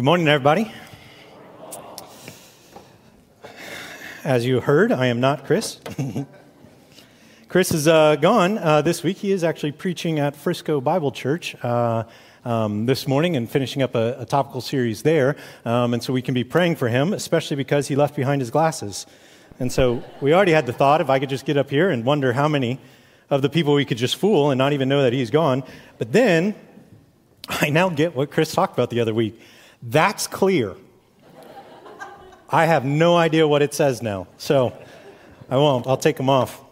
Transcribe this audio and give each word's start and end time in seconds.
Good 0.00 0.06
morning, 0.06 0.28
everybody. 0.28 0.72
As 4.24 4.46
you 4.46 4.60
heard, 4.60 4.92
I 4.92 5.08
am 5.08 5.20
not 5.20 5.44
Chris. 5.44 5.78
Chris 7.48 7.70
is 7.74 7.86
uh, 7.86 8.16
gone 8.16 8.56
uh, 8.56 8.80
this 8.80 9.02
week. 9.02 9.18
He 9.18 9.30
is 9.30 9.44
actually 9.44 9.72
preaching 9.72 10.18
at 10.18 10.34
Frisco 10.34 10.80
Bible 10.80 11.12
Church. 11.12 11.54
Uh, 11.62 12.04
um, 12.46 12.86
this 12.86 13.06
morning 13.06 13.36
and 13.36 13.46
finishing 13.50 13.82
up 13.82 13.94
a, 13.94 14.16
a 14.20 14.24
topical 14.24 14.62
series 14.62 15.02
there. 15.02 15.36
Um, 15.66 15.92
and 15.92 16.02
so 16.02 16.14
we 16.14 16.22
can 16.22 16.32
be 16.32 16.44
praying 16.44 16.76
for 16.76 16.88
him, 16.88 17.12
especially 17.12 17.56
because 17.56 17.88
he 17.88 17.94
left 17.94 18.16
behind 18.16 18.40
his 18.40 18.50
glasses. 18.50 19.04
And 19.58 19.70
so 19.70 20.02
we 20.22 20.32
already 20.32 20.52
had 20.52 20.64
the 20.64 20.72
thought 20.72 21.02
if 21.02 21.10
I 21.10 21.18
could 21.18 21.28
just 21.28 21.44
get 21.44 21.58
up 21.58 21.68
here 21.68 21.90
and 21.90 22.06
wonder 22.06 22.32
how 22.32 22.48
many 22.48 22.80
of 23.28 23.42
the 23.42 23.50
people 23.50 23.74
we 23.74 23.84
could 23.84 23.98
just 23.98 24.16
fool 24.16 24.50
and 24.50 24.56
not 24.56 24.72
even 24.72 24.88
know 24.88 25.02
that 25.02 25.12
he's 25.12 25.28
gone. 25.28 25.62
But 25.98 26.10
then 26.10 26.54
I 27.50 27.68
now 27.68 27.90
get 27.90 28.16
what 28.16 28.30
Chris 28.30 28.50
talked 28.54 28.72
about 28.72 28.88
the 28.88 29.00
other 29.00 29.12
week. 29.12 29.38
That's 29.82 30.26
clear. 30.26 30.76
I 32.50 32.66
have 32.66 32.84
no 32.84 33.16
idea 33.16 33.46
what 33.46 33.62
it 33.62 33.72
says 33.72 34.02
now. 34.02 34.26
So 34.36 34.76
I 35.48 35.56
won't. 35.56 35.86
I'll 35.86 35.96
take 35.96 36.16
them 36.16 36.28
off. 36.28 36.62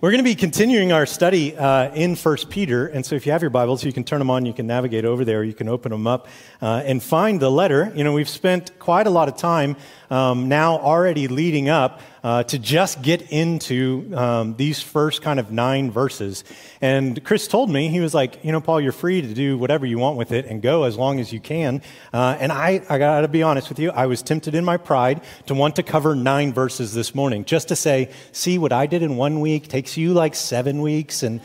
We're 0.00 0.10
going 0.12 0.22
to 0.22 0.30
be 0.30 0.36
continuing 0.36 0.92
our 0.92 1.06
study 1.06 1.56
uh, 1.56 1.92
in 1.92 2.14
1 2.14 2.36
Peter. 2.50 2.86
And 2.86 3.04
so 3.04 3.16
if 3.16 3.26
you 3.26 3.32
have 3.32 3.42
your 3.42 3.50
Bibles, 3.50 3.84
you 3.84 3.92
can 3.92 4.04
turn 4.04 4.20
them 4.20 4.30
on, 4.30 4.46
you 4.46 4.52
can 4.52 4.64
navigate 4.64 5.04
over 5.04 5.24
there, 5.24 5.42
you 5.42 5.54
can 5.54 5.68
open 5.68 5.90
them 5.90 6.06
up 6.06 6.28
uh, 6.62 6.82
and 6.84 7.02
find 7.02 7.40
the 7.40 7.50
letter. 7.50 7.92
You 7.96 8.04
know, 8.04 8.12
we've 8.12 8.28
spent 8.28 8.78
quite 8.78 9.08
a 9.08 9.10
lot 9.10 9.26
of 9.26 9.36
time 9.36 9.76
um, 10.10 10.48
now 10.48 10.78
already 10.78 11.28
leading 11.28 11.68
up 11.68 12.00
uh, 12.22 12.42
to 12.42 12.58
just 12.58 13.02
get 13.02 13.30
into 13.30 14.10
um, 14.14 14.56
these 14.56 14.82
first 14.82 15.22
kind 15.22 15.38
of 15.38 15.50
nine 15.52 15.90
verses. 15.90 16.44
And 16.80 17.22
Chris 17.24 17.46
told 17.46 17.70
me, 17.70 17.88
he 17.88 18.00
was 18.00 18.14
like, 18.14 18.44
you 18.44 18.52
know, 18.52 18.60
Paul, 18.60 18.80
you're 18.80 18.92
free 18.92 19.22
to 19.22 19.34
do 19.34 19.56
whatever 19.56 19.86
you 19.86 19.98
want 19.98 20.16
with 20.16 20.32
it 20.32 20.46
and 20.46 20.60
go 20.60 20.84
as 20.84 20.96
long 20.96 21.20
as 21.20 21.32
you 21.32 21.40
can. 21.40 21.82
Uh, 22.12 22.36
and 22.40 22.50
I, 22.50 22.82
I 22.88 22.98
got 22.98 23.20
to 23.20 23.28
be 23.28 23.42
honest 23.42 23.68
with 23.68 23.78
you, 23.78 23.90
I 23.90 24.06
was 24.06 24.22
tempted 24.22 24.54
in 24.54 24.64
my 24.64 24.76
pride 24.76 25.22
to 25.46 25.54
want 25.54 25.76
to 25.76 25.82
cover 25.82 26.14
nine 26.14 26.52
verses 26.52 26.92
this 26.94 27.14
morning, 27.14 27.44
just 27.44 27.68
to 27.68 27.76
say, 27.76 28.10
see 28.32 28.58
what 28.58 28.72
I 28.72 28.86
did 28.86 29.02
in 29.02 29.16
one 29.16 29.40
week 29.40 29.68
takes 29.68 29.96
you 29.96 30.12
like 30.12 30.34
seven 30.34 30.82
weeks. 30.82 31.22
And 31.22 31.40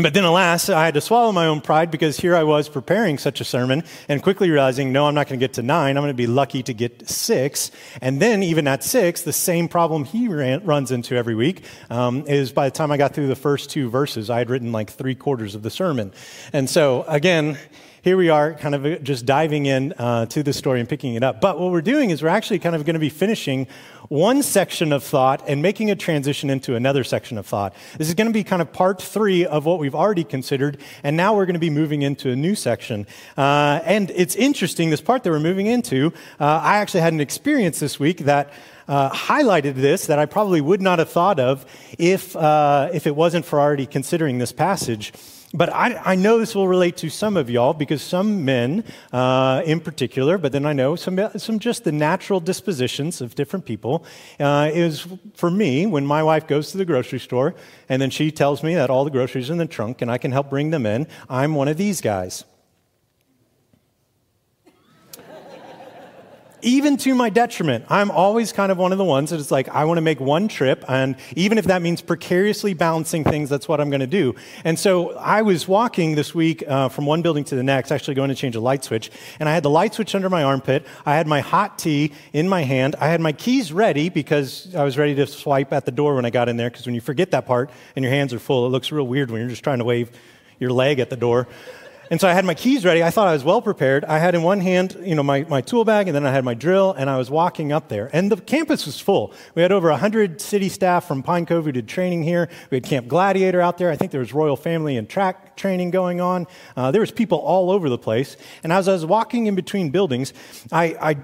but 0.00 0.14
then, 0.14 0.24
alas, 0.24 0.68
I 0.68 0.84
had 0.84 0.94
to 0.94 1.00
swallow 1.00 1.32
my 1.32 1.46
own 1.46 1.60
pride 1.60 1.90
because 1.90 2.18
here 2.18 2.36
I 2.36 2.42
was 2.42 2.68
preparing 2.68 3.18
such 3.18 3.40
a 3.40 3.44
sermon 3.44 3.82
and 4.08 4.22
quickly 4.22 4.50
realizing, 4.50 4.92
no, 4.92 5.06
I'm 5.06 5.14
not 5.14 5.28
going 5.28 5.40
to 5.40 5.42
get 5.42 5.54
to 5.54 5.62
nine. 5.62 5.96
I'm 5.96 6.02
going 6.02 6.12
to 6.12 6.14
be 6.14 6.26
lucky 6.26 6.62
to 6.64 6.74
get 6.74 7.08
six. 7.08 7.70
And 8.00 8.20
then, 8.20 8.42
even 8.42 8.68
at 8.68 8.84
six, 8.84 9.22
the 9.22 9.32
same 9.32 9.68
problem 9.68 10.04
he 10.04 10.28
ran, 10.28 10.64
runs 10.64 10.92
into 10.92 11.16
every 11.16 11.34
week 11.34 11.64
um, 11.90 12.26
is 12.26 12.52
by 12.52 12.68
the 12.68 12.74
time 12.74 12.92
I 12.92 12.96
got 12.96 13.14
through 13.14 13.28
the 13.28 13.36
first 13.36 13.70
two 13.70 13.88
verses, 13.88 14.28
I 14.28 14.38
had 14.38 14.50
written 14.50 14.72
like 14.72 14.90
three 14.90 15.14
quarters 15.14 15.54
of 15.54 15.62
the 15.62 15.70
sermon. 15.70 16.12
And 16.52 16.68
so, 16.68 17.04
again, 17.08 17.58
here 18.06 18.16
we 18.16 18.28
are 18.28 18.54
kind 18.54 18.76
of 18.76 19.02
just 19.02 19.26
diving 19.26 19.66
in 19.66 19.92
uh, 19.98 20.26
to 20.26 20.44
the 20.44 20.52
story 20.52 20.78
and 20.78 20.88
picking 20.88 21.14
it 21.14 21.24
up. 21.24 21.40
But 21.40 21.58
what 21.58 21.72
we're 21.72 21.80
doing 21.80 22.10
is 22.10 22.22
we're 22.22 22.28
actually 22.28 22.60
kind 22.60 22.76
of 22.76 22.84
going 22.84 22.94
to 22.94 23.00
be 23.00 23.08
finishing 23.08 23.66
one 24.06 24.44
section 24.44 24.92
of 24.92 25.02
thought 25.02 25.42
and 25.48 25.60
making 25.60 25.90
a 25.90 25.96
transition 25.96 26.48
into 26.48 26.76
another 26.76 27.02
section 27.02 27.36
of 27.36 27.46
thought. 27.46 27.74
This 27.98 28.06
is 28.06 28.14
going 28.14 28.28
to 28.28 28.32
be 28.32 28.44
kind 28.44 28.62
of 28.62 28.72
part 28.72 29.02
three 29.02 29.44
of 29.44 29.64
what 29.64 29.80
we've 29.80 29.96
already 29.96 30.22
considered, 30.22 30.78
and 31.02 31.16
now 31.16 31.34
we're 31.34 31.46
going 31.46 31.54
to 31.54 31.58
be 31.58 31.68
moving 31.68 32.02
into 32.02 32.30
a 32.30 32.36
new 32.36 32.54
section. 32.54 33.08
Uh, 33.36 33.80
and 33.82 34.12
it's 34.14 34.36
interesting, 34.36 34.90
this 34.90 35.00
part 35.00 35.24
that 35.24 35.30
we're 35.30 35.40
moving 35.40 35.66
into, 35.66 36.12
uh, 36.38 36.60
I 36.62 36.76
actually 36.76 37.00
had 37.00 37.12
an 37.12 37.20
experience 37.20 37.80
this 37.80 37.98
week 37.98 38.18
that 38.18 38.52
uh, 38.86 39.10
highlighted 39.10 39.74
this 39.74 40.06
that 40.06 40.20
I 40.20 40.26
probably 40.26 40.60
would 40.60 40.80
not 40.80 41.00
have 41.00 41.10
thought 41.10 41.40
of 41.40 41.66
if, 41.98 42.36
uh, 42.36 42.88
if 42.94 43.08
it 43.08 43.16
wasn't 43.16 43.44
for 43.44 43.58
already 43.58 43.84
considering 43.84 44.38
this 44.38 44.52
passage. 44.52 45.12
But 45.54 45.72
I, 45.72 45.94
I, 46.04 46.14
know 46.16 46.38
this 46.38 46.54
will 46.56 46.66
relate 46.66 46.96
to 46.98 47.08
some 47.08 47.36
of 47.36 47.48
y'all 47.48 47.72
because 47.72 48.02
some 48.02 48.44
men 48.44 48.82
uh, 49.12 49.62
in 49.64 49.78
particular, 49.78 50.38
but 50.38 50.50
then 50.50 50.66
I 50.66 50.72
know 50.72 50.96
some, 50.96 51.18
some 51.36 51.60
just 51.60 51.84
the 51.84 51.92
natural 51.92 52.40
dispositions 52.40 53.20
of 53.20 53.36
different 53.36 53.64
people 53.64 54.04
uh, 54.40 54.70
is 54.74 55.06
for 55.34 55.50
me 55.50 55.86
when 55.86 56.04
my 56.04 56.22
wife 56.22 56.48
goes 56.48 56.72
to 56.72 56.78
the 56.78 56.84
grocery 56.84 57.20
store 57.20 57.54
and 57.88 58.02
then 58.02 58.10
she 58.10 58.32
tells 58.32 58.64
me 58.64 58.74
that 58.74 58.90
all 58.90 59.04
the 59.04 59.10
groceries 59.10 59.48
are 59.48 59.52
in 59.52 59.58
the 59.58 59.66
trunk 59.66 60.02
and 60.02 60.10
I 60.10 60.18
can 60.18 60.32
help 60.32 60.50
bring 60.50 60.70
them 60.70 60.84
in, 60.84 61.06
I'm 61.30 61.54
one 61.54 61.68
of 61.68 61.76
these 61.76 62.00
guys. 62.00 62.44
Even 66.66 66.96
to 66.96 67.14
my 67.14 67.30
detriment, 67.30 67.84
I'm 67.88 68.10
always 68.10 68.50
kind 68.50 68.72
of 68.72 68.76
one 68.76 68.90
of 68.90 68.98
the 68.98 69.04
ones 69.04 69.30
that 69.30 69.38
is 69.38 69.52
like, 69.52 69.68
I 69.68 69.84
want 69.84 69.98
to 69.98 70.02
make 70.02 70.18
one 70.18 70.48
trip, 70.48 70.84
and 70.88 71.14
even 71.36 71.58
if 71.58 71.66
that 71.66 71.80
means 71.80 72.02
precariously 72.02 72.74
balancing 72.74 73.22
things, 73.22 73.48
that's 73.48 73.68
what 73.68 73.80
I'm 73.80 73.88
going 73.88 74.00
to 74.00 74.08
do. 74.08 74.34
And 74.64 74.76
so 74.76 75.16
I 75.16 75.42
was 75.42 75.68
walking 75.68 76.16
this 76.16 76.34
week 76.34 76.64
uh, 76.66 76.88
from 76.88 77.06
one 77.06 77.22
building 77.22 77.44
to 77.44 77.54
the 77.54 77.62
next, 77.62 77.92
actually 77.92 78.14
going 78.14 78.30
to 78.30 78.34
change 78.34 78.56
a 78.56 78.60
light 78.60 78.82
switch, 78.82 79.12
and 79.38 79.48
I 79.48 79.54
had 79.54 79.62
the 79.62 79.70
light 79.70 79.94
switch 79.94 80.12
under 80.16 80.28
my 80.28 80.42
armpit. 80.42 80.84
I 81.06 81.14
had 81.14 81.28
my 81.28 81.38
hot 81.38 81.78
tea 81.78 82.12
in 82.32 82.48
my 82.48 82.62
hand. 82.62 82.96
I 83.00 83.06
had 83.06 83.20
my 83.20 83.30
keys 83.30 83.72
ready 83.72 84.08
because 84.08 84.74
I 84.74 84.82
was 84.82 84.98
ready 84.98 85.14
to 85.14 85.26
swipe 85.28 85.72
at 85.72 85.84
the 85.84 85.92
door 85.92 86.16
when 86.16 86.24
I 86.24 86.30
got 86.30 86.48
in 86.48 86.56
there, 86.56 86.68
because 86.68 86.84
when 86.84 86.96
you 86.96 87.00
forget 87.00 87.30
that 87.30 87.46
part 87.46 87.70
and 87.94 88.04
your 88.04 88.12
hands 88.12 88.34
are 88.34 88.40
full, 88.40 88.66
it 88.66 88.70
looks 88.70 88.90
real 88.90 89.06
weird 89.06 89.30
when 89.30 89.40
you're 89.40 89.50
just 89.50 89.62
trying 89.62 89.78
to 89.78 89.84
wave 89.84 90.10
your 90.58 90.72
leg 90.72 90.98
at 90.98 91.10
the 91.10 91.16
door. 91.16 91.46
And 92.10 92.20
so 92.20 92.28
I 92.28 92.34
had 92.34 92.44
my 92.44 92.54
keys 92.54 92.84
ready. 92.84 93.02
I 93.02 93.10
thought 93.10 93.26
I 93.26 93.32
was 93.32 93.42
well 93.42 93.60
prepared. 93.60 94.04
I 94.04 94.18
had 94.18 94.34
in 94.34 94.42
one 94.42 94.60
hand, 94.60 94.96
you 95.02 95.14
know, 95.14 95.22
my, 95.22 95.42
my 95.44 95.60
tool 95.60 95.84
bag, 95.84 96.08
and 96.08 96.14
then 96.14 96.24
I 96.24 96.32
had 96.32 96.44
my 96.44 96.54
drill, 96.54 96.92
and 96.92 97.10
I 97.10 97.18
was 97.18 97.30
walking 97.30 97.72
up 97.72 97.88
there. 97.88 98.10
And 98.12 98.30
the 98.30 98.36
campus 98.36 98.86
was 98.86 99.00
full. 99.00 99.32
We 99.54 99.62
had 99.62 99.72
over 99.72 99.90
100 99.90 100.40
city 100.40 100.68
staff 100.68 101.06
from 101.06 101.22
Pine 101.22 101.46
Cove 101.46 101.64
who 101.64 101.72
did 101.72 101.88
training 101.88 102.22
here. 102.22 102.48
We 102.70 102.76
had 102.76 102.84
Camp 102.84 103.08
Gladiator 103.08 103.60
out 103.60 103.78
there. 103.78 103.90
I 103.90 103.96
think 103.96 104.12
there 104.12 104.20
was 104.20 104.32
Royal 104.32 104.56
Family 104.56 104.96
and 104.96 105.08
track 105.08 105.56
training 105.56 105.90
going 105.90 106.20
on. 106.20 106.46
Uh, 106.76 106.90
there 106.90 107.00
was 107.00 107.10
people 107.10 107.38
all 107.38 107.70
over 107.70 107.88
the 107.88 107.98
place. 107.98 108.36
And 108.62 108.72
as 108.72 108.88
I 108.88 108.92
was 108.92 109.04
walking 109.04 109.46
in 109.46 109.54
between 109.54 109.90
buildings, 109.90 110.32
I, 110.70 110.96
I 111.00 111.16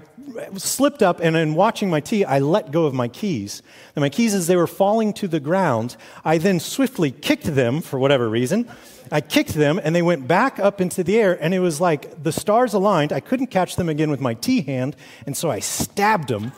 slipped 0.57 1.01
up, 1.01 1.19
and 1.19 1.35
in 1.35 1.55
watching 1.55 1.89
my 1.89 1.99
tea, 1.99 2.25
I 2.25 2.39
let 2.39 2.71
go 2.71 2.85
of 2.85 2.93
my 2.93 3.07
keys. 3.07 3.61
And 3.95 4.01
my 4.01 4.09
keys, 4.09 4.33
as 4.33 4.47
they 4.47 4.55
were 4.55 4.67
falling 4.67 5.13
to 5.13 5.27
the 5.27 5.39
ground, 5.39 5.95
I 6.23 6.37
then 6.37 6.59
swiftly 6.59 7.11
kicked 7.11 7.55
them 7.55 7.81
for 7.81 7.99
whatever 7.99 8.29
reason. 8.29 8.69
I 9.11 9.21
kicked 9.21 9.53
them 9.53 9.79
and 9.83 9.95
they 9.95 10.01
went 10.01 10.27
back 10.27 10.59
up 10.59 10.81
into 10.81 11.03
the 11.03 11.19
air, 11.19 11.37
and 11.41 11.53
it 11.53 11.59
was 11.59 11.79
like 11.79 12.23
the 12.23 12.31
stars 12.31 12.73
aligned. 12.73 13.13
I 13.13 13.19
couldn't 13.19 13.47
catch 13.47 13.75
them 13.75 13.89
again 13.89 14.09
with 14.09 14.21
my 14.21 14.33
tea 14.33 14.61
hand, 14.61 14.95
and 15.25 15.35
so 15.35 15.51
I 15.51 15.59
stabbed 15.59 16.29
them 16.29 16.51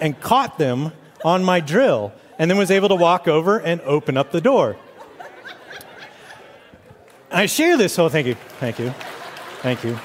and 0.00 0.18
caught 0.20 0.58
them 0.58 0.92
on 1.24 1.44
my 1.44 1.60
drill, 1.60 2.12
and 2.38 2.50
then 2.50 2.58
was 2.58 2.70
able 2.70 2.88
to 2.88 2.96
walk 2.96 3.28
over 3.28 3.58
and 3.58 3.80
open 3.82 4.16
up 4.16 4.32
the 4.32 4.40
door. 4.40 4.76
I 7.30 7.46
share 7.46 7.76
this, 7.76 7.94
so 7.94 8.08
thank 8.08 8.26
you, 8.26 8.34
thank 8.58 8.78
you, 8.78 8.90
thank 9.60 9.84
you. 9.84 9.98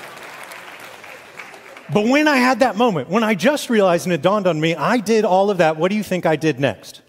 But 1.94 2.06
when 2.06 2.28
I 2.28 2.38
had 2.38 2.60
that 2.60 2.76
moment, 2.76 3.10
when 3.10 3.24
I 3.24 3.34
just 3.34 3.70
realized 3.70 4.06
and 4.06 4.14
it 4.14 4.22
dawned 4.22 4.46
on 4.46 4.60
me, 4.60 4.76
I 4.76 4.98
did 4.98 5.24
all 5.24 5.50
of 5.50 5.60
that, 5.60 5.78
what 5.78 5.90
do 5.90 5.96
you 5.96 6.04
think 6.04 6.26
I 6.26 6.36
did 6.36 6.60
next? 6.60 7.02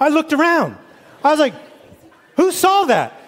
I 0.00 0.08
looked 0.08 0.32
around. 0.32 0.76
I 1.22 1.30
was 1.30 1.40
like, 1.40 1.54
who 2.36 2.50
saw 2.50 2.84
that? 2.84 3.20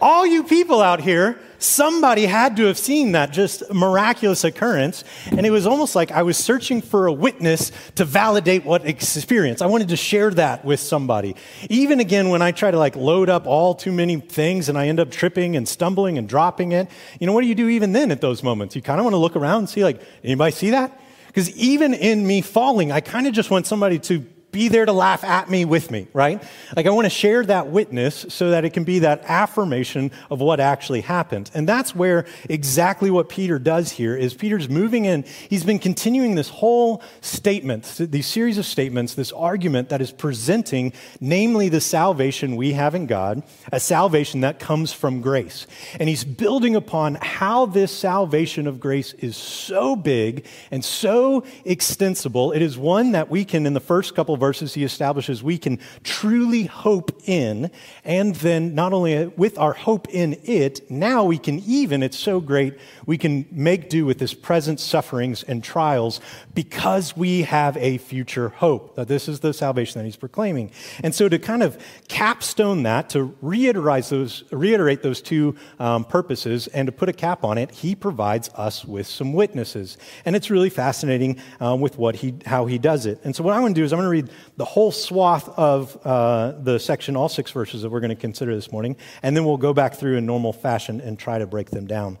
All 0.00 0.26
you 0.26 0.44
people 0.44 0.80
out 0.80 1.00
here, 1.00 1.40
somebody 1.58 2.26
had 2.26 2.56
to 2.56 2.64
have 2.64 2.78
seen 2.78 3.12
that 3.12 3.32
just 3.32 3.72
miraculous 3.72 4.44
occurrence. 4.44 5.04
And 5.30 5.44
it 5.46 5.50
was 5.50 5.66
almost 5.66 5.94
like 5.94 6.12
I 6.12 6.22
was 6.22 6.36
searching 6.36 6.82
for 6.82 7.06
a 7.06 7.12
witness 7.12 7.72
to 7.96 8.04
validate 8.04 8.64
what 8.64 8.86
experience. 8.86 9.62
I 9.62 9.66
wanted 9.66 9.88
to 9.88 9.96
share 9.96 10.30
that 10.30 10.64
with 10.64 10.80
somebody. 10.80 11.36
Even 11.70 12.00
again, 12.00 12.28
when 12.28 12.42
I 12.42 12.52
try 12.52 12.70
to 12.70 12.78
like 12.78 12.96
load 12.96 13.28
up 13.28 13.46
all 13.46 13.74
too 13.74 13.92
many 13.92 14.16
things 14.20 14.68
and 14.68 14.78
I 14.78 14.88
end 14.88 15.00
up 15.00 15.10
tripping 15.10 15.56
and 15.56 15.68
stumbling 15.68 16.18
and 16.18 16.28
dropping 16.28 16.72
it, 16.72 16.88
you 17.20 17.26
know, 17.26 17.32
what 17.32 17.42
do 17.42 17.46
you 17.46 17.54
do 17.54 17.68
even 17.68 17.92
then 17.92 18.10
at 18.10 18.20
those 18.20 18.42
moments? 18.42 18.76
You 18.76 18.82
kind 18.82 19.00
of 19.00 19.04
want 19.04 19.14
to 19.14 19.18
look 19.18 19.36
around 19.36 19.58
and 19.58 19.68
see 19.68 19.84
like, 19.84 20.00
anybody 20.22 20.52
see 20.52 20.70
that? 20.70 21.00
Because 21.26 21.50
even 21.56 21.94
in 21.94 22.26
me 22.26 22.42
falling, 22.42 22.92
I 22.92 23.00
kind 23.00 23.26
of 23.26 23.32
just 23.32 23.50
want 23.50 23.66
somebody 23.66 23.98
to 24.00 24.24
be 24.54 24.68
there 24.68 24.86
to 24.86 24.92
laugh 24.92 25.24
at 25.24 25.50
me 25.50 25.64
with 25.64 25.90
me, 25.90 26.06
right? 26.12 26.40
Like 26.76 26.86
I 26.86 26.90
want 26.90 27.06
to 27.06 27.10
share 27.10 27.44
that 27.44 27.66
witness 27.66 28.24
so 28.28 28.50
that 28.50 28.64
it 28.64 28.70
can 28.70 28.84
be 28.84 29.00
that 29.00 29.24
affirmation 29.24 30.12
of 30.30 30.40
what 30.40 30.60
actually 30.60 31.00
happened. 31.00 31.50
And 31.54 31.68
that's 31.68 31.92
where 31.92 32.24
exactly 32.48 33.10
what 33.10 33.28
Peter 33.28 33.58
does 33.58 33.90
here 33.90 34.16
is 34.16 34.32
Peter's 34.32 34.68
moving 34.68 35.06
in. 35.06 35.24
He's 35.50 35.64
been 35.64 35.80
continuing 35.80 36.36
this 36.36 36.48
whole 36.48 37.02
statement, 37.20 37.96
these 37.98 38.28
series 38.28 38.56
of 38.56 38.64
statements, 38.64 39.14
this 39.14 39.32
argument 39.32 39.88
that 39.88 40.00
is 40.00 40.12
presenting, 40.12 40.92
namely 41.20 41.68
the 41.68 41.80
salvation 41.80 42.54
we 42.54 42.74
have 42.74 42.94
in 42.94 43.06
God, 43.06 43.42
a 43.72 43.80
salvation 43.80 44.42
that 44.42 44.60
comes 44.60 44.92
from 44.92 45.20
grace. 45.20 45.66
And 45.98 46.08
he's 46.08 46.22
building 46.22 46.76
upon 46.76 47.16
how 47.16 47.66
this 47.66 47.90
salvation 47.90 48.68
of 48.68 48.78
grace 48.78 49.14
is 49.14 49.36
so 49.36 49.96
big 49.96 50.46
and 50.70 50.84
so 50.84 51.44
extensible. 51.64 52.52
It 52.52 52.62
is 52.62 52.78
one 52.78 53.12
that 53.12 53.30
we 53.30 53.44
can, 53.44 53.66
in 53.66 53.72
the 53.72 53.80
first 53.80 54.14
couple 54.14 54.32
of 54.32 54.43
verses, 54.44 54.74
he 54.74 54.84
establishes 54.84 55.42
we 55.42 55.56
can 55.56 55.78
truly 56.02 56.64
hope 56.64 57.10
in, 57.24 57.70
and 58.04 58.34
then 58.36 58.74
not 58.74 58.92
only 58.92 59.26
with 59.38 59.56
our 59.58 59.72
hope 59.72 60.06
in 60.10 60.38
it, 60.44 60.90
now 60.90 61.24
we 61.24 61.38
can 61.38 61.60
even, 61.60 62.02
it's 62.02 62.18
so 62.18 62.40
great, 62.40 62.74
we 63.06 63.18
can 63.18 63.46
make 63.50 63.90
do 63.90 64.06
with 64.06 64.18
this 64.18 64.34
present 64.34 64.80
sufferings 64.80 65.42
and 65.42 65.62
trials 65.62 66.20
because 66.54 67.16
we 67.16 67.42
have 67.42 67.76
a 67.76 67.98
future 67.98 68.48
hope. 68.48 68.96
That 68.96 69.08
this 69.08 69.28
is 69.28 69.40
the 69.40 69.52
salvation 69.52 70.00
that 70.00 70.04
he's 70.04 70.16
proclaiming. 70.16 70.70
And 71.02 71.14
so 71.14 71.28
to 71.28 71.38
kind 71.38 71.62
of 71.62 71.78
capstone 72.08 72.82
that, 72.84 73.10
to 73.10 73.34
reiterate 73.40 74.06
those, 74.06 74.44
reiterate 74.50 75.02
those 75.02 75.20
two 75.20 75.56
um, 75.78 76.04
purposes, 76.04 76.66
and 76.68 76.86
to 76.86 76.92
put 76.92 77.08
a 77.08 77.12
cap 77.12 77.44
on 77.44 77.58
it, 77.58 77.70
he 77.70 77.94
provides 77.94 78.48
us 78.54 78.84
with 78.84 79.06
some 79.06 79.32
witnesses. 79.32 79.96
And 80.24 80.36
it's 80.36 80.50
really 80.50 80.70
fascinating 80.70 81.40
um, 81.60 81.80
with 81.80 81.98
what 81.98 82.16
he, 82.16 82.34
how 82.46 82.66
he 82.66 82.78
does 82.78 83.06
it. 83.06 83.20
And 83.24 83.34
so 83.34 83.42
what 83.42 83.54
I'm 83.54 83.60
going 83.60 83.74
to 83.74 83.80
do 83.80 83.84
is 83.84 83.92
I'm 83.92 83.98
going 83.98 84.06
to 84.06 84.10
read 84.10 84.30
the 84.56 84.64
whole 84.64 84.92
swath 84.92 85.48
of 85.58 85.98
uh, 86.04 86.52
the 86.52 86.78
section, 86.78 87.16
all 87.16 87.28
six 87.28 87.50
verses 87.50 87.82
that 87.82 87.90
we're 87.90 88.00
going 88.00 88.10
to 88.10 88.16
consider 88.16 88.54
this 88.54 88.72
morning, 88.72 88.96
and 89.22 89.36
then 89.36 89.44
we'll 89.44 89.56
go 89.56 89.72
back 89.72 89.94
through 89.94 90.16
in 90.16 90.26
normal 90.26 90.52
fashion 90.52 91.00
and 91.00 91.18
try 91.18 91.38
to 91.38 91.46
break 91.46 91.70
them 91.70 91.86
down. 91.86 92.18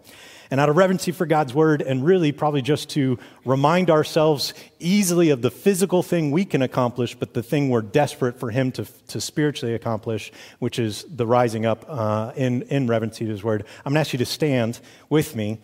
And 0.54 0.60
out 0.60 0.68
of 0.68 0.76
reverency 0.76 1.10
for 1.10 1.26
God's 1.26 1.52
word, 1.52 1.82
and 1.82 2.04
really 2.04 2.30
probably 2.30 2.62
just 2.62 2.90
to 2.90 3.18
remind 3.44 3.90
ourselves 3.90 4.54
easily 4.78 5.30
of 5.30 5.42
the 5.42 5.50
physical 5.50 6.00
thing 6.00 6.30
we 6.30 6.44
can 6.44 6.62
accomplish, 6.62 7.16
but 7.16 7.34
the 7.34 7.42
thing 7.42 7.70
we're 7.70 7.82
desperate 7.82 8.38
for 8.38 8.52
Him 8.52 8.70
to, 8.70 8.84
to 9.08 9.20
spiritually 9.20 9.74
accomplish, 9.74 10.30
which 10.60 10.78
is 10.78 11.06
the 11.08 11.26
rising 11.26 11.66
up 11.66 11.84
uh, 11.88 12.30
in, 12.36 12.62
in 12.70 12.86
reverency 12.86 13.24
to 13.24 13.32
His 13.32 13.42
word, 13.42 13.64
I'm 13.78 13.90
going 13.90 13.94
to 13.94 14.00
ask 14.02 14.12
you 14.12 14.20
to 14.20 14.24
stand 14.24 14.78
with 15.10 15.34
me 15.34 15.58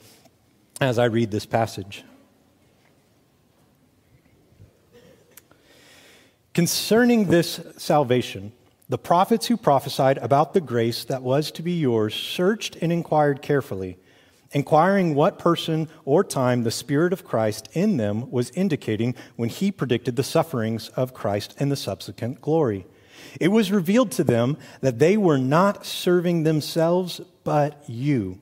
as 0.81 0.99
I 0.99 1.05
read 1.05 1.31
this 1.31 1.47
passage. 1.47 2.03
Concerning 6.53 7.27
this 7.27 7.61
salvation, 7.77 8.51
the 8.89 8.99
prophets 8.99 9.47
who 9.47 9.57
prophesied 9.57 10.19
about 10.19 10.53
the 10.53 10.61
grace 10.61 11.05
that 11.05 11.23
was 11.23 11.53
to 11.53 11.63
be 11.63 11.75
yours 11.75 12.13
searched 12.13 12.75
and 12.83 12.91
inquired 12.91 13.41
carefully, 13.41 13.97
inquiring 14.53 15.15
what 15.15 15.39
person 15.39 15.89
or 16.05 16.25
time 16.25 16.63
the 16.63 16.71
Spirit 16.71 17.13
of 17.13 17.25
Christ 17.25 17.69
in 17.73 17.97
them 17.97 18.31
was 18.31 18.51
indicating 18.51 19.15
when 19.37 19.49
he 19.49 19.71
predicted 19.71 20.17
the 20.17 20.23
sufferings 20.23 20.89
of 20.91 21.15
Christ 21.15 21.55
and 21.59 21.71
the 21.71 21.77
subsequent 21.77 22.41
glory. 22.41 22.87
It 23.41 23.49
was 23.49 23.71
revealed 23.71 24.11
to 24.13 24.25
them 24.25 24.57
that 24.81 24.99
they 24.99 25.17
were 25.17 25.39
not 25.39 25.87
serving 25.87 26.43
themselves, 26.43 27.21
but 27.45 27.83
you, 27.89 28.41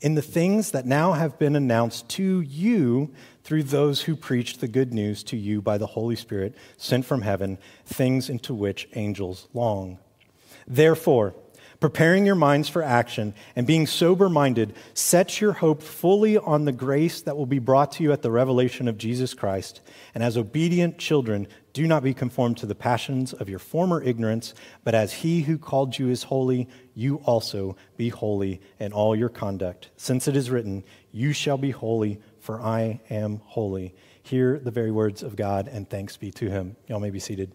in 0.00 0.14
the 0.14 0.22
things 0.22 0.70
that 0.70 0.86
now 0.86 1.12
have 1.12 1.38
been 1.38 1.56
announced 1.56 2.08
to 2.10 2.40
you 2.40 3.12
through 3.44 3.64
those 3.64 4.02
who 4.02 4.16
preached 4.16 4.60
the 4.60 4.68
good 4.68 4.94
news 4.94 5.22
to 5.24 5.36
you 5.36 5.60
by 5.60 5.76
the 5.76 5.86
Holy 5.86 6.16
Spirit 6.16 6.54
sent 6.76 7.04
from 7.04 7.22
heaven, 7.22 7.58
things 7.84 8.28
into 8.28 8.54
which 8.54 8.88
angels 8.94 9.48
long. 9.52 9.98
Therefore, 10.66 11.34
preparing 11.82 12.24
your 12.24 12.36
minds 12.36 12.68
for 12.68 12.80
action 12.80 13.34
and 13.56 13.66
being 13.66 13.88
sober 13.88 14.28
minded, 14.28 14.72
set 14.94 15.40
your 15.40 15.52
hope 15.52 15.82
fully 15.82 16.38
on 16.38 16.64
the 16.64 16.72
grace 16.72 17.20
that 17.22 17.36
will 17.36 17.44
be 17.44 17.58
brought 17.58 17.90
to 17.90 18.04
you 18.04 18.12
at 18.12 18.22
the 18.22 18.30
revelation 18.30 18.86
of 18.86 18.96
Jesus 18.96 19.34
Christ. 19.34 19.80
And 20.14 20.22
as 20.22 20.36
obedient 20.36 20.96
children, 20.96 21.48
do 21.72 21.88
not 21.88 22.04
be 22.04 22.14
conformed 22.14 22.56
to 22.58 22.66
the 22.66 22.76
passions 22.76 23.32
of 23.32 23.48
your 23.48 23.58
former 23.58 24.00
ignorance, 24.00 24.54
but 24.84 24.94
as 24.94 25.12
he 25.12 25.42
who 25.42 25.58
called 25.58 25.98
you 25.98 26.08
is 26.08 26.22
holy, 26.22 26.68
you 26.94 27.16
also 27.24 27.76
be 27.96 28.10
holy 28.10 28.60
in 28.78 28.92
all 28.92 29.16
your 29.16 29.28
conduct. 29.28 29.90
Since 29.96 30.28
it 30.28 30.36
is 30.36 30.50
written, 30.50 30.84
You 31.10 31.32
shall 31.32 31.58
be 31.58 31.72
holy 31.72 32.20
for 32.38 32.60
I 32.60 33.00
am 33.10 33.40
holy. 33.44 33.94
Hear 34.22 34.58
the 34.58 34.70
very 34.70 34.92
words 34.92 35.22
of 35.22 35.34
God, 35.34 35.66
and 35.66 35.90
thanks 35.90 36.16
be 36.16 36.30
to 36.32 36.48
him. 36.48 36.76
Y'all 36.86 37.00
may 37.00 37.10
be 37.10 37.20
seated. 37.20 37.52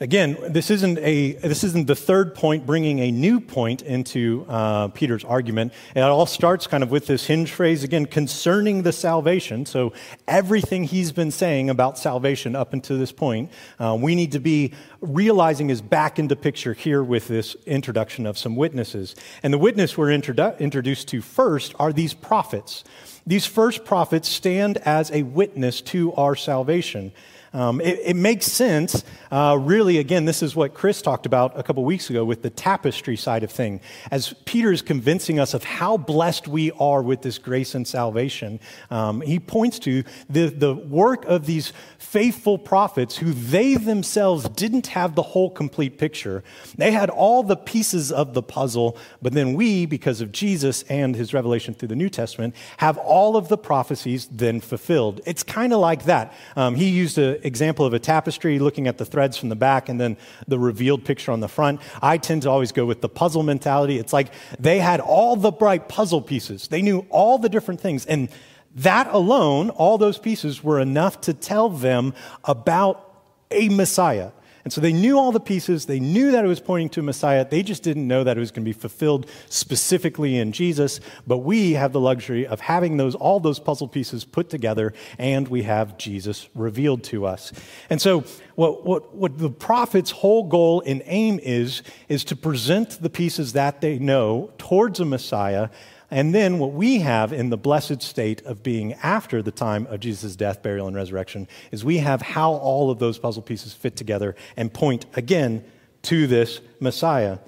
Again, 0.00 0.36
this 0.48 0.70
isn't, 0.70 0.96
a, 0.98 1.32
this 1.32 1.64
isn't 1.64 1.88
the 1.88 1.96
third 1.96 2.32
point 2.36 2.64
bringing 2.64 3.00
a 3.00 3.10
new 3.10 3.40
point 3.40 3.82
into 3.82 4.46
uh, 4.48 4.86
Peter's 4.88 5.24
argument. 5.24 5.72
It 5.96 6.02
all 6.02 6.24
starts 6.24 6.68
kind 6.68 6.84
of 6.84 6.92
with 6.92 7.08
this 7.08 7.26
hinge 7.26 7.50
phrase, 7.50 7.82
again, 7.82 8.06
concerning 8.06 8.82
the 8.82 8.92
salvation. 8.92 9.66
So, 9.66 9.92
everything 10.28 10.84
he's 10.84 11.10
been 11.10 11.32
saying 11.32 11.68
about 11.68 11.98
salvation 11.98 12.54
up 12.54 12.74
until 12.74 12.96
this 12.96 13.10
point, 13.10 13.50
uh, 13.80 13.98
we 14.00 14.14
need 14.14 14.30
to 14.32 14.38
be 14.38 14.72
realizing 15.00 15.68
is 15.68 15.82
back 15.82 16.20
into 16.20 16.36
picture 16.36 16.74
here 16.74 17.02
with 17.02 17.26
this 17.26 17.56
introduction 17.66 18.24
of 18.24 18.38
some 18.38 18.54
witnesses. 18.54 19.16
And 19.42 19.52
the 19.52 19.58
witness 19.58 19.98
we're 19.98 20.16
introdu- 20.16 20.60
introduced 20.60 21.08
to 21.08 21.20
first 21.20 21.74
are 21.80 21.92
these 21.92 22.14
prophets. 22.14 22.84
These 23.26 23.46
first 23.46 23.84
prophets 23.84 24.28
stand 24.28 24.76
as 24.78 25.10
a 25.10 25.24
witness 25.24 25.80
to 25.82 26.14
our 26.14 26.36
salvation. 26.36 27.10
Um, 27.52 27.80
it, 27.80 27.98
it, 28.04 28.16
makes 28.16 28.46
sense, 28.46 29.04
uh, 29.30 29.56
really, 29.58 29.98
again, 29.98 30.26
this 30.26 30.42
is 30.42 30.54
what 30.54 30.74
Chris 30.74 31.00
talked 31.00 31.24
about 31.24 31.58
a 31.58 31.62
couple 31.62 31.82
weeks 31.82 32.10
ago 32.10 32.22
with 32.22 32.42
the 32.42 32.50
tapestry 32.50 33.16
side 33.16 33.42
of 33.42 33.50
thing. 33.50 33.80
As 34.10 34.34
Peter 34.44 34.70
is 34.70 34.82
convincing 34.82 35.40
us 35.40 35.54
of 35.54 35.64
how 35.64 35.96
blessed 35.96 36.46
we 36.46 36.72
are 36.72 37.02
with 37.02 37.22
this 37.22 37.38
grace 37.38 37.74
and 37.74 37.88
salvation, 37.88 38.60
um, 38.90 39.22
he 39.22 39.40
points 39.40 39.78
to 39.80 40.04
the, 40.28 40.48
the 40.48 40.74
work 40.74 41.24
of 41.24 41.46
these 41.46 41.72
faithful 41.96 42.58
prophets 42.58 43.16
who 43.16 43.32
they 43.32 43.76
themselves 43.76 44.46
didn't 44.50 44.88
have 44.88 45.14
the 45.14 45.22
whole 45.22 45.50
complete 45.50 45.96
picture. 45.96 46.44
They 46.76 46.90
had 46.90 47.08
all 47.08 47.42
the 47.42 47.56
pieces 47.56 48.12
of 48.12 48.34
the 48.34 48.42
puzzle, 48.42 48.98
but 49.22 49.32
then 49.32 49.54
we, 49.54 49.86
because 49.86 50.20
of 50.20 50.32
Jesus 50.32 50.82
and 50.84 51.16
his 51.16 51.32
revelation 51.32 51.72
through 51.72 51.88
the 51.88 51.96
New 51.96 52.10
Testament, 52.10 52.54
have 52.76 52.98
all 52.98 53.36
of 53.36 53.48
the 53.48 53.58
prophecies 53.58 54.28
then 54.30 54.60
fulfilled. 54.60 55.22
It's 55.24 55.42
kind 55.42 55.72
of 55.72 55.80
like 55.80 56.04
that. 56.04 56.34
Um, 56.54 56.74
he 56.74 56.88
used 56.90 57.16
a 57.16 57.37
example 57.42 57.84
of 57.84 57.94
a 57.94 57.98
tapestry, 57.98 58.58
looking 58.58 58.86
at 58.86 58.98
the 58.98 59.04
threads 59.04 59.36
from 59.36 59.48
the 59.48 59.56
back 59.56 59.88
and 59.88 60.00
then 60.00 60.16
the 60.46 60.58
revealed 60.58 61.04
picture 61.04 61.32
on 61.32 61.40
the 61.40 61.48
front. 61.48 61.80
I 62.02 62.18
tend 62.18 62.42
to 62.42 62.50
always 62.50 62.72
go 62.72 62.86
with 62.86 63.00
the 63.00 63.08
puzzle 63.08 63.42
mentality. 63.42 63.98
It's 63.98 64.12
like 64.12 64.28
they 64.58 64.78
had 64.78 65.00
all 65.00 65.36
the 65.36 65.50
bright 65.50 65.88
puzzle 65.88 66.22
pieces, 66.22 66.68
they 66.68 66.82
knew 66.82 67.06
all 67.10 67.38
the 67.38 67.48
different 67.48 67.80
things. 67.80 68.06
And 68.06 68.28
that 68.76 69.08
alone, 69.10 69.70
all 69.70 69.98
those 69.98 70.18
pieces 70.18 70.62
were 70.62 70.78
enough 70.78 71.20
to 71.22 71.34
tell 71.34 71.68
them 71.68 72.14
about 72.44 73.04
a 73.50 73.68
Messiah. 73.68 74.30
And 74.68 74.72
so 74.74 74.82
they 74.82 74.92
knew 74.92 75.18
all 75.18 75.32
the 75.32 75.40
pieces. 75.40 75.86
They 75.86 75.98
knew 75.98 76.30
that 76.32 76.44
it 76.44 76.46
was 76.46 76.60
pointing 76.60 76.90
to 76.90 77.00
a 77.00 77.02
Messiah. 77.02 77.42
They 77.48 77.62
just 77.62 77.82
didn't 77.82 78.06
know 78.06 78.22
that 78.22 78.36
it 78.36 78.40
was 78.40 78.50
going 78.50 78.66
to 78.66 78.68
be 78.68 78.78
fulfilled 78.78 79.24
specifically 79.48 80.36
in 80.36 80.52
Jesus. 80.52 81.00
But 81.26 81.38
we 81.38 81.72
have 81.72 81.94
the 81.94 82.00
luxury 82.00 82.46
of 82.46 82.60
having 82.60 82.98
those, 82.98 83.14
all 83.14 83.40
those 83.40 83.58
puzzle 83.58 83.88
pieces 83.88 84.26
put 84.26 84.50
together, 84.50 84.92
and 85.16 85.48
we 85.48 85.62
have 85.62 85.96
Jesus 85.96 86.50
revealed 86.54 87.02
to 87.04 87.24
us. 87.24 87.50
And 87.88 87.98
so 87.98 88.24
what, 88.56 88.84
what, 88.84 89.14
what 89.14 89.38
the 89.38 89.48
prophet's 89.48 90.10
whole 90.10 90.44
goal 90.44 90.82
and 90.84 91.02
aim 91.06 91.40
is, 91.42 91.82
is 92.10 92.22
to 92.24 92.36
present 92.36 93.00
the 93.00 93.08
pieces 93.08 93.54
that 93.54 93.80
they 93.80 93.98
know 93.98 94.50
towards 94.58 95.00
a 95.00 95.06
Messiah 95.06 95.70
and 96.10 96.34
then 96.34 96.58
what 96.58 96.72
we 96.72 97.00
have 97.00 97.32
in 97.32 97.50
the 97.50 97.56
blessed 97.58 98.00
state 98.02 98.40
of 98.46 98.62
being 98.62 98.94
after 98.94 99.42
the 99.42 99.50
time 99.50 99.86
of 99.86 100.00
Jesus' 100.00 100.36
death, 100.36 100.62
burial, 100.62 100.86
and 100.86 100.96
resurrection 100.96 101.46
is 101.70 101.84
we 101.84 101.98
have 101.98 102.22
how 102.22 102.52
all 102.52 102.90
of 102.90 102.98
those 102.98 103.18
puzzle 103.18 103.42
pieces 103.42 103.74
fit 103.74 103.96
together 103.96 104.34
and 104.56 104.72
point 104.72 105.04
again 105.14 105.64
to 106.02 106.26
this 106.26 106.60
Messiah. 106.80 107.38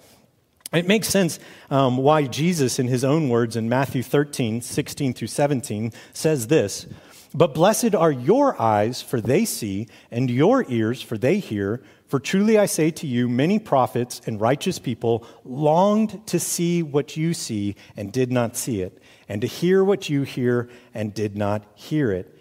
It 0.73 0.87
makes 0.87 1.09
sense 1.09 1.40
um, 1.71 1.97
why 1.97 2.26
Jesus, 2.26 2.79
in 2.79 2.87
his 2.87 3.02
own 3.02 3.29
words 3.29 3.57
in 3.57 3.69
Matthew 3.69 4.02
13, 4.02 4.61
16 4.61 5.14
through 5.14 5.29
17, 5.29 5.93
says 6.12 6.47
this 6.47 6.87
But 7.32 7.54
blessed 7.54 7.94
are 7.94 8.10
your 8.10 8.60
eyes, 8.60 9.02
for 9.02 9.20
they 9.20 9.44
see, 9.44 9.87
and 10.10 10.28
your 10.28 10.64
ears, 10.68 11.00
for 11.00 11.16
they 11.16 11.38
hear. 11.38 11.80
For 12.08 12.18
truly 12.18 12.58
I 12.58 12.66
say 12.66 12.90
to 12.90 13.06
you, 13.06 13.28
many 13.28 13.60
prophets 13.60 14.20
and 14.26 14.40
righteous 14.40 14.80
people 14.80 15.25
longed 15.44 16.26
to 16.26 16.40
see 16.40 16.82
what 16.82 17.16
you 17.16 17.32
see 17.32 17.76
and 17.96 18.12
did 18.12 18.32
not 18.32 18.56
see 18.56 18.82
it, 18.82 19.00
and 19.28 19.40
to 19.42 19.46
hear 19.46 19.84
what 19.84 20.08
you 20.08 20.22
hear 20.22 20.68
and 20.92 21.14
did 21.14 21.37
not 21.37 21.64
hear 21.76 22.10
it. 22.10 22.37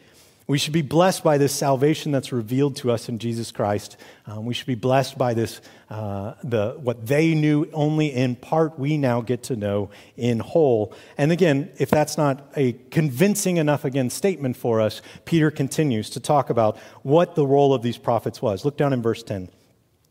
We 0.50 0.58
should 0.58 0.74
be 0.74 0.82
blessed 0.82 1.24
by 1.24 1.38
this 1.38 1.54
salvation 1.54 2.12
that's 2.12 2.32
revealed 2.32 2.76
to 2.78 2.90
us 2.90 3.08
in 3.08 3.20
Jesus 3.20 3.52
Christ. 3.52 3.98
Um, 4.26 4.46
we 4.46 4.56
should 4.56 4.66
be 4.66 4.74
blessed 4.74 5.16
by 5.16 5.36
this, 5.36 5.62
uh, 5.92 6.34
the, 6.44 6.76
what 6.82 7.06
they 7.06 7.36
knew 7.36 7.70
only 7.72 8.08
in 8.08 8.36
part, 8.36 8.80
we 8.80 8.98
now 8.98 9.22
get 9.22 9.44
to 9.44 9.56
know 9.56 9.92
in 10.18 10.40
whole. 10.40 10.92
And 11.20 11.32
again, 11.32 11.72
if 11.78 11.92
that's 11.92 12.18
not 12.18 12.50
a 12.56 12.74
convincing 12.90 13.58
enough, 13.58 13.86
again, 13.86 14.10
statement 14.10 14.58
for 14.58 14.82
us, 14.82 15.04
Peter 15.24 15.52
continues 15.52 16.10
to 16.10 16.20
talk 16.20 16.50
about 16.50 16.80
what 17.04 17.36
the 17.36 17.46
role 17.46 17.72
of 17.72 17.84
these 17.84 18.00
prophets 18.00 18.42
was. 18.42 18.66
Look 18.66 18.76
down 18.76 18.92
in 18.92 19.04
verse 19.04 19.22
10. 19.22 19.50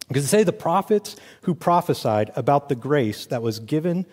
Because 0.07 0.23
it 0.23 0.29
say 0.29 0.45
the 0.45 0.53
prophets 0.53 1.17
who 1.43 1.55
prophesied 1.57 2.31
about 2.37 2.69
the 2.69 2.77
grace 2.77 3.27
that 3.27 3.43
was 3.43 3.59
given, 3.59 4.07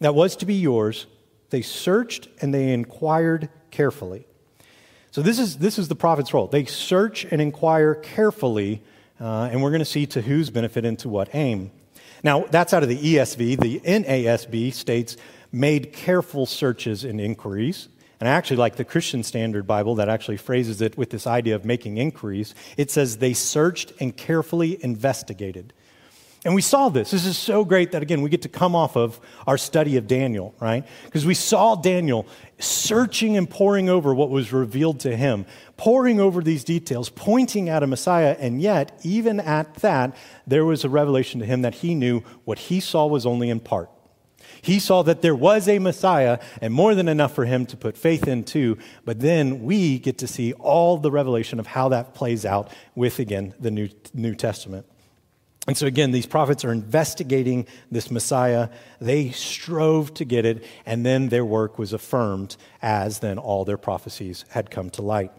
that 0.00 0.16
was 0.16 0.34
to 0.34 0.44
be 0.44 0.54
yours, 0.54 1.06
they 1.50 1.62
searched 1.62 2.26
and 2.42 2.52
they 2.52 2.72
inquired 2.72 3.48
carefully. 3.70 4.26
So 5.10 5.22
this 5.22 5.38
is, 5.38 5.58
this 5.58 5.78
is 5.78 5.88
the 5.88 5.94
prophet's 5.94 6.34
role. 6.34 6.46
They 6.46 6.64
search 6.64 7.24
and 7.24 7.40
inquire 7.40 7.94
carefully, 7.94 8.82
uh, 9.20 9.48
and 9.50 9.62
we're 9.62 9.70
going 9.70 9.80
to 9.80 9.84
see 9.84 10.06
to 10.06 10.22
whose 10.22 10.50
benefit 10.50 10.84
and 10.84 10.98
to 11.00 11.08
what 11.08 11.34
aim. 11.34 11.70
Now, 12.22 12.44
that's 12.50 12.74
out 12.74 12.82
of 12.82 12.88
the 12.88 12.98
ESV. 12.98 13.60
The 13.60 13.80
NASB 13.80 14.72
states, 14.72 15.16
made 15.52 15.92
careful 15.92 16.46
searches 16.46 17.04
and 17.04 17.20
inquiries. 17.20 17.88
And 18.20 18.28
I 18.28 18.32
actually 18.32 18.56
like 18.56 18.76
the 18.76 18.84
Christian 18.84 19.22
Standard 19.22 19.66
Bible 19.66 19.94
that 19.96 20.08
actually 20.08 20.38
phrases 20.38 20.80
it 20.80 20.98
with 20.98 21.10
this 21.10 21.26
idea 21.26 21.54
of 21.54 21.64
making 21.64 21.98
inquiries. 21.98 22.54
It 22.76 22.90
says, 22.90 23.18
they 23.18 23.32
searched 23.32 23.92
and 24.00 24.16
carefully 24.16 24.82
investigated. 24.82 25.72
And 26.44 26.54
we 26.54 26.62
saw 26.62 26.88
this. 26.88 27.10
This 27.10 27.26
is 27.26 27.36
so 27.36 27.64
great 27.64 27.92
that, 27.92 28.02
again, 28.02 28.22
we 28.22 28.30
get 28.30 28.42
to 28.42 28.48
come 28.48 28.76
off 28.76 28.96
of 28.96 29.18
our 29.46 29.58
study 29.58 29.96
of 29.96 30.06
Daniel, 30.06 30.54
right? 30.60 30.86
Because 31.04 31.26
we 31.26 31.34
saw 31.34 31.74
Daniel 31.74 32.26
searching 32.60 33.36
and 33.36 33.50
poring 33.50 33.88
over 33.88 34.14
what 34.14 34.30
was 34.30 34.52
revealed 34.52 35.00
to 35.00 35.16
him, 35.16 35.46
poring 35.76 36.20
over 36.20 36.40
these 36.40 36.62
details, 36.62 37.10
pointing 37.10 37.68
at 37.68 37.82
a 37.82 37.88
Messiah. 37.88 38.36
And 38.38 38.62
yet, 38.62 38.98
even 39.02 39.40
at 39.40 39.74
that, 39.76 40.16
there 40.46 40.64
was 40.64 40.84
a 40.84 40.88
revelation 40.88 41.40
to 41.40 41.46
him 41.46 41.62
that 41.62 41.76
he 41.76 41.94
knew 41.94 42.20
what 42.44 42.58
he 42.58 42.78
saw 42.78 43.06
was 43.06 43.26
only 43.26 43.50
in 43.50 43.58
part. 43.58 43.90
He 44.62 44.78
saw 44.78 45.02
that 45.02 45.22
there 45.22 45.34
was 45.34 45.68
a 45.68 45.78
Messiah 45.78 46.38
and 46.60 46.72
more 46.72 46.94
than 46.94 47.08
enough 47.08 47.34
for 47.34 47.44
him 47.44 47.66
to 47.66 47.76
put 47.76 47.96
faith 47.96 48.26
into. 48.28 48.78
But 49.04 49.20
then 49.20 49.62
we 49.64 49.98
get 49.98 50.18
to 50.18 50.28
see 50.28 50.52
all 50.54 50.98
the 50.98 51.10
revelation 51.10 51.58
of 51.58 51.66
how 51.66 51.88
that 51.90 52.14
plays 52.14 52.44
out 52.44 52.70
with, 52.94 53.18
again, 53.18 53.54
the 53.58 53.70
New, 53.70 53.88
New 54.14 54.34
Testament. 54.34 54.86
And 55.68 55.76
so, 55.76 55.86
again, 55.86 56.12
these 56.12 56.24
prophets 56.24 56.64
are 56.64 56.72
investigating 56.72 57.66
this 57.90 58.10
Messiah. 58.10 58.70
They 59.02 59.30
strove 59.32 60.14
to 60.14 60.24
get 60.24 60.46
it, 60.46 60.64
and 60.86 61.04
then 61.04 61.28
their 61.28 61.44
work 61.44 61.78
was 61.78 61.92
affirmed 61.92 62.56
as 62.80 63.18
then 63.18 63.36
all 63.36 63.66
their 63.66 63.76
prophecies 63.76 64.46
had 64.48 64.70
come 64.70 64.88
to 64.90 65.02
light. 65.02 65.30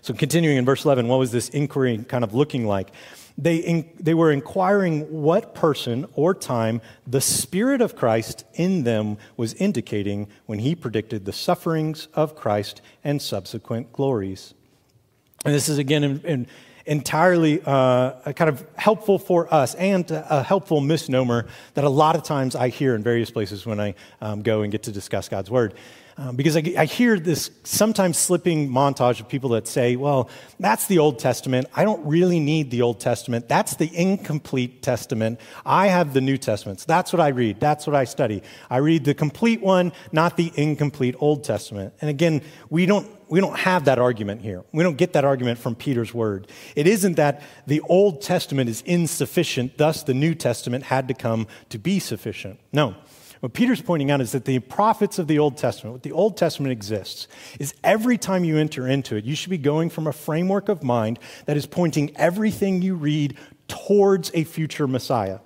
So, 0.00 0.14
continuing 0.14 0.56
in 0.56 0.64
verse 0.64 0.86
11, 0.86 1.08
what 1.08 1.18
was 1.18 1.30
this 1.30 1.50
inquiry 1.50 1.98
kind 2.08 2.24
of 2.24 2.32
looking 2.32 2.66
like? 2.66 2.90
They, 3.36 3.56
in, 3.56 3.90
they 4.00 4.14
were 4.14 4.32
inquiring 4.32 5.22
what 5.22 5.54
person 5.54 6.06
or 6.14 6.32
time 6.32 6.80
the 7.06 7.20
Spirit 7.20 7.82
of 7.82 7.94
Christ 7.94 8.44
in 8.54 8.84
them 8.84 9.18
was 9.36 9.52
indicating 9.54 10.28
when 10.46 10.60
he 10.60 10.74
predicted 10.74 11.26
the 11.26 11.32
sufferings 11.34 12.08
of 12.14 12.34
Christ 12.34 12.80
and 13.04 13.20
subsequent 13.20 13.92
glories. 13.92 14.54
And 15.44 15.52
this 15.52 15.68
is 15.68 15.76
again 15.76 16.02
in, 16.04 16.20
in 16.20 16.46
entirely 16.86 17.60
uh, 17.64 18.32
kind 18.32 18.48
of 18.48 18.64
helpful 18.76 19.18
for 19.18 19.52
us 19.52 19.74
and 19.74 20.10
a 20.10 20.42
helpful 20.42 20.80
misnomer 20.80 21.46
that 21.74 21.84
a 21.84 21.88
lot 21.88 22.16
of 22.16 22.22
times 22.22 22.56
I 22.56 22.68
hear 22.68 22.94
in 22.94 23.02
various 23.02 23.30
places 23.30 23.64
when 23.66 23.80
I 23.80 23.94
um, 24.20 24.42
go 24.42 24.62
and 24.62 24.72
get 24.72 24.84
to 24.84 24.92
discuss 24.92 25.28
God's 25.28 25.50
Word. 25.50 25.74
Um, 26.16 26.36
because 26.36 26.56
I, 26.56 26.62
I, 26.76 26.84
hear 26.84 27.18
this 27.18 27.50
sometimes 27.64 28.18
slipping 28.18 28.68
montage 28.68 29.20
of 29.20 29.28
people 29.28 29.50
that 29.50 29.66
say, 29.66 29.96
well, 29.96 30.28
that's 30.60 30.86
the 30.86 30.98
Old 30.98 31.18
Testament. 31.18 31.66
I 31.74 31.84
don't 31.84 32.04
really 32.06 32.38
need 32.38 32.70
the 32.70 32.82
Old 32.82 33.00
Testament. 33.00 33.48
That's 33.48 33.76
the 33.76 33.90
incomplete 33.94 34.82
Testament. 34.82 35.40
I 35.64 35.86
have 35.86 36.12
the 36.12 36.20
New 36.20 36.36
Testaments. 36.36 36.84
That's 36.84 37.12
what 37.12 37.20
I 37.20 37.28
read. 37.28 37.60
That's 37.60 37.86
what 37.86 37.96
I 37.96 38.04
study. 38.04 38.42
I 38.68 38.78
read 38.78 39.04
the 39.04 39.14
complete 39.14 39.62
one, 39.62 39.92
not 40.12 40.36
the 40.36 40.52
incomplete 40.54 41.14
Old 41.18 41.44
Testament. 41.44 41.94
And 42.00 42.10
again, 42.10 42.42
we 42.68 42.84
don't 42.84 43.08
we 43.32 43.40
don't 43.40 43.58
have 43.58 43.86
that 43.86 43.98
argument 43.98 44.42
here. 44.42 44.62
We 44.72 44.82
don't 44.82 44.98
get 44.98 45.14
that 45.14 45.24
argument 45.24 45.58
from 45.58 45.74
Peter's 45.74 46.12
word. 46.12 46.48
It 46.76 46.86
isn't 46.86 47.14
that 47.14 47.42
the 47.66 47.80
Old 47.80 48.20
Testament 48.20 48.68
is 48.68 48.82
insufficient, 48.82 49.78
thus 49.78 50.02
the 50.02 50.12
New 50.12 50.34
Testament 50.34 50.84
had 50.84 51.08
to 51.08 51.14
come 51.14 51.46
to 51.70 51.78
be 51.78 51.98
sufficient. 51.98 52.60
No. 52.74 52.94
What 53.42 53.54
Peter's 53.54 53.82
pointing 53.82 54.12
out 54.12 54.20
is 54.20 54.30
that 54.32 54.44
the 54.44 54.60
prophets 54.60 55.18
of 55.18 55.26
the 55.26 55.40
Old 55.40 55.56
Testament, 55.56 55.94
what 55.94 56.04
the 56.04 56.12
Old 56.12 56.36
Testament 56.36 56.70
exists, 56.70 57.26
is 57.58 57.74
every 57.82 58.16
time 58.16 58.44
you 58.44 58.56
enter 58.56 58.86
into 58.86 59.16
it, 59.16 59.24
you 59.24 59.34
should 59.34 59.50
be 59.50 59.58
going 59.58 59.90
from 59.90 60.06
a 60.06 60.12
framework 60.12 60.68
of 60.68 60.84
mind 60.84 61.18
that 61.46 61.56
is 61.56 61.66
pointing 61.66 62.16
everything 62.16 62.82
you 62.82 62.94
read 62.94 63.36
towards 63.66 64.30
a 64.32 64.44
future 64.44 64.86
Messiah. 64.86 65.40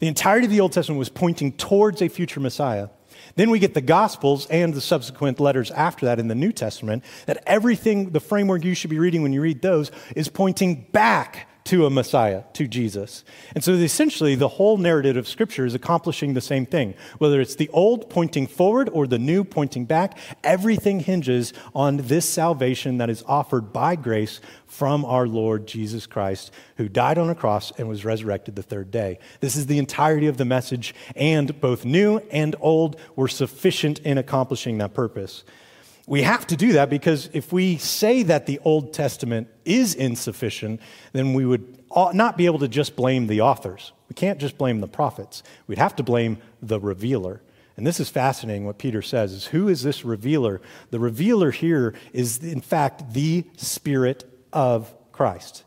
The 0.00 0.08
entirety 0.08 0.46
of 0.46 0.50
the 0.50 0.58
Old 0.58 0.72
Testament 0.72 0.98
was 0.98 1.08
pointing 1.08 1.52
towards 1.52 2.02
a 2.02 2.08
future 2.08 2.40
Messiah. 2.40 2.88
Then 3.36 3.50
we 3.50 3.60
get 3.60 3.74
the 3.74 3.80
Gospels 3.80 4.48
and 4.48 4.74
the 4.74 4.80
subsequent 4.80 5.38
letters 5.38 5.70
after 5.70 6.06
that 6.06 6.18
in 6.18 6.26
the 6.26 6.34
New 6.34 6.50
Testament, 6.50 7.04
that 7.26 7.44
everything, 7.46 8.10
the 8.10 8.18
framework 8.18 8.64
you 8.64 8.74
should 8.74 8.90
be 8.90 8.98
reading 8.98 9.22
when 9.22 9.32
you 9.32 9.40
read 9.40 9.62
those, 9.62 9.92
is 10.16 10.28
pointing 10.28 10.88
back 10.90 11.46
to 11.70 11.86
a 11.86 11.90
Messiah, 11.90 12.42
to 12.52 12.66
Jesus. 12.66 13.22
And 13.54 13.62
so 13.62 13.74
essentially, 13.74 14.34
the 14.34 14.48
whole 14.48 14.76
narrative 14.76 15.16
of 15.16 15.28
Scripture 15.28 15.64
is 15.64 15.72
accomplishing 15.72 16.34
the 16.34 16.40
same 16.40 16.66
thing. 16.66 16.94
Whether 17.18 17.40
it's 17.40 17.54
the 17.54 17.68
old 17.68 18.10
pointing 18.10 18.48
forward 18.48 18.88
or 18.88 19.06
the 19.06 19.20
new 19.20 19.44
pointing 19.44 19.84
back, 19.84 20.18
everything 20.42 20.98
hinges 20.98 21.52
on 21.72 21.98
this 21.98 22.28
salvation 22.28 22.98
that 22.98 23.08
is 23.08 23.22
offered 23.24 23.72
by 23.72 23.94
grace 23.94 24.40
from 24.66 25.04
our 25.04 25.28
Lord 25.28 25.68
Jesus 25.68 26.08
Christ, 26.08 26.50
who 26.76 26.88
died 26.88 27.18
on 27.18 27.30
a 27.30 27.36
cross 27.36 27.70
and 27.78 27.88
was 27.88 28.04
resurrected 28.04 28.56
the 28.56 28.64
third 28.64 28.90
day. 28.90 29.20
This 29.38 29.54
is 29.54 29.66
the 29.66 29.78
entirety 29.78 30.26
of 30.26 30.38
the 30.38 30.44
message, 30.44 30.92
and 31.14 31.60
both 31.60 31.84
new 31.84 32.18
and 32.32 32.56
old 32.58 32.98
were 33.14 33.28
sufficient 33.28 34.00
in 34.00 34.18
accomplishing 34.18 34.78
that 34.78 34.92
purpose. 34.92 35.44
We 36.06 36.22
have 36.22 36.46
to 36.48 36.56
do 36.56 36.72
that 36.72 36.90
because 36.90 37.30
if 37.32 37.52
we 37.52 37.76
say 37.76 38.22
that 38.24 38.46
the 38.46 38.58
Old 38.64 38.92
Testament 38.92 39.48
is 39.64 39.94
insufficient, 39.94 40.80
then 41.12 41.34
we 41.34 41.46
would 41.46 41.78
not 41.94 42.36
be 42.36 42.46
able 42.46 42.58
to 42.60 42.68
just 42.68 42.96
blame 42.96 43.26
the 43.26 43.40
authors. 43.40 43.92
We 44.08 44.14
can't 44.14 44.40
just 44.40 44.58
blame 44.58 44.80
the 44.80 44.88
prophets. 44.88 45.42
We'd 45.66 45.78
have 45.78 45.96
to 45.96 46.02
blame 46.02 46.38
the 46.60 46.80
revealer. 46.80 47.42
And 47.76 47.86
this 47.86 48.00
is 48.00 48.08
fascinating 48.10 48.66
what 48.66 48.78
Peter 48.78 49.02
says 49.02 49.32
is 49.32 49.46
who 49.46 49.68
is 49.68 49.82
this 49.82 50.04
revealer? 50.04 50.60
The 50.90 51.00
revealer 51.00 51.50
here 51.50 51.94
is 52.12 52.38
in 52.38 52.60
fact 52.60 53.14
the 53.14 53.44
spirit 53.56 54.24
of 54.52 54.92
Christ. 55.12 55.64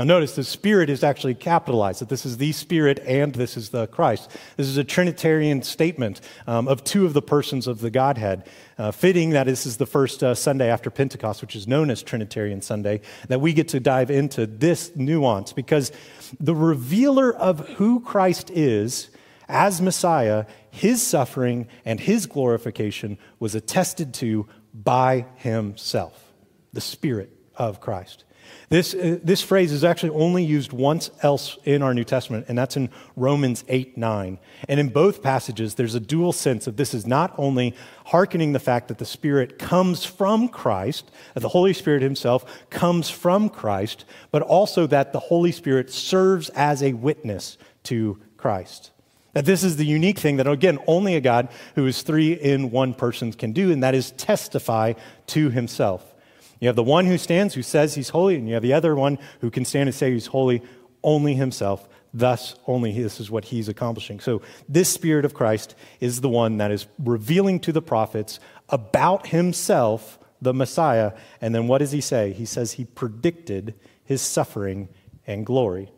Now, 0.00 0.04
notice 0.04 0.34
the 0.34 0.44
Spirit 0.44 0.88
is 0.88 1.04
actually 1.04 1.34
capitalized, 1.34 2.00
that 2.00 2.08
this 2.08 2.24
is 2.24 2.38
the 2.38 2.52
Spirit 2.52 3.00
and 3.04 3.34
this 3.34 3.54
is 3.54 3.68
the 3.68 3.86
Christ. 3.86 4.30
This 4.56 4.66
is 4.66 4.78
a 4.78 4.82
Trinitarian 4.82 5.60
statement 5.60 6.22
um, 6.46 6.68
of 6.68 6.82
two 6.82 7.04
of 7.04 7.12
the 7.12 7.20
persons 7.20 7.66
of 7.66 7.82
the 7.82 7.90
Godhead. 7.90 8.48
Uh, 8.78 8.92
fitting 8.92 9.28
that 9.32 9.44
this 9.44 9.66
is 9.66 9.76
the 9.76 9.84
first 9.84 10.22
uh, 10.22 10.34
Sunday 10.34 10.70
after 10.70 10.90
Pentecost, 10.90 11.42
which 11.42 11.54
is 11.54 11.68
known 11.68 11.90
as 11.90 12.02
Trinitarian 12.02 12.62
Sunday, 12.62 13.02
that 13.28 13.42
we 13.42 13.52
get 13.52 13.68
to 13.68 13.78
dive 13.78 14.10
into 14.10 14.46
this 14.46 14.96
nuance 14.96 15.52
because 15.52 15.92
the 16.38 16.54
revealer 16.54 17.30
of 17.36 17.68
who 17.68 18.00
Christ 18.00 18.48
is 18.48 19.10
as 19.50 19.82
Messiah, 19.82 20.46
his 20.70 21.06
suffering 21.06 21.68
and 21.84 22.00
his 22.00 22.24
glorification 22.24 23.18
was 23.38 23.54
attested 23.54 24.14
to 24.14 24.48
by 24.72 25.26
himself, 25.36 26.32
the 26.72 26.80
Spirit 26.80 27.36
of 27.54 27.82
Christ. 27.82 28.24
This, 28.70 28.94
uh, 28.94 29.18
this 29.24 29.42
phrase 29.42 29.72
is 29.72 29.82
actually 29.82 30.10
only 30.10 30.44
used 30.44 30.72
once 30.72 31.10
else 31.22 31.58
in 31.64 31.82
our 31.82 31.92
New 31.92 32.04
Testament, 32.04 32.46
and 32.48 32.56
that's 32.56 32.76
in 32.76 32.88
Romans 33.16 33.64
8 33.68 33.96
9. 33.96 34.38
And 34.68 34.80
in 34.80 34.90
both 34.90 35.22
passages, 35.22 35.74
there's 35.74 35.96
a 35.96 36.00
dual 36.00 36.32
sense 36.32 36.68
of 36.68 36.76
this 36.76 36.94
is 36.94 37.04
not 37.04 37.34
only 37.36 37.74
hearkening 38.06 38.52
the 38.52 38.60
fact 38.60 38.86
that 38.86 38.98
the 38.98 39.04
Spirit 39.04 39.58
comes 39.58 40.04
from 40.04 40.48
Christ, 40.48 41.10
that 41.34 41.40
the 41.40 41.48
Holy 41.48 41.72
Spirit 41.72 42.00
Himself 42.00 42.44
comes 42.70 43.10
from 43.10 43.48
Christ, 43.48 44.04
but 44.30 44.42
also 44.42 44.86
that 44.86 45.12
the 45.12 45.18
Holy 45.18 45.50
Spirit 45.50 45.90
serves 45.90 46.48
as 46.50 46.80
a 46.82 46.92
witness 46.92 47.58
to 47.84 48.20
Christ. 48.36 48.92
That 49.32 49.44
this 49.44 49.62
is 49.62 49.76
the 49.76 49.86
unique 49.86 50.18
thing 50.18 50.36
that, 50.36 50.46
again, 50.46 50.78
only 50.86 51.14
a 51.14 51.20
God 51.20 51.48
who 51.74 51.86
is 51.86 52.02
three 52.02 52.32
in 52.32 52.70
one 52.70 52.94
person 52.94 53.32
can 53.32 53.52
do, 53.52 53.72
and 53.72 53.82
that 53.82 53.94
is 53.94 54.12
testify 54.12 54.94
to 55.28 55.50
Himself. 55.50 56.14
You 56.60 56.68
have 56.68 56.76
the 56.76 56.82
one 56.82 57.06
who 57.06 57.18
stands 57.18 57.54
who 57.54 57.62
says 57.62 57.94
he's 57.94 58.10
holy, 58.10 58.36
and 58.36 58.46
you 58.46 58.54
have 58.54 58.62
the 58.62 58.74
other 58.74 58.94
one 58.94 59.18
who 59.40 59.50
can 59.50 59.64
stand 59.64 59.88
and 59.88 59.94
say 59.94 60.12
he's 60.12 60.26
holy 60.26 60.62
only 61.02 61.34
himself. 61.34 61.88
Thus, 62.12 62.56
only 62.66 62.92
this 62.92 63.18
is 63.20 63.30
what 63.30 63.46
he's 63.46 63.68
accomplishing. 63.68 64.20
So, 64.20 64.42
this 64.68 64.88
Spirit 64.88 65.24
of 65.24 65.32
Christ 65.32 65.74
is 66.00 66.20
the 66.20 66.28
one 66.28 66.58
that 66.58 66.70
is 66.70 66.86
revealing 66.98 67.60
to 67.60 67.72
the 67.72 67.80
prophets 67.80 68.40
about 68.68 69.28
himself, 69.28 70.18
the 70.42 70.52
Messiah. 70.52 71.12
And 71.40 71.54
then 71.54 71.66
what 71.66 71.78
does 71.78 71.92
he 71.92 72.00
say? 72.00 72.32
He 72.32 72.44
says 72.44 72.72
he 72.72 72.84
predicted 72.84 73.74
his 74.04 74.20
suffering 74.20 74.88
and 75.26 75.46
glory. 75.46 75.92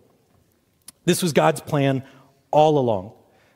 This 1.07 1.23
was 1.23 1.33
God's 1.33 1.61
plan 1.61 2.04
all 2.50 2.78
along. 2.78 3.12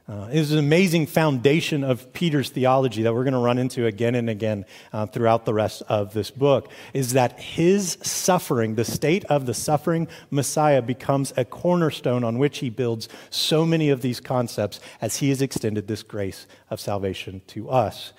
Uh, 0.09 0.29
it 0.31 0.39
is 0.39 0.53
an 0.53 0.59
amazing 0.61 1.05
foundation 1.05 1.83
of 1.83 2.13
Peter's 2.13 2.49
theology 2.51 3.03
that 3.03 3.13
we're 3.13 3.25
going 3.25 3.35
to 3.35 3.41
run 3.41 3.59
into 3.59 3.87
again 3.87 4.15
and 4.15 4.31
again 4.31 4.65
uh, 4.93 5.05
throughout 5.05 5.45
the 5.45 5.53
rest 5.53 5.83
of 5.89 6.15
this 6.15 6.31
book. 6.31 6.71
Is 6.95 7.15
that 7.15 7.41
his 7.41 7.99
suffering, 8.03 8.77
the 8.77 8.85
state 8.85 9.25
of 9.25 9.47
the 9.47 9.55
suffering 9.55 10.07
Messiah, 10.31 10.81
becomes 10.81 11.33
a 11.37 11.45
cornerstone 11.45 12.23
on 12.23 12.39
which 12.39 12.59
he 12.59 12.71
builds 12.71 13.09
so 13.31 13.67
many 13.67 13.91
of 13.91 14.01
these 14.01 14.21
concepts 14.21 14.79
as 15.01 15.17
he 15.17 15.31
has 15.31 15.43
extended 15.43 15.89
this 15.89 16.05
grace 16.05 16.47
of 16.71 16.79
salvation 16.79 17.43
to 17.49 17.69
us. 17.69 18.13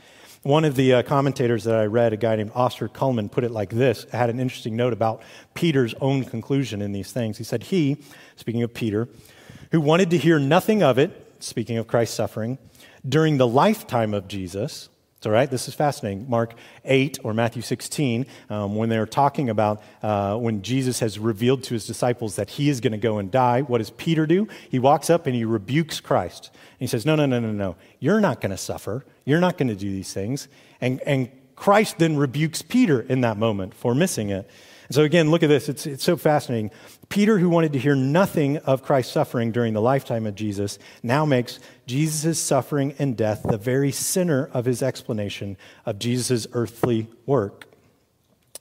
One 0.44 0.66
of 0.66 0.76
the 0.76 0.94
uh, 0.94 1.04
commentators 1.04 1.64
that 1.64 1.76
I 1.76 1.86
read, 1.86 2.12
a 2.12 2.18
guy 2.18 2.36
named 2.36 2.52
Oscar 2.54 2.90
Cullmann, 2.90 3.30
put 3.30 3.46
it 3.46 3.52
like 3.52 3.70
this. 3.70 4.06
had 4.12 4.30
an 4.30 4.42
interesting 4.42 4.76
note 4.76 4.92
about 4.92 5.22
Peter's 5.54 5.94
own 6.02 6.26
conclusion 6.26 6.82
in 6.82 6.92
these 6.92 7.14
things. 7.14 7.38
He 7.38 7.46
said, 7.46 7.64
He, 7.64 7.96
speaking 8.36 8.64
of 8.64 8.74
Peter, 8.74 9.08
who 9.72 9.80
wanted 9.80 10.10
to 10.10 10.18
hear 10.18 10.38
nothing 10.38 10.84
of 10.84 11.00
it, 11.00 11.24
speaking 11.40 11.78
of 11.78 11.88
Christ's 11.88 12.16
suffering, 12.16 12.58
during 13.08 13.38
the 13.38 13.48
lifetime 13.48 14.14
of 14.14 14.28
Jesus, 14.28 14.90
It's 15.18 15.26
all 15.26 15.32
right. 15.32 15.50
This 15.50 15.68
is 15.68 15.74
fascinating. 15.74 16.30
Mark 16.30 16.54
8 16.86 17.20
or 17.24 17.34
Matthew 17.34 17.64
16, 17.64 18.28
um, 18.52 18.76
when 18.76 18.90
they're 18.90 19.08
talking 19.08 19.50
about 19.50 19.82
uh, 20.04 20.38
when 20.38 20.62
Jesus 20.62 21.00
has 21.00 21.18
revealed 21.18 21.64
to 21.64 21.74
his 21.74 21.88
disciples 21.88 22.36
that 22.36 22.52
he 22.52 22.70
is 22.70 22.82
going 22.82 22.92
to 22.92 23.00
go 23.00 23.18
and 23.18 23.32
die, 23.32 23.62
what 23.62 23.80
does 23.80 23.90
Peter 23.90 24.28
do? 24.28 24.48
He 24.70 24.78
walks 24.78 25.10
up 25.10 25.26
and 25.26 25.36
he 25.36 25.44
rebukes 25.44 26.00
Christ. 26.00 26.52
And 26.54 26.82
he 26.82 26.88
says, 26.88 27.04
No, 27.04 27.16
no, 27.16 27.26
no, 27.26 27.40
no, 27.40 27.52
no. 27.52 27.76
You're 28.00 28.22
not 28.22 28.42
going 28.42 28.52
to 28.52 28.58
suffer. 28.58 29.06
You're 29.26 29.40
not 29.40 29.58
going 29.58 29.70
to 29.70 29.76
do 29.76 29.90
these 29.90 30.14
things. 30.14 30.48
And, 30.82 31.02
and 31.02 31.32
Christ 31.56 31.98
then 31.98 32.18
rebukes 32.18 32.62
Peter 32.62 33.02
in 33.02 33.22
that 33.22 33.38
moment 33.38 33.74
for 33.74 33.96
missing 33.96 34.30
it. 34.30 34.48
And 34.88 34.96
so, 34.96 35.04
again, 35.04 35.32
look 35.32 35.44
at 35.44 35.50
this. 35.50 35.68
It's, 35.68 35.86
it's 35.86 36.04
so 36.04 36.16
fascinating. 36.16 36.72
Peter, 37.10 37.38
who 37.38 37.50
wanted 37.50 37.74
to 37.74 37.80
hear 37.80 37.96
nothing 37.96 38.58
of 38.58 38.84
Christ's 38.84 39.14
suffering 39.14 39.52
during 39.52 39.74
the 39.74 39.82
lifetime 39.82 40.26
of 40.26 40.36
Jesus, 40.36 40.80
now 41.04 41.26
makes 41.26 41.60
Jesus' 41.86 42.40
suffering 42.40 42.96
and 42.98 43.18
death 43.18 43.44
the 43.44 43.58
very 43.58 43.92
center 43.92 44.50
of 44.54 44.66
his 44.66 44.82
explanation 44.82 45.58
of 45.86 46.00
Jesus' 46.00 46.48
earthly 46.54 47.08
work. 47.26 47.66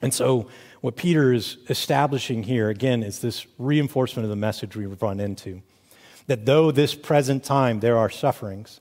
And 0.01 0.13
so, 0.13 0.49
what 0.81 0.95
Peter 0.95 1.33
is 1.33 1.57
establishing 1.69 2.43
here, 2.43 2.69
again, 2.69 3.03
is 3.03 3.19
this 3.19 3.47
reinforcement 3.57 4.25
of 4.25 4.29
the 4.29 4.35
message 4.35 4.75
we've 4.75 5.01
run 5.01 5.19
into. 5.19 5.61
That 6.27 6.45
though 6.45 6.71
this 6.71 6.93
present 6.93 7.43
time 7.43 7.79
there 7.79 7.97
are 7.97 8.09
sufferings, 8.09 8.79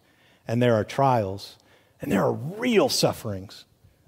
and 0.49 0.61
there 0.61 0.75
are 0.75 0.85
trials, 0.85 1.57
and 2.03 2.11
there 2.11 2.23
are 2.23 2.33
real 2.33 2.88
sufferings, 2.88 3.65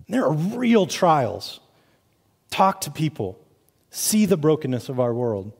and 0.06 0.14
there 0.14 0.24
are 0.24 0.32
real 0.32 0.86
trials, 0.86 1.60
talk 2.50 2.80
to 2.82 2.90
people, 2.90 3.38
see 3.90 4.26
the 4.26 4.36
brokenness 4.36 4.88
of 4.88 5.00
our 5.00 5.14
world. 5.14 5.52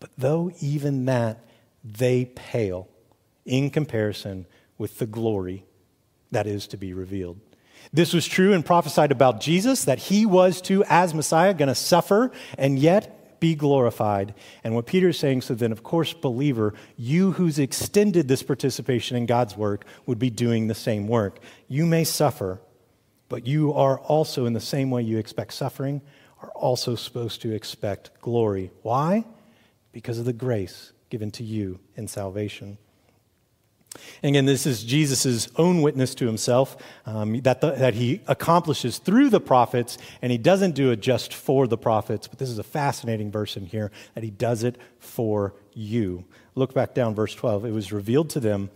But 0.00 0.10
though 0.18 0.52
even 0.60 1.06
that, 1.06 1.44
they 1.84 2.24
pale 2.24 2.88
in 3.44 3.70
comparison 3.70 4.46
with 4.78 4.98
the 4.98 5.06
glory 5.06 5.64
that 6.30 6.46
is 6.46 6.66
to 6.68 6.76
be 6.76 6.92
revealed. 6.92 7.38
This 7.92 8.12
was 8.12 8.26
true 8.26 8.52
and 8.52 8.64
prophesied 8.64 9.12
about 9.12 9.40
Jesus, 9.40 9.84
that 9.84 9.98
he 9.98 10.26
was 10.26 10.60
to, 10.62 10.82
as 10.88 11.14
Messiah, 11.14 11.54
going 11.54 11.68
to 11.68 11.74
suffer 11.74 12.32
and 12.58 12.78
yet 12.78 13.38
be 13.40 13.54
glorified. 13.54 14.34
And 14.64 14.74
what 14.74 14.86
Peter 14.86 15.10
is 15.10 15.18
saying, 15.18 15.42
so 15.42 15.54
then, 15.54 15.70
of 15.70 15.82
course, 15.82 16.14
believer, 16.14 16.72
you 16.96 17.32
who's 17.32 17.58
extended 17.58 18.26
this 18.26 18.42
participation 18.42 19.16
in 19.16 19.26
God's 19.26 19.56
work 19.56 19.84
would 20.06 20.18
be 20.18 20.30
doing 20.30 20.66
the 20.66 20.74
same 20.74 21.06
work. 21.06 21.38
You 21.68 21.84
may 21.84 22.04
suffer, 22.04 22.60
but 23.28 23.46
you 23.46 23.72
are 23.72 23.98
also, 23.98 24.46
in 24.46 24.52
the 24.52 24.60
same 24.60 24.90
way 24.90 25.02
you 25.02 25.18
expect 25.18 25.54
suffering, 25.54 26.02
are 26.42 26.50
also 26.50 26.94
supposed 26.94 27.40
to 27.42 27.52
expect 27.52 28.10
glory. 28.20 28.70
Why? 28.82 29.24
Because 29.92 30.18
of 30.18 30.24
the 30.24 30.32
grace 30.32 30.92
given 31.10 31.30
to 31.32 31.44
you 31.44 31.78
in 31.96 32.08
salvation. 32.08 32.78
And 34.22 34.30
again, 34.30 34.44
this 34.44 34.66
is 34.66 34.82
Jesus' 34.82 35.48
own 35.56 35.82
witness 35.82 36.14
to 36.16 36.26
himself 36.26 36.76
um, 37.06 37.40
that, 37.42 37.60
the, 37.60 37.72
that 37.72 37.94
he 37.94 38.20
accomplishes 38.26 38.98
through 38.98 39.30
the 39.30 39.40
prophets, 39.40 39.98
and 40.20 40.32
he 40.32 40.38
doesn't 40.38 40.74
do 40.74 40.90
it 40.90 41.00
just 41.00 41.32
for 41.32 41.66
the 41.66 41.78
prophets, 41.78 42.26
but 42.26 42.38
this 42.38 42.50
is 42.50 42.58
a 42.58 42.64
fascinating 42.64 43.30
verse 43.30 43.56
in 43.56 43.66
here 43.66 43.92
that 44.14 44.24
he 44.24 44.30
does 44.30 44.64
it 44.64 44.76
for 44.98 45.54
you. 45.72 46.24
Look 46.54 46.74
back 46.74 46.94
down, 46.94 47.14
verse 47.14 47.34
12. 47.34 47.64
It 47.64 47.72
was 47.72 47.92
revealed 47.92 48.30
to 48.30 48.40
them 48.40 48.70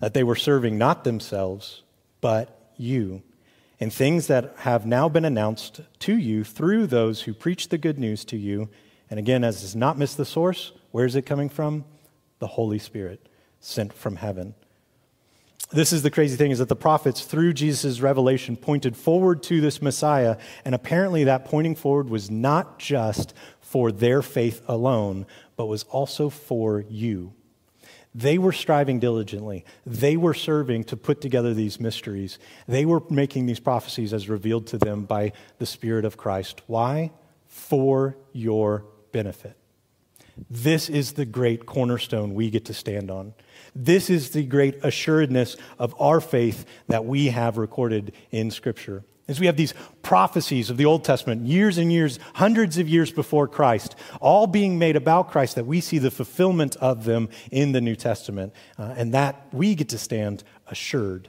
that 0.00 0.14
they 0.14 0.24
were 0.24 0.36
serving 0.36 0.76
not 0.76 1.04
themselves, 1.04 1.82
but 2.20 2.72
you 2.76 3.22
and 3.78 3.92
things 3.92 4.26
that 4.26 4.54
have 4.58 4.86
now 4.86 5.08
been 5.08 5.24
announced 5.24 5.80
to 6.00 6.16
you 6.16 6.44
through 6.44 6.86
those 6.86 7.22
who 7.22 7.34
preach 7.34 7.68
the 7.68 7.78
good 7.78 7.98
news 7.98 8.24
to 8.26 8.36
you. 8.36 8.68
And 9.10 9.18
again, 9.18 9.44
as 9.44 9.60
does 9.60 9.76
not 9.76 9.98
miss 9.98 10.14
the 10.14 10.24
source, 10.24 10.72
where 10.90 11.04
is 11.04 11.14
it 11.14 11.26
coming 11.26 11.48
from? 11.48 11.84
The 12.38 12.46
Holy 12.46 12.78
Spirit 12.78 13.28
sent 13.60 13.92
from 13.92 14.16
heaven. 14.16 14.54
This 15.70 15.92
is 15.92 16.02
the 16.02 16.10
crazy 16.10 16.36
thing 16.36 16.52
is 16.52 16.58
that 16.60 16.68
the 16.68 16.76
prophets, 16.76 17.24
through 17.24 17.52
Jesus' 17.52 18.00
revelation, 18.00 18.56
pointed 18.56 18.96
forward 18.96 19.42
to 19.44 19.60
this 19.60 19.82
Messiah, 19.82 20.36
and 20.64 20.74
apparently 20.74 21.24
that 21.24 21.44
pointing 21.44 21.74
forward 21.74 22.08
was 22.08 22.30
not 22.30 22.78
just 22.78 23.34
for 23.60 23.90
their 23.90 24.22
faith 24.22 24.62
alone, 24.68 25.26
but 25.56 25.66
was 25.66 25.82
also 25.84 26.30
for 26.30 26.84
you. 26.88 27.32
They 28.16 28.38
were 28.38 28.52
striving 28.52 28.98
diligently. 28.98 29.66
They 29.84 30.16
were 30.16 30.32
serving 30.32 30.84
to 30.84 30.96
put 30.96 31.20
together 31.20 31.52
these 31.52 31.78
mysteries. 31.78 32.38
They 32.66 32.86
were 32.86 33.02
making 33.10 33.44
these 33.44 33.60
prophecies 33.60 34.14
as 34.14 34.30
revealed 34.30 34.68
to 34.68 34.78
them 34.78 35.04
by 35.04 35.32
the 35.58 35.66
Spirit 35.66 36.06
of 36.06 36.16
Christ. 36.16 36.62
Why? 36.66 37.12
For 37.46 38.16
your 38.32 38.86
benefit. 39.12 39.54
This 40.48 40.88
is 40.88 41.12
the 41.12 41.26
great 41.26 41.66
cornerstone 41.66 42.32
we 42.32 42.48
get 42.48 42.64
to 42.66 42.74
stand 42.74 43.10
on. 43.10 43.34
This 43.74 44.08
is 44.08 44.30
the 44.30 44.44
great 44.44 44.82
assuredness 44.82 45.58
of 45.78 45.94
our 46.00 46.22
faith 46.22 46.64
that 46.88 47.04
we 47.04 47.26
have 47.26 47.58
recorded 47.58 48.12
in 48.30 48.50
Scripture. 48.50 49.04
As 49.28 49.40
we 49.40 49.46
have 49.46 49.56
these 49.56 49.74
prophecies 50.02 50.70
of 50.70 50.76
the 50.76 50.84
Old 50.84 51.02
Testament, 51.02 51.46
years 51.46 51.78
and 51.78 51.92
years, 51.92 52.20
hundreds 52.34 52.78
of 52.78 52.88
years 52.88 53.10
before 53.10 53.48
Christ, 53.48 53.96
all 54.20 54.46
being 54.46 54.78
made 54.78 54.94
about 54.94 55.30
Christ, 55.30 55.56
that 55.56 55.66
we 55.66 55.80
see 55.80 55.98
the 55.98 56.12
fulfillment 56.12 56.76
of 56.76 57.04
them 57.04 57.28
in 57.50 57.72
the 57.72 57.80
New 57.80 57.96
Testament, 57.96 58.52
uh, 58.78 58.94
and 58.96 59.12
that 59.14 59.48
we 59.52 59.74
get 59.74 59.88
to 59.88 59.98
stand 59.98 60.44
assured. 60.68 61.28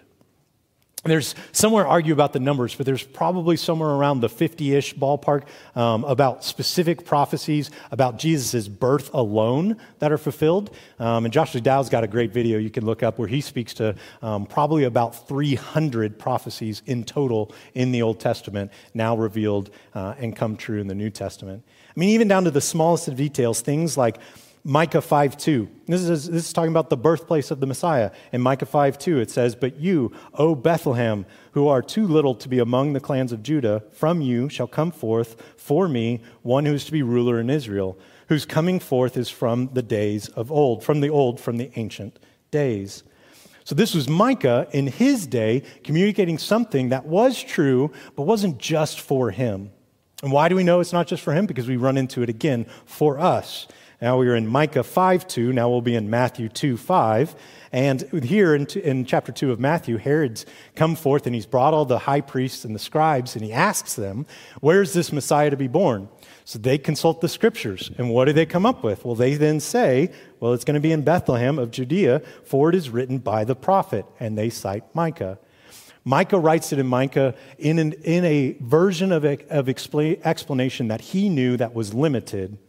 There's 1.03 1.35
somewhere 1.51 1.87
argue 1.87 2.11
about 2.11 2.33
the 2.33 2.39
numbers, 2.39 2.75
but 2.75 2.85
there's 2.85 3.03
probably 3.03 3.55
somewhere 3.55 3.91
around 3.91 4.21
the 4.21 4.29
50 4.29 4.75
ish 4.75 4.95
ballpark 4.95 5.43
um, 5.75 6.03
about 6.03 6.43
specific 6.43 7.05
prophecies 7.05 7.69
about 7.91 8.17
Jesus' 8.17 8.67
birth 8.67 9.13
alone 9.13 9.77
that 9.99 10.11
are 10.11 10.17
fulfilled. 10.17 10.75
Um, 10.99 11.25
and 11.25 11.33
Joshua 11.33 11.61
Dow's 11.61 11.89
got 11.89 12.03
a 12.03 12.07
great 12.07 12.31
video 12.31 12.57
you 12.57 12.71
can 12.71 12.83
look 12.83 13.03
up 13.03 13.19
where 13.19 13.27
he 13.27 13.41
speaks 13.41 13.75
to 13.75 13.95
um, 14.23 14.47
probably 14.47 14.85
about 14.85 15.27
300 15.27 16.17
prophecies 16.17 16.81
in 16.87 17.03
total 17.03 17.53
in 17.75 17.91
the 17.91 18.01
Old 18.01 18.19
Testament 18.19 18.71
now 18.95 19.15
revealed 19.15 19.69
uh, 19.93 20.15
and 20.17 20.35
come 20.35 20.57
true 20.57 20.81
in 20.81 20.87
the 20.87 20.95
New 20.95 21.11
Testament. 21.11 21.63
I 21.95 21.99
mean, 21.99 22.09
even 22.09 22.27
down 22.27 22.43
to 22.45 22.51
the 22.51 22.61
smallest 22.61 23.07
of 23.07 23.15
details, 23.15 23.61
things 23.61 23.97
like 23.97 24.17
Micah 24.69 25.01
5 25.01 25.37
2. 25.37 25.69
This 25.85 26.01
is, 26.01 26.29
this 26.29 26.45
is 26.45 26.51
talking 26.51 26.71
about 26.71 26.89
the 26.89 26.97
birthplace 26.97 27.51
of 27.51 27.61
the 27.61 27.65
Messiah. 27.65 28.11
In 28.33 28.41
Micah 28.41 28.65
5 28.65 28.97
2, 28.97 29.21
it 29.21 29.31
says, 29.31 29.55
But 29.55 29.79
you, 29.79 30.11
O 30.33 30.55
Bethlehem, 30.55 31.25
who 31.53 31.69
are 31.69 31.81
too 31.81 32.05
little 32.05 32.35
to 32.35 32.49
be 32.49 32.59
among 32.59 32.91
the 32.91 32.99
clans 32.99 33.31
of 33.31 33.41
Judah, 33.41 33.85
from 33.93 34.19
you 34.19 34.49
shall 34.49 34.67
come 34.67 34.91
forth 34.91 35.41
for 35.55 35.87
me 35.87 36.21
one 36.41 36.65
who 36.65 36.73
is 36.73 36.83
to 36.83 36.91
be 36.91 37.01
ruler 37.01 37.39
in 37.39 37.49
Israel, 37.49 37.97
whose 38.27 38.45
coming 38.45 38.81
forth 38.81 39.15
is 39.15 39.29
from 39.29 39.69
the 39.71 39.81
days 39.81 40.27
of 40.27 40.51
old, 40.51 40.83
from 40.83 40.99
the 40.99 41.09
old, 41.09 41.39
from 41.39 41.55
the 41.55 41.71
ancient 41.77 42.19
days. 42.51 43.03
So 43.63 43.73
this 43.73 43.95
was 43.95 44.09
Micah 44.09 44.67
in 44.71 44.87
his 44.87 45.27
day 45.27 45.63
communicating 45.85 46.37
something 46.37 46.89
that 46.89 47.05
was 47.05 47.41
true, 47.41 47.93
but 48.17 48.23
wasn't 48.23 48.57
just 48.57 48.99
for 48.99 49.31
him. 49.31 49.71
And 50.23 50.33
why 50.33 50.49
do 50.49 50.57
we 50.57 50.63
know 50.65 50.81
it's 50.81 50.91
not 50.91 51.07
just 51.07 51.23
for 51.23 51.31
him? 51.31 51.45
Because 51.45 51.69
we 51.69 51.77
run 51.77 51.95
into 51.95 52.21
it 52.21 52.27
again 52.27 52.65
for 52.85 53.17
us. 53.17 53.65
Now 53.99 54.19
we 54.19 54.27
are 54.27 54.35
in 54.35 54.45
Micah 54.45 54.83
5 54.83 55.27
2. 55.27 55.53
Now 55.53 55.69
we'll 55.69 55.81
be 55.81 55.95
in 55.95 56.07
Matthew 56.07 56.49
2 56.49 56.77
5. 56.77 57.35
And 57.71 58.01
here 58.23 58.53
in, 58.53 58.67
in, 58.67 59.05
chapter 59.05 59.31
2 59.31 59.51
of 59.51 59.59
Matthew, 59.59 59.97
Herod's 59.97 60.45
come 60.75 60.95
forth 60.95 61.25
and 61.25 61.33
he's 61.33 61.47
brought 61.47 61.73
all 61.73 61.83
the 61.83 61.97
high 61.97 62.21
priests 62.21 62.63
and 62.63 62.75
the 62.75 62.79
scribes 62.79 63.35
and 63.35 63.43
he 63.43 63.51
asks 63.51 63.95
them, 63.95 64.27
Where's 64.61 64.93
this 64.93 65.11
Messiah 65.11 65.49
to 65.49 65.57
be 65.57 65.67
born? 65.67 66.09
So 66.45 66.59
they 66.59 66.77
consult 66.77 67.21
the 67.21 67.27
scriptures. 67.27 67.89
And 67.97 68.11
what 68.11 68.25
do 68.25 68.33
they 68.33 68.45
come 68.45 68.67
up 68.67 68.83
with? 68.83 69.03
Well, 69.03 69.15
they 69.15 69.33
then 69.33 69.59
say, 69.59 70.11
Well, 70.39 70.53
it's 70.53 70.63
going 70.63 70.75
to 70.75 70.79
be 70.79 70.91
in 70.91 71.01
Bethlehem 71.01 71.57
of 71.57 71.71
Judea, 71.71 72.21
for 72.43 72.69
it 72.69 72.75
is 72.75 72.91
written 72.91 73.17
by 73.17 73.45
the 73.45 73.55
prophet. 73.55 74.05
And 74.19 74.37
they 74.37 74.51
cite 74.51 74.83
Micah. 74.93 75.39
Micah 76.05 76.37
writes 76.37 76.71
it 76.71 76.77
in 76.77 76.85
Micah 76.85 77.33
in, 77.57 77.79
an, 77.79 77.93
in 78.03 78.23
a 78.25 78.57
version 78.61 79.11
of, 79.11 79.25
of 79.25 79.67
explanation 79.67 80.87
that 80.87 81.01
he 81.01 81.29
knew 81.29 81.57
that 81.57 81.73
was 81.73 81.95
limited 81.95 82.59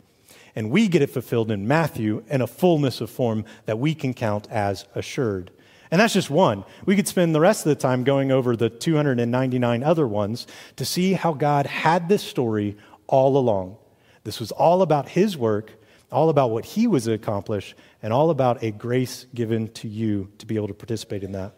and 0.55 0.71
we 0.71 0.89
get 0.89 1.03
it 1.03 1.11
fulfilled 1.11 1.51
in 1.51 1.69
Matthew 1.69 2.25
in 2.29 2.41
a 2.41 2.47
fullness 2.47 3.01
of 3.01 3.11
form 3.11 3.45
that 3.67 3.79
we 3.79 3.95
can 3.95 4.15
count 4.15 4.49
as 4.51 4.87
assured. 4.95 5.51
And 5.91 6.01
that's 6.01 6.15
just 6.15 6.31
one. 6.31 6.65
We 6.85 6.97
could 6.97 7.09
spend 7.09 7.35
the 7.35 7.41
rest 7.41 7.65
of 7.65 7.71
the 7.71 7.81
time 7.81 8.05
going 8.05 8.31
over 8.31 8.57
the 8.57 8.69
299 8.69 9.83
other 9.83 10.07
ones 10.07 10.47
to 10.77 10.85
see 10.85 11.15
how 11.15 11.33
God 11.33 11.67
had 11.67 12.09
this 12.09 12.23
story 12.23 12.77
all 13.07 13.37
along. 13.37 13.77
This 14.25 14.41
was 14.41 14.53
all 14.53 14.83
about 14.83 15.09
His 15.09 15.37
work, 15.37 15.73
all 16.13 16.29
about 16.29 16.51
what 16.51 16.65
He 16.65 16.87
was 16.87 17.07
accomplished, 17.07 17.75
and 18.03 18.13
all 18.13 18.31
about 18.31 18.63
a 18.63 18.71
grace 18.71 19.27
given 19.35 19.69
to 19.75 19.89
you 19.89 20.31
to 20.39 20.47
be 20.47 20.57
able 20.57 20.69
to 20.69 20.75
participate 20.75 21.25
in 21.25 21.33
that. 21.33 21.55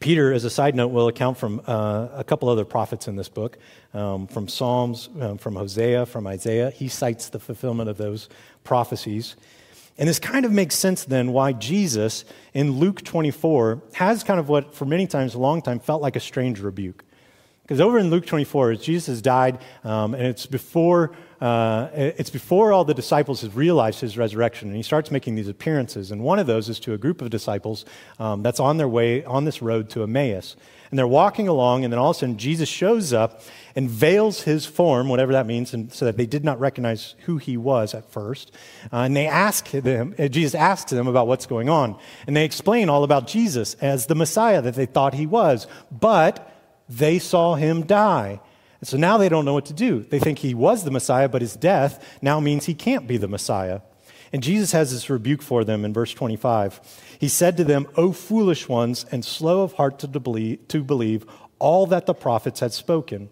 Peter, 0.00 0.32
as 0.32 0.44
a 0.44 0.50
side 0.50 0.76
note, 0.76 0.88
will 0.88 1.08
account 1.08 1.36
from 1.36 1.60
uh, 1.66 2.08
a 2.14 2.24
couple 2.24 2.48
other 2.48 2.64
prophets 2.64 3.08
in 3.08 3.16
this 3.16 3.28
book, 3.28 3.58
um, 3.94 4.26
from 4.28 4.46
Psalms, 4.46 5.08
um, 5.20 5.38
from 5.38 5.56
Hosea, 5.56 6.06
from 6.06 6.26
Isaiah. 6.26 6.70
He 6.70 6.88
cites 6.88 7.30
the 7.30 7.40
fulfillment 7.40 7.90
of 7.90 7.96
those 7.96 8.28
prophecies. 8.62 9.34
And 9.98 10.08
this 10.08 10.20
kind 10.20 10.44
of 10.44 10.52
makes 10.52 10.76
sense 10.76 11.04
then 11.04 11.32
why 11.32 11.52
Jesus 11.52 12.24
in 12.54 12.72
Luke 12.78 13.02
24 13.02 13.82
has 13.94 14.22
kind 14.22 14.38
of 14.38 14.48
what, 14.48 14.72
for 14.72 14.84
many 14.84 15.08
times, 15.08 15.34
a 15.34 15.38
long 15.38 15.62
time, 15.62 15.80
felt 15.80 16.00
like 16.00 16.14
a 16.14 16.20
strange 16.20 16.60
rebuke. 16.60 17.04
Because 17.62 17.80
over 17.80 17.98
in 17.98 18.08
Luke 18.08 18.24
24, 18.24 18.76
Jesus 18.76 19.08
has 19.08 19.20
died, 19.20 19.58
um, 19.82 20.14
and 20.14 20.22
it's 20.22 20.46
before, 20.46 21.10
uh, 21.40 21.88
it's 21.94 22.30
before 22.30 22.72
all 22.72 22.84
the 22.84 22.94
disciples 22.94 23.42
have 23.42 23.56
realized 23.56 24.00
his 24.00 24.18
resurrection, 24.18 24.68
and 24.68 24.76
he 24.76 24.82
starts 24.82 25.10
making 25.10 25.36
these 25.36 25.48
appearances. 25.48 26.10
And 26.10 26.22
one 26.22 26.38
of 26.38 26.46
those 26.46 26.68
is 26.68 26.80
to 26.80 26.94
a 26.94 26.98
group 26.98 27.22
of 27.22 27.30
disciples 27.30 27.84
um, 28.18 28.42
that's 28.42 28.58
on 28.58 28.76
their 28.76 28.88
way 28.88 29.24
on 29.24 29.44
this 29.44 29.62
road 29.62 29.88
to 29.90 30.02
Emmaus. 30.02 30.56
And 30.90 30.98
they're 30.98 31.06
walking 31.06 31.48
along, 31.48 31.84
and 31.84 31.92
then 31.92 31.98
all 31.98 32.10
of 32.10 32.16
a 32.16 32.18
sudden, 32.18 32.38
Jesus 32.38 32.68
shows 32.68 33.12
up 33.12 33.42
and 33.76 33.90
veils 33.90 34.42
his 34.42 34.64
form, 34.64 35.08
whatever 35.08 35.32
that 35.32 35.46
means, 35.46 35.74
and 35.74 35.92
so 35.92 36.06
that 36.06 36.16
they 36.16 36.26
did 36.26 36.44
not 36.44 36.58
recognize 36.58 37.14
who 37.26 37.36
he 37.36 37.56
was 37.56 37.94
at 37.94 38.10
first. 38.10 38.52
Uh, 38.92 39.02
and 39.02 39.14
they 39.14 39.26
ask 39.26 39.70
them, 39.70 40.14
uh, 40.18 40.28
Jesus 40.28 40.54
asks 40.54 40.90
them 40.90 41.06
about 41.06 41.26
what's 41.26 41.46
going 41.46 41.68
on. 41.68 41.98
And 42.26 42.34
they 42.34 42.44
explain 42.44 42.88
all 42.88 43.04
about 43.04 43.26
Jesus 43.26 43.74
as 43.74 44.06
the 44.06 44.14
Messiah 44.14 44.62
that 44.62 44.74
they 44.74 44.86
thought 44.86 45.14
he 45.14 45.26
was. 45.26 45.66
But 45.92 46.52
they 46.88 47.18
saw 47.18 47.54
him 47.54 47.82
die. 47.82 48.40
And 48.80 48.88
so 48.88 48.96
now 48.96 49.18
they 49.18 49.28
don't 49.28 49.44
know 49.44 49.54
what 49.54 49.66
to 49.66 49.72
do. 49.72 50.04
They 50.08 50.18
think 50.18 50.38
he 50.38 50.54
was 50.54 50.84
the 50.84 50.90
Messiah, 50.90 51.28
but 51.28 51.42
his 51.42 51.56
death 51.56 52.18
now 52.22 52.38
means 52.38 52.66
he 52.66 52.74
can't 52.74 53.06
be 53.06 53.16
the 53.16 53.28
Messiah. 53.28 53.80
And 54.32 54.42
Jesus 54.42 54.72
has 54.72 54.92
this 54.92 55.10
rebuke 55.10 55.42
for 55.42 55.64
them 55.64 55.84
in 55.84 55.92
verse 55.92 56.12
25. 56.12 56.80
He 57.18 57.28
said 57.28 57.56
to 57.56 57.64
them, 57.64 57.86
O 57.96 58.12
foolish 58.12 58.68
ones, 58.68 59.04
and 59.10 59.24
slow 59.24 59.62
of 59.62 59.74
heart 59.74 59.98
to 60.00 60.08
believe, 60.08 60.68
to 60.68 60.84
believe 60.84 61.24
all 61.58 61.86
that 61.86 62.06
the 62.06 62.14
prophets 62.14 62.60
had 62.60 62.72
spoken. 62.72 63.30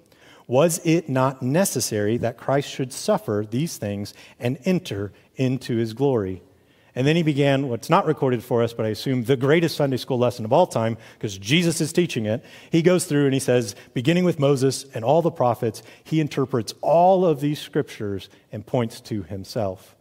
Was 0.48 0.80
it 0.84 1.08
not 1.08 1.42
necessary 1.42 2.16
that 2.18 2.36
Christ 2.36 2.68
should 2.68 2.92
suffer 2.92 3.44
these 3.48 3.76
things 3.78 4.14
and 4.38 4.58
enter 4.64 5.12
into 5.36 5.76
his 5.76 5.92
glory? 5.92 6.42
And 6.96 7.06
then 7.06 7.14
he 7.14 7.22
began 7.22 7.68
what's 7.68 7.90
not 7.90 8.06
recorded 8.06 8.42
for 8.42 8.62
us, 8.62 8.72
but 8.72 8.86
I 8.86 8.88
assume 8.88 9.24
the 9.24 9.36
greatest 9.36 9.76
Sunday 9.76 9.98
school 9.98 10.18
lesson 10.18 10.46
of 10.46 10.52
all 10.52 10.66
time, 10.66 10.96
because 11.12 11.36
Jesus 11.36 11.80
is 11.82 11.92
teaching 11.92 12.24
it. 12.24 12.42
He 12.70 12.80
goes 12.80 13.04
through 13.04 13.26
and 13.26 13.34
he 13.34 13.38
says, 13.38 13.76
beginning 13.92 14.24
with 14.24 14.40
Moses 14.40 14.86
and 14.94 15.04
all 15.04 15.20
the 15.20 15.30
prophets, 15.30 15.82
he 16.02 16.20
interprets 16.20 16.72
all 16.80 17.26
of 17.26 17.40
these 17.40 17.60
scriptures 17.60 18.30
and 18.50 18.66
points 18.66 19.00
to 19.02 19.22
himself. 19.22 19.94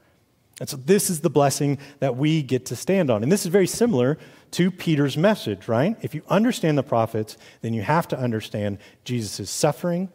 And 0.62 0.70
so 0.70 0.78
this 0.78 1.10
is 1.10 1.20
the 1.20 1.30
blessing 1.30 1.80
that 2.00 2.16
we 2.16 2.42
get 2.42 2.66
to 2.68 2.78
stand 2.78 3.12
on. 3.12 3.24
And 3.24 3.32
this 3.32 3.42
is 3.42 3.52
very 3.52 3.68
similar 3.68 4.18
to 4.52 4.72
Peter's 4.72 5.18
message, 5.18 5.68
right? 5.68 5.98
If 6.02 6.16
you 6.16 6.22
understand 6.30 6.78
the 6.78 6.84
prophets, 6.84 7.38
then 7.60 7.74
you 7.74 7.82
have 7.82 8.08
to 8.08 8.18
understand 8.18 8.78
Jesus' 9.04 9.50
suffering 9.50 10.08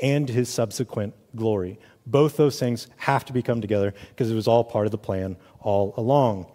and 0.00 0.28
his 0.28 0.48
subsequent 0.48 1.14
glory. 1.34 1.80
Both 2.06 2.36
those 2.36 2.60
things 2.60 2.86
have 2.98 3.24
to 3.24 3.32
become 3.32 3.60
together 3.60 3.92
because 4.10 4.30
it 4.30 4.36
was 4.36 4.46
all 4.46 4.62
part 4.62 4.86
of 4.86 4.92
the 4.92 4.98
plan 4.98 5.36
all 5.60 5.94
along. 5.96 6.46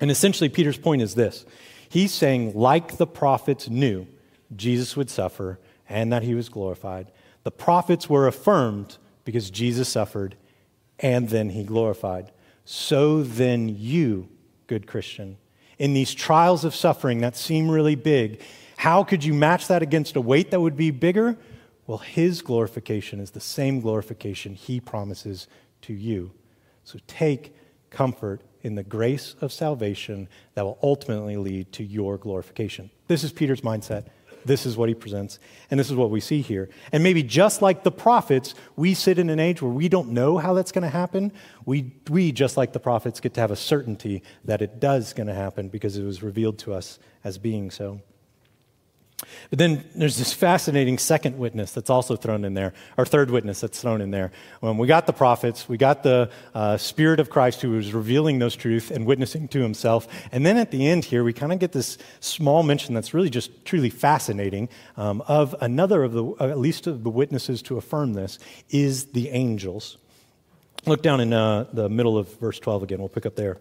And 0.00 0.10
essentially, 0.10 0.48
Peter's 0.48 0.78
point 0.78 1.02
is 1.02 1.14
this 1.14 1.44
He's 1.88 2.12
saying, 2.12 2.54
like 2.54 2.96
the 2.96 3.06
prophets 3.06 3.68
knew, 3.68 4.06
Jesus 4.54 4.96
would 4.96 5.10
suffer 5.10 5.58
and 5.88 6.12
that 6.12 6.22
he 6.22 6.34
was 6.34 6.48
glorified. 6.48 7.10
The 7.42 7.50
prophets 7.50 8.08
were 8.08 8.26
affirmed 8.26 8.98
because 9.24 9.50
Jesus 9.50 9.88
suffered 9.88 10.36
and 10.98 11.28
then 11.28 11.50
he 11.50 11.64
glorified. 11.64 12.30
So 12.64 13.22
then, 13.22 13.74
you, 13.76 14.28
good 14.66 14.86
Christian, 14.86 15.36
in 15.78 15.94
these 15.94 16.14
trials 16.14 16.64
of 16.64 16.74
suffering 16.74 17.22
that 17.22 17.36
seem 17.36 17.70
really 17.70 17.94
big, 17.96 18.40
how 18.76 19.02
could 19.02 19.24
you 19.24 19.34
match 19.34 19.66
that 19.68 19.82
against 19.82 20.14
a 20.14 20.20
weight 20.20 20.50
that 20.52 20.60
would 20.60 20.76
be 20.76 20.90
bigger? 20.90 21.36
Well, 21.86 21.98
his 21.98 22.42
glorification 22.42 23.18
is 23.18 23.32
the 23.32 23.40
same 23.40 23.80
glorification 23.80 24.54
he 24.54 24.78
promises 24.78 25.48
to 25.82 25.92
you. 25.92 26.32
So 26.84 26.98
take 27.06 27.54
comfort 27.90 28.42
in 28.62 28.74
the 28.74 28.82
grace 28.82 29.34
of 29.40 29.52
salvation 29.52 30.28
that 30.54 30.64
will 30.64 30.78
ultimately 30.82 31.36
lead 31.36 31.72
to 31.72 31.84
your 31.84 32.18
glorification. 32.18 32.90
This 33.08 33.24
is 33.24 33.32
Peter's 33.32 33.62
mindset. 33.62 34.06
This 34.44 34.64
is 34.64 34.76
what 34.76 34.88
he 34.88 34.94
presents, 34.94 35.38
and 35.70 35.78
this 35.78 35.90
is 35.90 35.96
what 35.96 36.10
we 36.10 36.20
see 36.20 36.40
here. 36.40 36.70
And 36.92 37.02
maybe 37.02 37.22
just 37.22 37.60
like 37.60 37.84
the 37.84 37.90
prophets, 37.90 38.54
we 38.74 38.94
sit 38.94 39.18
in 39.18 39.28
an 39.28 39.38
age 39.38 39.60
where 39.60 39.70
we 39.70 39.88
don't 39.88 40.10
know 40.10 40.38
how 40.38 40.54
that's 40.54 40.72
going 40.72 40.82
to 40.82 40.88
happen. 40.88 41.32
We, 41.66 41.92
we, 42.08 42.32
just 42.32 42.56
like 42.56 42.72
the 42.72 42.80
prophets, 42.80 43.20
get 43.20 43.34
to 43.34 43.40
have 43.40 43.50
a 43.50 43.56
certainty 43.56 44.22
that 44.44 44.62
it 44.62 44.80
does 44.80 45.12
going 45.12 45.26
to 45.26 45.34
happen 45.34 45.68
because 45.68 45.98
it 45.98 46.04
was 46.04 46.22
revealed 46.22 46.58
to 46.60 46.72
us 46.72 46.98
as 47.22 47.36
being 47.36 47.70
so. 47.70 48.00
But 49.50 49.58
then 49.58 49.84
there's 49.94 50.16
this 50.16 50.32
fascinating 50.32 50.98
second 50.98 51.38
witness 51.38 51.72
that's 51.72 51.90
also 51.90 52.16
thrown 52.16 52.44
in 52.44 52.54
there, 52.54 52.72
or 52.96 53.04
third 53.04 53.30
witness 53.30 53.60
that's 53.60 53.80
thrown 53.80 54.00
in 54.00 54.10
there. 54.10 54.32
When 54.60 54.78
we 54.78 54.86
got 54.86 55.06
the 55.06 55.12
prophets, 55.12 55.68
we 55.68 55.76
got 55.76 56.02
the 56.02 56.30
uh, 56.54 56.76
Spirit 56.76 57.20
of 57.20 57.30
Christ 57.30 57.62
who 57.62 57.70
was 57.70 57.92
revealing 57.92 58.38
those 58.38 58.56
truths 58.56 58.90
and 58.90 59.06
witnessing 59.06 59.48
to 59.48 59.60
himself. 59.60 60.08
And 60.32 60.46
then 60.46 60.56
at 60.56 60.70
the 60.70 60.86
end 60.86 61.04
here, 61.04 61.24
we 61.24 61.32
kind 61.32 61.52
of 61.52 61.58
get 61.58 61.72
this 61.72 61.98
small 62.20 62.62
mention 62.62 62.94
that's 62.94 63.12
really 63.12 63.30
just 63.30 63.64
truly 63.64 63.90
fascinating 63.90 64.68
um, 64.96 65.22
of 65.26 65.54
another 65.60 66.04
of 66.04 66.12
the, 66.12 66.24
uh, 66.24 66.48
at 66.48 66.58
least 66.58 66.86
of 66.86 67.04
the 67.04 67.10
witnesses 67.10 67.62
to 67.62 67.76
affirm 67.76 68.14
this, 68.14 68.38
is 68.70 69.06
the 69.06 69.30
angels. 69.30 69.98
Look 70.86 71.02
down 71.02 71.20
in 71.20 71.32
uh, 71.32 71.66
the 71.72 71.88
middle 71.88 72.16
of 72.16 72.38
verse 72.38 72.58
12 72.58 72.84
again. 72.84 72.98
We'll 73.00 73.08
pick 73.08 73.26
up 73.26 73.36
there. 73.36 73.58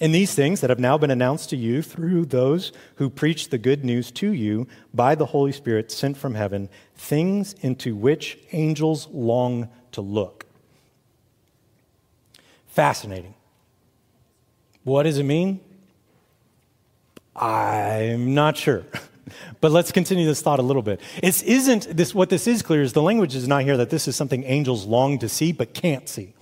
And 0.00 0.14
these 0.14 0.34
things 0.34 0.60
that 0.60 0.68
have 0.68 0.78
now 0.78 0.98
been 0.98 1.10
announced 1.10 1.50
to 1.50 1.56
you 1.56 1.80
through 1.80 2.26
those 2.26 2.70
who 2.96 3.08
preach 3.08 3.48
the 3.48 3.58
good 3.58 3.84
news 3.84 4.10
to 4.12 4.30
you 4.30 4.66
by 4.92 5.14
the 5.14 5.26
Holy 5.26 5.52
Spirit 5.52 5.90
sent 5.90 6.18
from 6.18 6.34
heaven, 6.34 6.68
things 6.94 7.54
into 7.62 7.96
which 7.96 8.38
angels 8.52 9.08
long 9.10 9.70
to 9.92 10.02
look. 10.02 10.44
Fascinating. 12.66 13.34
What 14.84 15.04
does 15.04 15.18
it 15.18 15.24
mean? 15.24 15.60
I'm 17.34 18.34
not 18.34 18.56
sure. 18.56 18.84
But 19.60 19.72
let's 19.72 19.90
continue 19.90 20.24
this 20.24 20.40
thought 20.40 20.60
a 20.60 20.62
little 20.62 20.82
bit. 20.82 21.00
It 21.20 21.42
isn't 21.42 21.96
this 21.96 22.14
what 22.14 22.30
this 22.30 22.46
is 22.46 22.62
clear 22.62 22.82
is 22.82 22.92
the 22.92 23.02
language 23.02 23.34
is 23.34 23.48
not 23.48 23.64
here 23.64 23.76
that 23.76 23.90
this 23.90 24.06
is 24.06 24.14
something 24.14 24.44
angels 24.44 24.86
long 24.86 25.18
to 25.18 25.28
see 25.28 25.50
but 25.50 25.74
can't 25.74 26.08
see. 26.08 26.35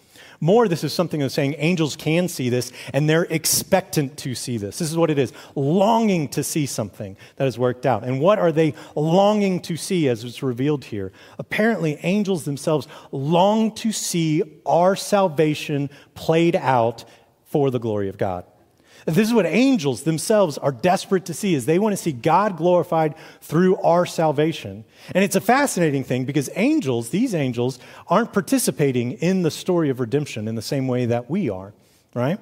More, 0.45 0.69
this 0.69 0.85
is 0.85 0.93
something 0.93 1.23
of 1.23 1.33
saying 1.33 1.55
angels 1.57 1.97
can 1.97 2.29
see 2.29 2.51
this 2.51 2.71
and 2.93 3.09
they're 3.09 3.23
expectant 3.31 4.19
to 4.19 4.35
see 4.35 4.59
this. 4.59 4.79
This 4.79 4.91
is 4.91 4.97
what 4.99 5.11
it 5.11 5.19
is 5.19 5.33
longing 5.55 6.29
to 6.29 6.45
see 6.45 6.67
something 6.67 7.17
that 7.37 7.45
has 7.45 7.59
worked 7.59 7.87
out. 7.87 8.05
And 8.05 8.21
what 8.21 8.39
are 8.39 8.53
they 8.53 8.75
longing 8.95 9.61
to 9.61 9.79
see 9.79 10.07
as 10.07 10.23
it's 10.23 10.43
revealed 10.43 10.85
here? 10.85 11.13
Apparently, 11.39 11.99
angels 12.03 12.45
themselves 12.45 12.87
long 13.11 13.75
to 13.77 13.91
see 13.91 14.43
our 14.67 14.97
salvation 14.97 15.89
played 16.13 16.57
out 16.57 17.07
for 17.47 17.71
the 17.71 17.81
glory 17.81 18.11
of 18.11 18.19
God. 18.19 18.45
This 19.07 19.29
is 19.29 19.35
what 19.35 19.47
angels 19.47 20.03
themselves 20.03 20.57
are 20.59 20.73
desperate 20.73 21.27
to 21.27 21.35
see 21.35 21.55
is 21.55 21.67
they 21.67 21.79
want 21.79 21.93
to 21.93 22.03
see 22.03 22.13
God 22.13 22.57
glorified 22.57 23.15
through 23.43 23.77
our 23.79 24.07
salvation. 24.07 24.85
And 25.15 25.23
it's 25.23 25.37
a 25.37 25.41
fascinating 25.41 26.05
thing 26.05 26.25
because 26.25 26.49
angels, 26.57 27.11
these 27.11 27.35
angels, 27.35 27.79
aren't 28.09 28.33
participating 28.33 29.13
in 29.13 29.43
the 29.43 29.51
story 29.51 29.91
of 29.91 30.01
redemption 30.01 30.49
in 30.49 30.55
the 30.55 30.63
same 30.63 30.89
way 30.89 31.05
that 31.07 31.29
we 31.29 31.51
are, 31.51 31.75
right? 32.15 32.39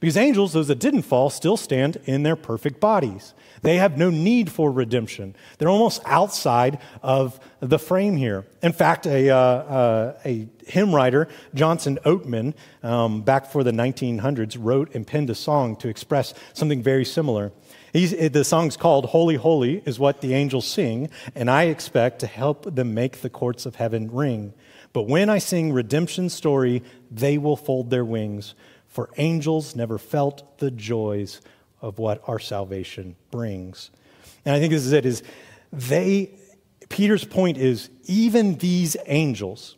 Because 0.00 0.16
angels, 0.16 0.52
those 0.52 0.68
that 0.68 0.78
didn't 0.78 1.02
fall, 1.02 1.30
still 1.30 1.56
stand 1.56 1.98
in 2.04 2.22
their 2.22 2.36
perfect 2.36 2.80
bodies. 2.80 3.34
They 3.66 3.78
have 3.78 3.98
no 3.98 4.10
need 4.10 4.48
for 4.48 4.70
redemption. 4.70 5.34
They're 5.58 5.68
almost 5.68 6.00
outside 6.04 6.78
of 7.02 7.40
the 7.58 7.80
frame 7.80 8.16
here. 8.16 8.46
In 8.62 8.72
fact, 8.72 9.08
a, 9.08 9.30
uh, 9.30 9.36
uh, 9.36 10.18
a 10.24 10.46
hymn 10.68 10.94
writer, 10.94 11.26
Johnson 11.52 11.98
Oatman, 12.04 12.54
um, 12.84 13.22
back 13.22 13.50
for 13.50 13.64
the 13.64 13.72
1900s, 13.72 14.56
wrote 14.56 14.94
and 14.94 15.04
penned 15.04 15.30
a 15.30 15.34
song 15.34 15.74
to 15.78 15.88
express 15.88 16.32
something 16.52 16.80
very 16.80 17.04
similar. 17.04 17.50
He's, 17.92 18.12
the 18.30 18.44
song's 18.44 18.76
called 18.76 19.06
Holy, 19.06 19.34
Holy, 19.34 19.82
is 19.84 19.98
what 19.98 20.20
the 20.20 20.32
angels 20.32 20.68
sing, 20.68 21.10
and 21.34 21.50
I 21.50 21.64
expect 21.64 22.20
to 22.20 22.28
help 22.28 22.72
them 22.72 22.94
make 22.94 23.20
the 23.20 23.30
courts 23.30 23.66
of 23.66 23.74
heaven 23.74 24.12
ring. 24.12 24.54
But 24.92 25.08
when 25.08 25.28
I 25.28 25.38
sing 25.38 25.72
redemption's 25.72 26.34
story, 26.34 26.84
they 27.10 27.36
will 27.36 27.56
fold 27.56 27.90
their 27.90 28.04
wings, 28.04 28.54
for 28.86 29.10
angels 29.16 29.74
never 29.74 29.98
felt 29.98 30.58
the 30.58 30.70
joys 30.70 31.40
of 31.80 31.98
what 31.98 32.22
our 32.26 32.38
salvation 32.38 33.16
brings. 33.30 33.90
And 34.44 34.54
I 34.54 34.60
think 34.60 34.72
this 34.72 34.86
is 34.86 34.92
it 34.92 35.06
is 35.06 35.22
they 35.72 36.30
Peter's 36.88 37.24
point 37.24 37.58
is 37.58 37.90
even 38.04 38.56
these 38.56 38.96
angels 39.06 39.76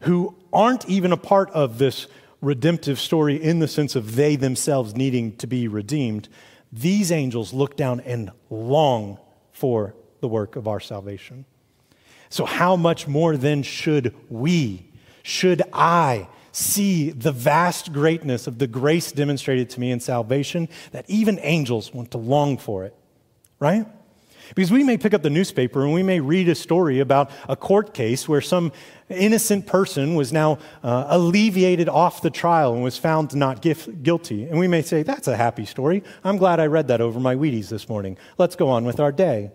who 0.00 0.36
aren't 0.52 0.88
even 0.88 1.12
a 1.12 1.16
part 1.16 1.50
of 1.50 1.78
this 1.78 2.06
redemptive 2.40 2.98
story 2.98 3.42
in 3.42 3.60
the 3.60 3.68
sense 3.68 3.96
of 3.96 4.16
they 4.16 4.36
themselves 4.36 4.94
needing 4.94 5.34
to 5.36 5.46
be 5.46 5.68
redeemed, 5.68 6.28
these 6.72 7.12
angels 7.12 7.52
look 7.52 7.76
down 7.76 8.00
and 8.00 8.30
long 8.50 9.18
for 9.52 9.94
the 10.20 10.28
work 10.28 10.56
of 10.56 10.66
our 10.66 10.80
salvation. 10.80 11.44
So, 12.30 12.44
how 12.44 12.76
much 12.76 13.06
more 13.06 13.36
then 13.36 13.62
should 13.62 14.14
we, 14.28 14.86
should 15.22 15.62
I, 15.72 16.28
see 16.52 17.10
the 17.10 17.32
vast 17.32 17.92
greatness 17.92 18.46
of 18.46 18.58
the 18.58 18.66
grace 18.66 19.10
demonstrated 19.10 19.70
to 19.70 19.80
me 19.80 19.90
in 19.90 20.00
salvation 20.00 20.68
that 20.92 21.08
even 21.08 21.38
angels 21.42 21.92
want 21.92 22.10
to 22.12 22.18
long 22.18 22.58
for 22.58 22.84
it, 22.84 22.94
right? 23.58 23.86
Because 24.54 24.70
we 24.70 24.84
may 24.84 24.98
pick 24.98 25.14
up 25.14 25.22
the 25.22 25.30
newspaper 25.30 25.84
and 25.84 25.94
we 25.94 26.02
may 26.02 26.20
read 26.20 26.48
a 26.48 26.54
story 26.54 27.00
about 27.00 27.30
a 27.48 27.56
court 27.56 27.94
case 27.94 28.28
where 28.28 28.40
some 28.40 28.72
innocent 29.08 29.66
person 29.66 30.14
was 30.14 30.32
now 30.32 30.58
uh, 30.82 31.06
alleviated 31.08 31.88
off 31.88 32.22
the 32.22 32.30
trial 32.30 32.74
and 32.74 32.82
was 32.82 32.98
found 32.98 33.34
not 33.34 33.62
gif- 33.62 34.02
guilty. 34.02 34.44
And 34.44 34.58
we 34.58 34.68
may 34.68 34.82
say, 34.82 35.02
that's 35.02 35.28
a 35.28 35.36
happy 35.36 35.64
story. 35.64 36.02
I'm 36.24 36.36
glad 36.36 36.60
I 36.60 36.66
read 36.66 36.88
that 36.88 37.00
over 37.00 37.18
my 37.18 37.34
Wheaties 37.34 37.68
this 37.68 37.88
morning. 37.88 38.18
Let's 38.36 38.56
go 38.56 38.68
on 38.68 38.84
with 38.84 39.00
our 39.00 39.12
day. 39.12 39.52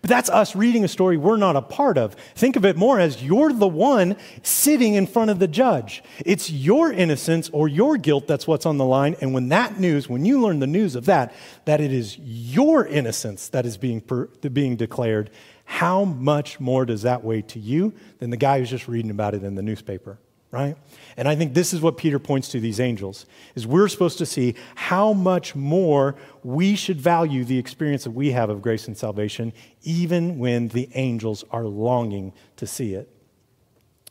But 0.00 0.10
that's 0.10 0.30
us 0.30 0.54
reading 0.54 0.84
a 0.84 0.88
story 0.88 1.16
we're 1.16 1.36
not 1.36 1.56
a 1.56 1.62
part 1.62 1.98
of. 1.98 2.14
Think 2.34 2.56
of 2.56 2.64
it 2.64 2.76
more 2.76 3.00
as 3.00 3.22
you're 3.22 3.52
the 3.52 3.68
one 3.68 4.16
sitting 4.42 4.94
in 4.94 5.06
front 5.06 5.30
of 5.30 5.38
the 5.38 5.48
judge. 5.48 6.02
It's 6.24 6.50
your 6.50 6.92
innocence 6.92 7.48
or 7.52 7.68
your 7.68 7.96
guilt 7.96 8.26
that's 8.26 8.46
what's 8.46 8.66
on 8.66 8.78
the 8.78 8.84
line. 8.84 9.16
And 9.20 9.34
when 9.34 9.48
that 9.48 9.80
news, 9.80 10.08
when 10.08 10.24
you 10.24 10.40
learn 10.40 10.60
the 10.60 10.66
news 10.66 10.94
of 10.94 11.06
that, 11.06 11.34
that 11.64 11.80
it 11.80 11.92
is 11.92 12.18
your 12.18 12.86
innocence 12.86 13.48
that 13.48 13.66
is 13.66 13.76
being, 13.76 14.00
per, 14.00 14.26
being 14.26 14.76
declared, 14.76 15.30
how 15.64 16.04
much 16.04 16.60
more 16.60 16.86
does 16.86 17.02
that 17.02 17.22
weigh 17.22 17.42
to 17.42 17.58
you 17.58 17.92
than 18.18 18.30
the 18.30 18.36
guy 18.36 18.58
who's 18.58 18.70
just 18.70 18.88
reading 18.88 19.10
about 19.10 19.34
it 19.34 19.42
in 19.42 19.54
the 19.54 19.62
newspaper? 19.62 20.18
Right? 20.50 20.76
And 21.16 21.28
I 21.28 21.36
think 21.36 21.52
this 21.52 21.74
is 21.74 21.80
what 21.80 21.96
Peter 21.96 22.18
points 22.18 22.48
to 22.48 22.60
these 22.60 22.80
angels 22.80 23.26
is 23.54 23.66
we're 23.66 23.88
supposed 23.88 24.18
to 24.18 24.26
see 24.26 24.54
how 24.74 25.12
much 25.12 25.54
more 25.54 26.16
we 26.42 26.74
should 26.74 27.00
value 27.00 27.44
the 27.44 27.58
experience 27.58 28.04
that 28.04 28.12
we 28.12 28.30
have 28.30 28.48
of 28.48 28.62
grace 28.62 28.86
and 28.86 28.96
salvation 28.96 29.52
even 29.82 30.38
when 30.38 30.68
the 30.68 30.88
angels 30.94 31.44
are 31.50 31.64
longing 31.64 32.32
to 32.56 32.66
see 32.66 32.94
it. 32.94 33.10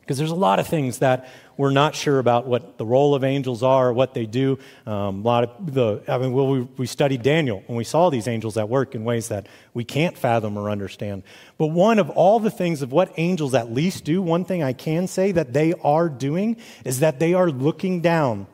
Because 0.08 0.16
there's 0.16 0.30
a 0.30 0.34
lot 0.34 0.58
of 0.58 0.66
things 0.66 1.00
that 1.00 1.28
we're 1.58 1.70
not 1.70 1.94
sure 1.94 2.18
about 2.18 2.46
what 2.46 2.78
the 2.78 2.86
role 2.86 3.14
of 3.14 3.24
angels 3.24 3.62
are, 3.62 3.92
what 3.92 4.14
they 4.14 4.24
do. 4.24 4.58
Um, 4.86 5.20
a 5.20 5.22
lot 5.22 5.44
of 5.44 5.74
the, 5.74 6.00
I 6.08 6.16
mean, 6.16 6.32
well, 6.32 6.48
we, 6.48 6.60
we 6.78 6.86
studied 6.86 7.20
Daniel 7.20 7.62
and 7.68 7.76
we 7.76 7.84
saw 7.84 8.08
these 8.08 8.26
angels 8.26 8.56
at 8.56 8.70
work 8.70 8.94
in 8.94 9.04
ways 9.04 9.28
that 9.28 9.48
we 9.74 9.84
can't 9.84 10.16
fathom 10.16 10.56
or 10.56 10.70
understand. 10.70 11.24
But 11.58 11.66
one 11.66 11.98
of 11.98 12.08
all 12.08 12.40
the 12.40 12.50
things 12.50 12.80
of 12.80 12.90
what 12.90 13.12
angels 13.18 13.52
at 13.52 13.70
least 13.70 14.04
do, 14.04 14.22
one 14.22 14.46
thing 14.46 14.62
I 14.62 14.72
can 14.72 15.08
say 15.08 15.30
that 15.32 15.52
they 15.52 15.74
are 15.84 16.08
doing 16.08 16.56
is 16.86 17.00
that 17.00 17.18
they 17.18 17.34
are 17.34 17.50
looking 17.50 18.00
down 18.00 18.46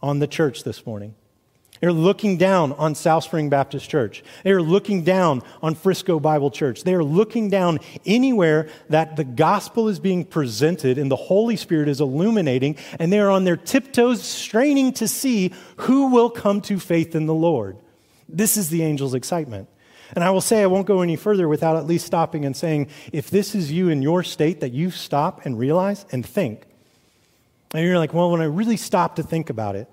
on 0.00 0.20
the 0.20 0.26
church 0.26 0.64
this 0.64 0.86
morning. 0.86 1.14
They're 1.80 1.92
looking 1.92 2.36
down 2.36 2.72
on 2.72 2.94
South 2.94 3.24
Spring 3.24 3.48
Baptist 3.48 3.88
Church. 3.88 4.24
They 4.42 4.50
are 4.50 4.62
looking 4.62 5.04
down 5.04 5.42
on 5.62 5.74
Frisco 5.74 6.18
Bible 6.18 6.50
Church. 6.50 6.82
They 6.82 6.94
are 6.94 7.04
looking 7.04 7.50
down 7.50 7.78
anywhere 8.04 8.68
that 8.88 9.16
the 9.16 9.24
gospel 9.24 9.88
is 9.88 10.00
being 10.00 10.24
presented 10.24 10.98
and 10.98 11.10
the 11.10 11.16
Holy 11.16 11.56
Spirit 11.56 11.88
is 11.88 12.00
illuminating, 12.00 12.76
and 12.98 13.12
they 13.12 13.20
are 13.20 13.30
on 13.30 13.44
their 13.44 13.56
tiptoes 13.56 14.22
straining 14.22 14.92
to 14.94 15.06
see 15.06 15.52
who 15.76 16.10
will 16.10 16.30
come 16.30 16.60
to 16.62 16.78
faith 16.78 17.14
in 17.14 17.26
the 17.26 17.34
Lord. 17.34 17.76
This 18.28 18.56
is 18.56 18.70
the 18.70 18.82
angel's 18.82 19.14
excitement. 19.14 19.68
And 20.14 20.24
I 20.24 20.30
will 20.30 20.40
say, 20.40 20.62
I 20.62 20.66
won't 20.66 20.86
go 20.86 21.02
any 21.02 21.16
further 21.16 21.48
without 21.48 21.76
at 21.76 21.86
least 21.86 22.06
stopping 22.06 22.44
and 22.44 22.56
saying, 22.56 22.88
if 23.12 23.30
this 23.30 23.54
is 23.54 23.70
you 23.70 23.88
in 23.88 24.02
your 24.02 24.22
state, 24.22 24.60
that 24.60 24.72
you 24.72 24.90
stop 24.90 25.44
and 25.44 25.58
realize 25.58 26.06
and 26.10 26.24
think. 26.24 26.64
And 27.74 27.84
you're 27.84 27.98
like, 27.98 28.14
well, 28.14 28.30
when 28.30 28.40
I 28.40 28.44
really 28.44 28.78
stop 28.78 29.16
to 29.16 29.22
think 29.22 29.50
about 29.50 29.76
it, 29.76 29.88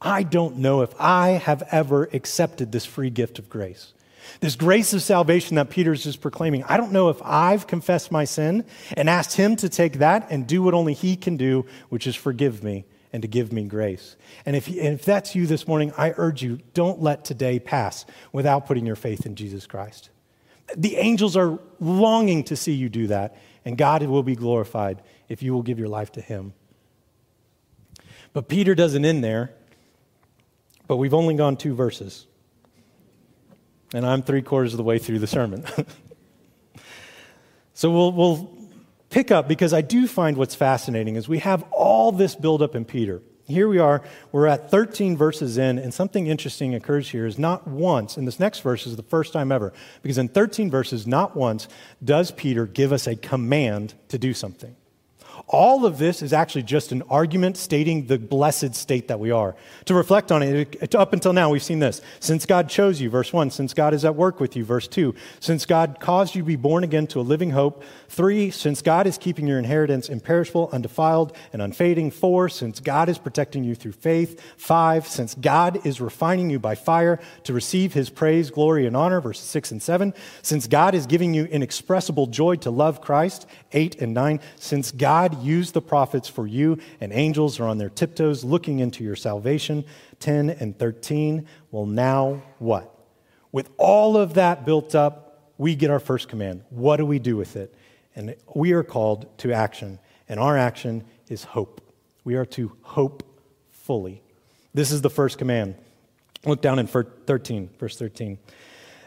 I 0.00 0.22
don't 0.22 0.58
know 0.58 0.82
if 0.82 0.94
I 0.98 1.30
have 1.30 1.62
ever 1.70 2.08
accepted 2.12 2.72
this 2.72 2.86
free 2.86 3.10
gift 3.10 3.38
of 3.38 3.50
grace. 3.50 3.92
This 4.40 4.56
grace 4.56 4.92
of 4.92 5.02
salvation 5.02 5.56
that 5.56 5.70
Peter's 5.70 6.04
just 6.04 6.20
proclaiming, 6.20 6.62
I 6.64 6.76
don't 6.76 6.92
know 6.92 7.08
if 7.08 7.20
I've 7.22 7.66
confessed 7.66 8.12
my 8.12 8.24
sin 8.24 8.64
and 8.96 9.10
asked 9.10 9.36
him 9.36 9.56
to 9.56 9.68
take 9.68 9.98
that 9.98 10.28
and 10.30 10.46
do 10.46 10.62
what 10.62 10.74
only 10.74 10.94
he 10.94 11.16
can 11.16 11.36
do, 11.36 11.66
which 11.88 12.06
is 12.06 12.16
forgive 12.16 12.62
me 12.62 12.84
and 13.12 13.22
to 13.22 13.28
give 13.28 13.52
me 13.52 13.64
grace. 13.64 14.16
And 14.46 14.54
if, 14.56 14.68
and 14.68 14.78
if 14.78 15.04
that's 15.04 15.34
you 15.34 15.46
this 15.46 15.66
morning, 15.66 15.92
I 15.98 16.14
urge 16.16 16.42
you, 16.42 16.60
don't 16.74 17.02
let 17.02 17.24
today 17.24 17.58
pass 17.58 18.06
without 18.32 18.66
putting 18.66 18.86
your 18.86 18.96
faith 18.96 19.26
in 19.26 19.34
Jesus 19.34 19.66
Christ. 19.66 20.10
The 20.76 20.96
angels 20.96 21.36
are 21.36 21.58
longing 21.80 22.44
to 22.44 22.56
see 22.56 22.72
you 22.72 22.88
do 22.88 23.08
that, 23.08 23.36
and 23.64 23.76
God 23.76 24.02
will 24.04 24.22
be 24.22 24.36
glorified 24.36 25.02
if 25.28 25.42
you 25.42 25.52
will 25.52 25.62
give 25.62 25.78
your 25.78 25.88
life 25.88 26.12
to 26.12 26.20
him. 26.20 26.52
But 28.32 28.48
Peter 28.48 28.76
doesn't 28.76 29.04
end 29.04 29.24
there. 29.24 29.52
But 30.90 30.96
we've 30.96 31.14
only 31.14 31.36
gone 31.36 31.56
two 31.56 31.72
verses. 31.72 32.26
And 33.94 34.04
I'm 34.04 34.24
three 34.24 34.42
quarters 34.42 34.72
of 34.72 34.76
the 34.76 34.82
way 34.82 34.98
through 34.98 35.20
the 35.20 35.28
sermon. 35.28 35.64
so 37.74 37.92
we'll, 37.92 38.10
we'll 38.10 38.58
pick 39.08 39.30
up 39.30 39.46
because 39.46 39.72
I 39.72 39.82
do 39.82 40.08
find 40.08 40.36
what's 40.36 40.56
fascinating 40.56 41.14
is 41.14 41.28
we 41.28 41.38
have 41.38 41.62
all 41.70 42.10
this 42.10 42.34
buildup 42.34 42.74
in 42.74 42.84
Peter. 42.84 43.22
Here 43.44 43.68
we 43.68 43.78
are, 43.78 44.02
we're 44.32 44.48
at 44.48 44.68
13 44.68 45.16
verses 45.16 45.58
in, 45.58 45.78
and 45.78 45.94
something 45.94 46.26
interesting 46.26 46.74
occurs 46.74 47.08
here 47.08 47.24
is 47.24 47.38
not 47.38 47.68
once, 47.68 48.16
and 48.16 48.26
this 48.26 48.40
next 48.40 48.58
verse 48.58 48.84
is 48.84 48.96
the 48.96 49.04
first 49.04 49.32
time 49.32 49.52
ever, 49.52 49.72
because 50.02 50.18
in 50.18 50.26
13 50.26 50.72
verses, 50.72 51.06
not 51.06 51.36
once 51.36 51.68
does 52.04 52.32
Peter 52.32 52.66
give 52.66 52.92
us 52.92 53.06
a 53.06 53.14
command 53.14 53.94
to 54.08 54.18
do 54.18 54.34
something. 54.34 54.74
All 55.46 55.84
of 55.84 55.98
this 55.98 56.22
is 56.22 56.32
actually 56.32 56.62
just 56.62 56.92
an 56.92 57.02
argument 57.10 57.56
stating 57.56 58.06
the 58.06 58.18
blessed 58.18 58.74
state 58.74 59.08
that 59.08 59.20
we 59.20 59.30
are. 59.30 59.54
To 59.86 59.94
reflect 59.94 60.32
on 60.32 60.42
it, 60.42 60.94
up 60.94 61.12
until 61.12 61.32
now, 61.32 61.50
we've 61.50 61.62
seen 61.62 61.78
this. 61.78 62.00
Since 62.18 62.46
God 62.46 62.68
chose 62.68 63.00
you, 63.00 63.10
verse 63.10 63.32
1. 63.32 63.50
Since 63.50 63.74
God 63.74 63.94
is 63.94 64.04
at 64.04 64.14
work 64.16 64.40
with 64.40 64.56
you, 64.56 64.64
verse 64.64 64.88
2. 64.88 65.14
Since 65.38 65.66
God 65.66 65.98
caused 66.00 66.34
you 66.34 66.42
to 66.42 66.46
be 66.46 66.56
born 66.56 66.84
again 66.84 67.06
to 67.08 67.20
a 67.20 67.22
living 67.22 67.50
hope, 67.50 67.82
3. 68.08 68.50
Since 68.50 68.82
God 68.82 69.06
is 69.06 69.18
keeping 69.18 69.46
your 69.46 69.58
inheritance 69.58 70.08
imperishable, 70.08 70.70
undefiled, 70.72 71.36
and 71.52 71.62
unfading, 71.62 72.10
4. 72.10 72.48
Since 72.48 72.80
God 72.80 73.08
is 73.08 73.18
protecting 73.18 73.64
you 73.64 73.74
through 73.74 73.92
faith, 73.92 74.40
5. 74.56 75.06
Since 75.06 75.34
God 75.34 75.86
is 75.86 76.00
refining 76.00 76.50
you 76.50 76.58
by 76.58 76.74
fire 76.74 77.20
to 77.44 77.52
receive 77.52 77.94
his 77.94 78.10
praise, 78.10 78.50
glory, 78.50 78.86
and 78.86 78.96
honor, 78.96 79.20
verses 79.20 79.44
6 79.44 79.70
and 79.70 79.82
7. 79.82 80.14
Since 80.42 80.66
God 80.66 80.94
is 80.94 81.06
giving 81.06 81.34
you 81.34 81.44
inexpressible 81.44 82.26
joy 82.26 82.56
to 82.56 82.70
love 82.70 83.00
Christ, 83.00 83.46
8 83.72 84.00
and 84.00 84.14
9. 84.14 84.40
Since 84.56 84.90
God 84.90 85.29
use 85.38 85.72
the 85.72 85.82
prophets 85.82 86.28
for 86.28 86.46
you, 86.46 86.78
and 87.00 87.12
angels 87.12 87.60
are 87.60 87.66
on 87.66 87.78
their 87.78 87.88
tiptoes 87.88 88.44
looking 88.44 88.80
into 88.80 89.04
your 89.04 89.16
salvation. 89.16 89.84
10 90.20 90.50
and 90.50 90.78
13. 90.78 91.46
Well, 91.70 91.86
now 91.86 92.42
what? 92.58 92.94
With 93.52 93.70
all 93.76 94.16
of 94.16 94.34
that 94.34 94.64
built 94.64 94.94
up, 94.94 95.52
we 95.58 95.74
get 95.74 95.90
our 95.90 96.00
first 96.00 96.28
command. 96.28 96.62
What 96.70 96.96
do 96.96 97.06
we 97.06 97.18
do 97.18 97.36
with 97.36 97.56
it? 97.56 97.74
And 98.16 98.34
we 98.54 98.72
are 98.72 98.82
called 98.82 99.26
to 99.38 99.52
action, 99.52 99.98
and 100.28 100.40
our 100.40 100.56
action 100.56 101.04
is 101.28 101.44
hope. 101.44 101.80
We 102.24 102.34
are 102.36 102.46
to 102.46 102.76
hope 102.82 103.22
fully. 103.70 104.22
This 104.74 104.92
is 104.92 105.02
the 105.02 105.10
first 105.10 105.38
command. 105.38 105.74
Look 106.44 106.62
down 106.62 106.78
in 106.78 106.86
13, 106.86 107.70
verse 107.78 107.96
13. 107.96 108.38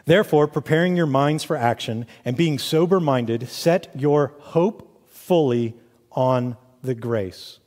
Therefore, 0.06 0.46
preparing 0.46 0.96
your 0.96 1.06
minds 1.06 1.42
for 1.42 1.56
action 1.56 2.06
and 2.24 2.36
being 2.36 2.58
sober 2.58 3.00
minded, 3.00 3.48
set 3.48 3.90
your 3.94 4.34
hope 4.38 5.08
fully 5.08 5.74
on 6.14 6.56
the 6.82 6.94
grace. 6.94 7.58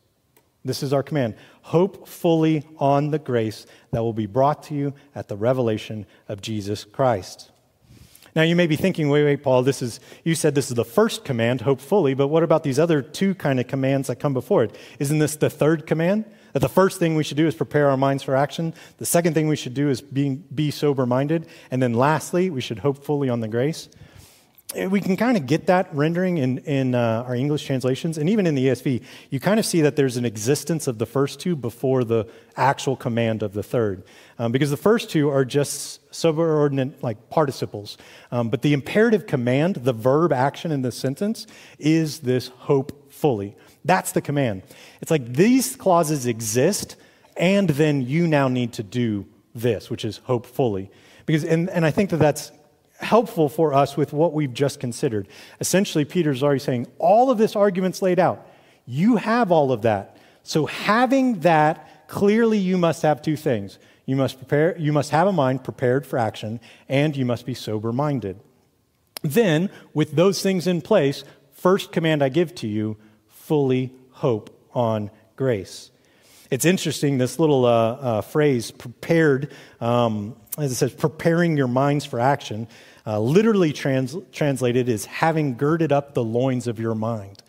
This 0.65 0.83
is 0.83 0.93
our 0.93 1.03
command. 1.03 1.36
Hope 1.62 2.07
fully 2.07 2.65
on 2.77 3.12
the 3.12 3.19
grace 3.19 3.65
that 3.91 4.03
will 4.03 4.13
be 4.13 4.25
brought 4.25 4.63
to 4.63 4.73
you 4.73 4.93
at 5.15 5.27
the 5.27 5.38
revelation 5.38 6.05
of 6.27 6.41
Jesus 6.41 6.83
Christ. 6.83 7.51
Now 8.36 8.43
you 8.43 8.55
may 8.55 8.67
be 8.67 8.75
thinking, 8.75 9.10
wait, 9.10 9.23
wait, 9.23 9.43
Paul, 9.43 9.63
this 9.63 9.81
is 9.81 9.99
you 10.23 10.36
said 10.36 10.53
this 10.53 10.69
is 10.69 10.75
the 10.75 10.86
first 10.86 11.25
command, 11.25 11.62
hope 11.62 11.81
fully, 11.81 12.13
but 12.13 12.27
what 12.27 12.43
about 12.43 12.63
these 12.63 12.77
other 12.77 13.01
two 13.01 13.33
kind 13.33 13.60
of 13.60 13.67
commands 13.67 14.07
that 14.10 14.17
come 14.17 14.33
before 14.33 14.63
it? 14.63 14.75
Isn't 14.99 15.19
this 15.19 15.36
the 15.36 15.49
third 15.49 15.88
command? 15.88 16.25
That 16.53 16.60
the 16.60 16.69
first 16.69 16.99
thing 16.99 17.15
we 17.15 17.23
should 17.23 17.38
do 17.38 17.47
is 17.47 17.55
prepare 17.55 17.89
our 17.89 17.97
minds 17.97 18.23
for 18.23 18.36
action. 18.36 18.73
The 18.97 19.05
second 19.05 19.33
thing 19.33 19.47
we 19.47 19.55
should 19.55 19.73
do 19.73 19.89
is 19.89 20.01
being, 20.01 20.43
be 20.53 20.71
sober 20.71 21.05
minded. 21.05 21.47
And 21.71 21.81
then 21.81 21.93
lastly, 21.93 22.49
we 22.49 22.62
should 22.62 22.79
hope 22.79 23.03
fully 23.03 23.29
on 23.29 23.39
the 23.39 23.47
grace 23.47 23.89
we 24.75 24.99
can 24.99 25.15
kind 25.15 25.38
of 25.38 25.45
get 25.45 25.67
that 25.67 25.88
rendering 25.93 26.38
in, 26.38 26.58
in 26.60 26.93
uh, 26.93 27.23
our 27.25 27.36
English 27.36 27.65
translations, 27.65 28.17
and 28.17 28.30
even 28.30 28.45
in 28.45 28.53
the 28.53 28.67
ESV, 28.67 29.01
you 29.30 29.39
kind 29.39 29.62
of 29.62 29.65
see 29.65 29.80
that 29.82 29.95
there's 29.95 30.17
an 30.17 30.25
existence 30.25 30.88
of 30.88 30.97
the 30.97 31.06
first 31.06 31.39
two 31.39 31.56
before 31.56 32.03
the 32.03 32.27
actual 32.58 32.97
command 32.97 33.43
of 33.43 33.53
the 33.53 33.63
third. 33.63 34.03
Um, 34.38 34.51
because 34.51 34.69
the 34.69 34.77
first 34.77 35.10
two 35.10 35.30
are 35.30 35.45
just 35.45 36.01
subordinate, 36.13 37.01
like 37.01 37.30
participles. 37.30 37.97
Um, 38.30 38.49
but 38.49 38.62
the 38.62 38.73
imperative 38.73 39.25
command, 39.25 39.75
the 39.77 39.93
verb 39.93 40.34
action 40.34 40.73
in 40.73 40.82
the 40.82 40.91
sentence, 40.91 41.47
is 41.80 42.19
this 42.19 42.49
hope 42.49 43.12
fully. 43.12 43.56
That's 43.86 44.12
the 44.12 44.21
command. 44.21 44.63
It's 45.01 45.12
like 45.12 45.34
these 45.34 45.77
clauses 45.77 46.25
exist, 46.25 46.97
and 47.38 47.69
then 47.69 48.01
you 48.01 48.27
now 48.27 48.49
need 48.49 48.73
to 48.73 48.84
do 48.84 49.27
this, 49.56 49.89
which 49.89 50.03
is 50.03 50.17
hope 50.25 50.45
fully. 50.45 50.91
Because, 51.25 51.45
and, 51.45 51.69
and 51.69 51.86
I 51.86 51.91
think 51.91 52.10
that 52.10 52.17
that's 52.17 52.51
helpful 52.99 53.49
for 53.49 53.73
us 53.73 53.95
with 53.95 54.13
what 54.13 54.33
we've 54.33 54.53
just 54.53 54.79
considered. 54.79 55.27
Essentially, 55.60 56.05
Peter's 56.05 56.43
already 56.43 56.60
saying, 56.60 56.88
all 56.97 57.29
of 57.31 57.38
this 57.38 57.55
argument's 57.55 58.01
laid 58.01 58.19
out. 58.19 58.47
You 58.86 59.17
have 59.17 59.51
all 59.51 59.71
of 59.71 59.83
that. 59.83 60.17
So, 60.43 60.65
having 60.65 61.41
that, 61.41 62.07
clearly 62.07 62.57
you 62.57 62.77
must 62.77 63.01
have 63.01 63.21
two 63.21 63.36
things. 63.36 63.79
You 64.05 64.15
must, 64.15 64.38
prepare, 64.38 64.77
you 64.77 64.93
must 64.93 65.12
have 65.12 65.27
a 65.27 65.33
mind 65.33 65.63
prepared 65.63 66.07
for 66.07 66.17
action, 66.17 66.62
and 66.88 67.15
you 67.15 67.25
must 67.25 67.45
be 67.45 67.53
sober 67.53 67.91
minded. 67.91 68.39
Then, 69.21 69.69
with 69.93 70.15
those 70.15 70.41
things 70.41 70.67
in 70.67 70.81
place, 70.81 71.23
first 71.51 71.91
command 71.91 72.23
I 72.23 72.29
give 72.29 72.55
to 72.55 72.67
you 72.67 72.97
fully 73.27 73.93
hope 74.12 74.49
on 74.73 75.12
grace. 75.36 75.91
It's 76.49 76.63
interesting, 76.63 77.17
this 77.17 77.39
little 77.39 77.65
uh, 77.65 77.69
uh, 77.69 78.21
phrase, 78.21 78.71
prepared, 78.71 79.51
um, 79.81 80.38
as 80.58 80.72
it 80.72 80.76
says, 80.76 80.93
preparing 80.93 81.58
your 81.58 81.67
minds 81.67 82.06
for 82.06 82.20
action, 82.20 82.67
uh, 83.06 83.20
literally 83.20 83.74
trans- 83.74 84.15
translated 84.32 84.89
is 84.89 85.06
having 85.06 85.56
girded 85.56 85.91
up 85.91 86.13
the 86.13 86.24
loins 86.24 86.67
of 86.67 86.80
your 86.80 86.96
mind. 86.96 87.41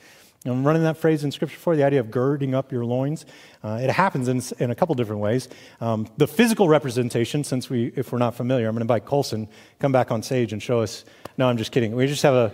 I'm 0.45 0.67
running 0.67 0.85
that 0.85 0.97
phrase 0.97 1.25
in 1.25 1.33
Scripture 1.33 1.59
for 1.59 1.75
the 1.75 1.83
idea 1.83 2.01
of 2.01 2.11
girding 2.11 2.55
up 2.55 2.71
your 2.71 2.85
loins. 2.85 3.27
Uh, 3.63 3.81
it 3.83 3.91
happens 3.91 4.29
in, 4.29 4.41
in 4.63 4.71
a 4.71 4.75
couple 4.75 4.95
different 4.95 5.21
ways. 5.21 5.49
Um, 5.81 6.09
the 6.17 6.29
physical 6.29 6.69
representation, 6.69 7.43
since 7.43 7.69
we, 7.69 7.93
if 7.97 8.13
we're 8.13 8.19
not 8.19 8.35
familiar, 8.35 8.69
I'm 8.69 8.75
going 8.75 8.87
to 8.87 8.93
invite 8.93 9.05
Colson 9.05 9.49
come 9.79 9.91
back 9.91 10.11
on 10.11 10.23
stage 10.23 10.53
and 10.53 10.63
show 10.63 10.81
us. 10.81 11.05
No, 11.37 11.49
I'm 11.49 11.57
just 11.57 11.73
kidding. 11.73 11.95
We 11.95 12.07
just 12.07 12.23
have 12.23 12.35
a 12.35 12.53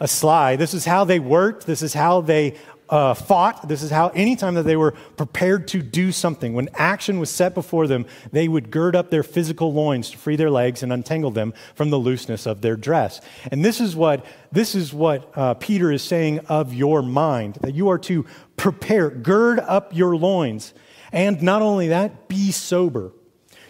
a 0.00 0.08
slide. 0.08 0.58
This 0.58 0.72
is 0.74 0.86
how 0.86 1.04
they 1.04 1.20
worked. 1.20 1.66
This 1.66 1.82
is 1.82 1.92
how 1.92 2.22
they 2.22 2.56
uh, 2.90 3.14
fought. 3.14 3.68
This 3.68 3.82
is 3.82 3.90
how, 3.90 4.08
anytime 4.08 4.54
that 4.54 4.64
they 4.64 4.76
were 4.76 4.92
prepared 5.16 5.68
to 5.68 5.80
do 5.80 6.12
something, 6.12 6.52
when 6.52 6.68
action 6.74 7.20
was 7.20 7.30
set 7.30 7.54
before 7.54 7.86
them, 7.86 8.04
they 8.32 8.48
would 8.48 8.70
gird 8.70 8.96
up 8.96 9.10
their 9.10 9.22
physical 9.22 9.72
loins 9.72 10.10
to 10.10 10.18
free 10.18 10.36
their 10.36 10.50
legs 10.50 10.82
and 10.82 10.92
untangle 10.92 11.30
them 11.30 11.54
from 11.74 11.90
the 11.90 11.98
looseness 11.98 12.46
of 12.46 12.60
their 12.60 12.76
dress. 12.76 13.20
And 13.50 13.64
this 13.64 13.80
is 13.80 13.94
what, 13.94 14.26
this 14.50 14.74
is 14.74 14.92
what 14.92 15.30
uh, 15.36 15.54
Peter 15.54 15.92
is 15.92 16.02
saying 16.02 16.40
of 16.40 16.74
your 16.74 17.00
mind 17.00 17.54
that 17.62 17.74
you 17.74 17.88
are 17.88 17.98
to 18.00 18.26
prepare, 18.56 19.08
gird 19.08 19.60
up 19.60 19.94
your 19.94 20.16
loins. 20.16 20.74
And 21.12 21.40
not 21.42 21.62
only 21.62 21.88
that, 21.88 22.28
be 22.28 22.50
sober. 22.50 23.12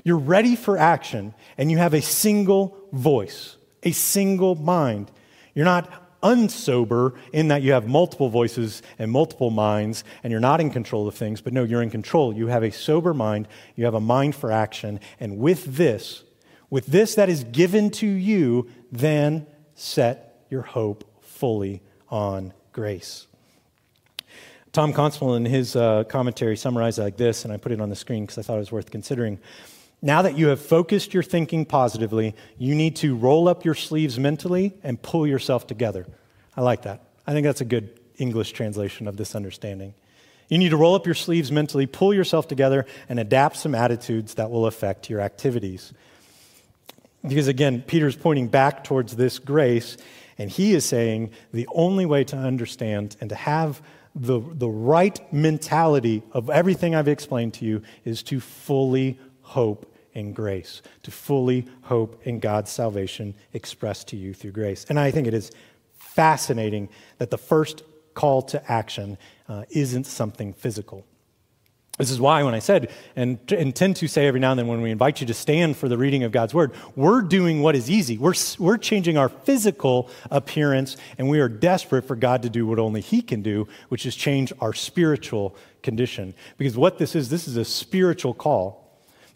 You're 0.02 0.18
ready 0.18 0.56
for 0.56 0.78
action, 0.78 1.34
and 1.58 1.70
you 1.70 1.76
have 1.76 1.92
a 1.92 2.00
single 2.00 2.76
voice, 2.90 3.56
a 3.82 3.92
single 3.92 4.54
mind. 4.54 5.10
You're 5.54 5.66
not 5.66 5.99
unsober 6.22 7.16
in 7.32 7.48
that 7.48 7.62
you 7.62 7.72
have 7.72 7.88
multiple 7.88 8.28
voices 8.28 8.82
and 8.98 9.10
multiple 9.10 9.50
minds 9.50 10.04
and 10.22 10.30
you're 10.30 10.40
not 10.40 10.60
in 10.60 10.70
control 10.70 11.08
of 11.08 11.14
things, 11.14 11.40
but 11.40 11.52
no, 11.52 11.64
you're 11.64 11.82
in 11.82 11.90
control. 11.90 12.34
You 12.34 12.48
have 12.48 12.62
a 12.62 12.70
sober 12.70 13.14
mind, 13.14 13.48
you 13.76 13.84
have 13.84 13.94
a 13.94 14.00
mind 14.00 14.34
for 14.34 14.52
action, 14.52 15.00
and 15.18 15.38
with 15.38 15.76
this, 15.76 16.24
with 16.68 16.86
this 16.86 17.14
that 17.16 17.28
is 17.28 17.44
given 17.44 17.90
to 17.90 18.06
you, 18.06 18.68
then 18.92 19.46
set 19.74 20.44
your 20.50 20.62
hope 20.62 21.04
fully 21.22 21.82
on 22.08 22.52
grace. 22.72 23.26
Tom 24.72 24.92
Constable, 24.92 25.34
in 25.34 25.44
his 25.44 25.74
uh, 25.74 26.04
commentary, 26.04 26.56
summarized 26.56 26.98
it 26.98 27.02
like 27.02 27.16
this, 27.16 27.44
and 27.44 27.52
I 27.52 27.56
put 27.56 27.72
it 27.72 27.80
on 27.80 27.88
the 27.88 27.96
screen 27.96 28.24
because 28.24 28.38
I 28.38 28.42
thought 28.42 28.54
it 28.54 28.60
was 28.60 28.70
worth 28.70 28.90
considering. 28.90 29.40
Now 30.02 30.22
that 30.22 30.38
you 30.38 30.48
have 30.48 30.60
focused 30.60 31.12
your 31.12 31.22
thinking 31.22 31.66
positively, 31.66 32.34
you 32.56 32.74
need 32.74 32.96
to 32.96 33.14
roll 33.14 33.48
up 33.48 33.64
your 33.64 33.74
sleeves 33.74 34.18
mentally 34.18 34.72
and 34.82 35.00
pull 35.00 35.26
yourself 35.26 35.66
together. 35.66 36.06
I 36.56 36.62
like 36.62 36.82
that. 36.82 37.02
I 37.26 37.32
think 37.32 37.44
that's 37.44 37.60
a 37.60 37.66
good 37.66 38.00
English 38.16 38.52
translation 38.52 39.06
of 39.08 39.16
this 39.16 39.34
understanding. 39.34 39.94
You 40.48 40.58
need 40.58 40.70
to 40.70 40.76
roll 40.76 40.94
up 40.94 41.06
your 41.06 41.14
sleeves 41.14 41.52
mentally, 41.52 41.86
pull 41.86 42.12
yourself 42.14 42.48
together, 42.48 42.86
and 43.08 43.20
adapt 43.20 43.56
some 43.56 43.74
attitudes 43.74 44.34
that 44.34 44.50
will 44.50 44.66
affect 44.66 45.10
your 45.10 45.20
activities. 45.20 45.92
Because 47.26 47.46
again, 47.46 47.82
Peter's 47.82 48.16
pointing 48.16 48.48
back 48.48 48.82
towards 48.82 49.16
this 49.16 49.38
grace, 49.38 49.98
and 50.38 50.50
he 50.50 50.72
is 50.72 50.84
saying 50.84 51.30
the 51.52 51.68
only 51.72 52.06
way 52.06 52.24
to 52.24 52.36
understand 52.36 53.16
and 53.20 53.28
to 53.28 53.36
have 53.36 53.82
the, 54.14 54.40
the 54.40 54.68
right 54.68 55.32
mentality 55.32 56.22
of 56.32 56.50
everything 56.50 56.94
I've 56.94 57.06
explained 57.06 57.54
to 57.54 57.64
you 57.64 57.82
is 58.04 58.22
to 58.24 58.40
fully 58.40 59.18
hope 59.42 59.89
in 60.14 60.32
grace, 60.32 60.82
to 61.02 61.10
fully 61.10 61.66
hope 61.82 62.20
in 62.26 62.40
God's 62.40 62.70
salvation 62.70 63.34
expressed 63.52 64.08
to 64.08 64.16
you 64.16 64.34
through 64.34 64.52
grace. 64.52 64.84
And 64.88 64.98
I 64.98 65.10
think 65.10 65.26
it 65.26 65.34
is 65.34 65.50
fascinating 65.94 66.88
that 67.18 67.30
the 67.30 67.38
first 67.38 67.82
call 68.14 68.42
to 68.42 68.70
action 68.70 69.18
uh, 69.48 69.64
isn't 69.70 70.04
something 70.04 70.52
physical. 70.52 71.04
This 72.00 72.10
is 72.10 72.18
why, 72.18 72.42
when 72.44 72.54
I 72.54 72.60
said, 72.60 72.90
and 73.14 73.38
intend 73.52 73.96
to 73.96 74.08
say 74.08 74.26
every 74.26 74.40
now 74.40 74.52
and 74.52 74.58
then 74.58 74.68
when 74.68 74.80
we 74.80 74.90
invite 74.90 75.20
you 75.20 75.26
to 75.26 75.34
stand 75.34 75.76
for 75.76 75.86
the 75.86 75.98
reading 75.98 76.22
of 76.22 76.32
God's 76.32 76.54
word, 76.54 76.72
we're 76.96 77.20
doing 77.20 77.60
what 77.60 77.76
is 77.76 77.90
easy. 77.90 78.16
We're, 78.16 78.32
we're 78.58 78.78
changing 78.78 79.18
our 79.18 79.28
physical 79.28 80.08
appearance, 80.30 80.96
and 81.18 81.28
we 81.28 81.40
are 81.40 81.48
desperate 81.48 82.06
for 82.06 82.16
God 82.16 82.40
to 82.42 82.48
do 82.48 82.66
what 82.66 82.78
only 82.78 83.02
He 83.02 83.20
can 83.20 83.42
do, 83.42 83.68
which 83.90 84.06
is 84.06 84.16
change 84.16 84.50
our 84.62 84.72
spiritual 84.72 85.54
condition. 85.82 86.32
Because 86.56 86.74
what 86.74 86.96
this 86.96 87.14
is, 87.14 87.28
this 87.28 87.46
is 87.46 87.58
a 87.58 87.66
spiritual 87.66 88.32
call. 88.32 88.79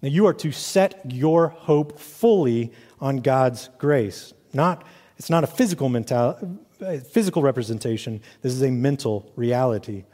Now, 0.05 0.11
you 0.11 0.27
are 0.27 0.35
to 0.35 0.53
set 0.53 1.01
your 1.11 1.49
hope 1.49 1.99
fully 1.99 2.73
on 3.01 3.21
God's 3.21 3.71
grace. 3.79 4.35
Not, 4.53 4.85
it's 5.17 5.31
not 5.31 5.45
a 5.45 5.47
physical, 5.47 5.89
mental, 5.89 6.59
physical 7.11 7.41
representation, 7.41 8.21
this 8.43 8.53
is 8.53 8.63
a 8.63 8.71
mental 8.71 9.33
reality. 9.35 10.05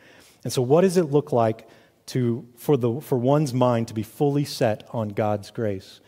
And 0.45 0.53
so, 0.53 0.63
what 0.63 0.83
does 0.83 0.97
it 0.97 1.11
look 1.11 1.33
like 1.33 1.69
to, 2.07 2.47
for, 2.57 2.77
the, 2.77 3.01
for 3.01 3.19
one's 3.19 3.53
mind 3.53 3.89
to 3.89 3.95
be 3.95 4.05
fully 4.05 4.45
set 4.45 4.89
on 4.93 5.09
God's 5.09 5.51
grace? 5.51 5.99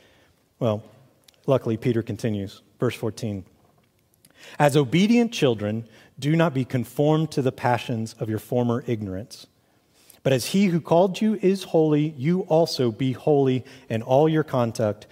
Well, 0.60 0.84
luckily, 1.48 1.76
Peter 1.76 2.04
continues. 2.04 2.62
Verse 2.78 2.94
14. 2.94 3.44
As 4.60 4.76
obedient 4.76 5.32
children, 5.32 5.88
do 6.20 6.36
not 6.36 6.54
be 6.54 6.64
conformed 6.64 7.32
to 7.32 7.42
the 7.42 7.50
passions 7.50 8.14
of 8.20 8.30
your 8.30 8.38
former 8.38 8.84
ignorance 8.86 9.48
but 10.22 10.32
as 10.32 10.46
he 10.46 10.66
who 10.66 10.80
called 10.80 11.20
you 11.20 11.34
is 11.42 11.64
holy, 11.64 12.10
you 12.16 12.42
also 12.42 12.90
be 12.90 13.12
holy 13.12 13.64
in 13.88 14.02
all 14.02 14.28
your 14.28 14.44
conduct, 14.44 15.06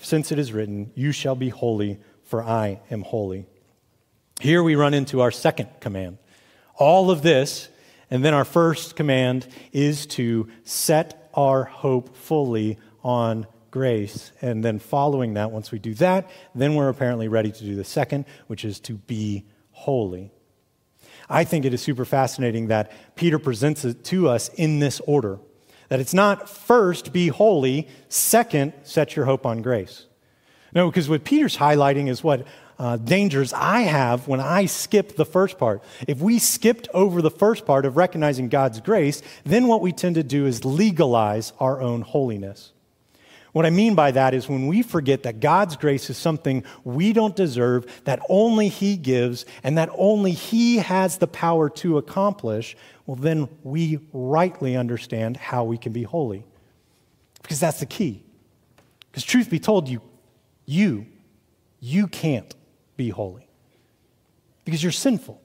since 0.00 0.32
it 0.32 0.38
is 0.38 0.52
written, 0.52 0.90
You 0.94 1.12
shall 1.12 1.34
be 1.34 1.50
holy, 1.50 1.98
for 2.24 2.42
I 2.42 2.80
am 2.90 3.02
holy. 3.02 3.46
Here 4.40 4.62
we 4.62 4.74
run 4.74 4.94
into 4.94 5.20
our 5.20 5.30
second 5.30 5.68
command. 5.80 6.18
All 6.74 7.10
of 7.10 7.22
this, 7.22 7.68
and 8.10 8.24
then 8.24 8.34
our 8.34 8.44
first 8.44 8.96
command 8.96 9.46
is 9.72 10.06
to 10.06 10.48
set 10.64 11.30
our 11.34 11.64
hope 11.64 12.16
fully 12.16 12.78
on 13.02 13.46
grace. 13.70 14.32
And 14.40 14.64
then 14.64 14.78
following 14.78 15.34
that, 15.34 15.50
once 15.50 15.70
we 15.70 15.78
do 15.78 15.94
that, 15.94 16.30
then 16.54 16.74
we're 16.74 16.88
apparently 16.88 17.28
ready 17.28 17.50
to 17.50 17.64
do 17.64 17.74
the 17.74 17.84
second, 17.84 18.24
which 18.46 18.64
is 18.64 18.80
to 18.80 18.94
be 18.94 19.44
holy. 19.70 20.32
I 21.28 21.44
think 21.44 21.64
it 21.64 21.74
is 21.74 21.82
super 21.82 22.04
fascinating 22.04 22.68
that 22.68 22.92
Peter 23.16 23.38
presents 23.38 23.84
it 23.84 24.04
to 24.04 24.28
us 24.28 24.48
in 24.54 24.78
this 24.78 25.00
order. 25.00 25.38
That 25.88 26.00
it's 26.00 26.14
not 26.14 26.48
first, 26.48 27.12
be 27.12 27.28
holy, 27.28 27.88
second, 28.08 28.72
set 28.82 29.16
your 29.16 29.24
hope 29.24 29.46
on 29.46 29.62
grace. 29.62 30.06
No, 30.74 30.90
because 30.90 31.08
what 31.08 31.24
Peter's 31.24 31.56
highlighting 31.56 32.08
is 32.08 32.22
what 32.22 32.46
uh, 32.78 32.96
dangers 32.96 33.52
I 33.52 33.82
have 33.82 34.28
when 34.28 34.40
I 34.40 34.66
skip 34.66 35.16
the 35.16 35.24
first 35.24 35.58
part. 35.58 35.82
If 36.06 36.18
we 36.20 36.38
skipped 36.38 36.88
over 36.92 37.22
the 37.22 37.30
first 37.30 37.64
part 37.64 37.86
of 37.86 37.96
recognizing 37.96 38.48
God's 38.48 38.80
grace, 38.80 39.22
then 39.44 39.68
what 39.68 39.80
we 39.80 39.92
tend 39.92 40.16
to 40.16 40.22
do 40.22 40.46
is 40.46 40.64
legalize 40.64 41.52
our 41.58 41.80
own 41.80 42.02
holiness. 42.02 42.72
What 43.56 43.64
I 43.64 43.70
mean 43.70 43.94
by 43.94 44.10
that 44.10 44.34
is 44.34 44.50
when 44.50 44.66
we 44.66 44.82
forget 44.82 45.22
that 45.22 45.40
God's 45.40 45.76
grace 45.76 46.10
is 46.10 46.18
something 46.18 46.62
we 46.84 47.14
don't 47.14 47.34
deserve, 47.34 47.86
that 48.04 48.20
only 48.28 48.68
He 48.68 48.98
gives, 48.98 49.46
and 49.62 49.78
that 49.78 49.88
only 49.96 50.32
He 50.32 50.76
has 50.76 51.16
the 51.16 51.26
power 51.26 51.70
to 51.70 51.96
accomplish, 51.96 52.76
well, 53.06 53.16
then 53.16 53.48
we 53.62 54.00
rightly 54.12 54.76
understand 54.76 55.38
how 55.38 55.64
we 55.64 55.78
can 55.78 55.94
be 55.94 56.02
holy. 56.02 56.44
Because 57.40 57.58
that's 57.58 57.80
the 57.80 57.86
key. 57.86 58.22
Because 59.10 59.24
truth 59.24 59.48
be 59.48 59.58
told, 59.58 59.88
you, 59.88 60.02
you, 60.66 61.06
you 61.80 62.08
can't 62.08 62.54
be 62.98 63.08
holy. 63.08 63.48
Because 64.66 64.82
you're 64.82 64.92
sinful. 64.92 65.40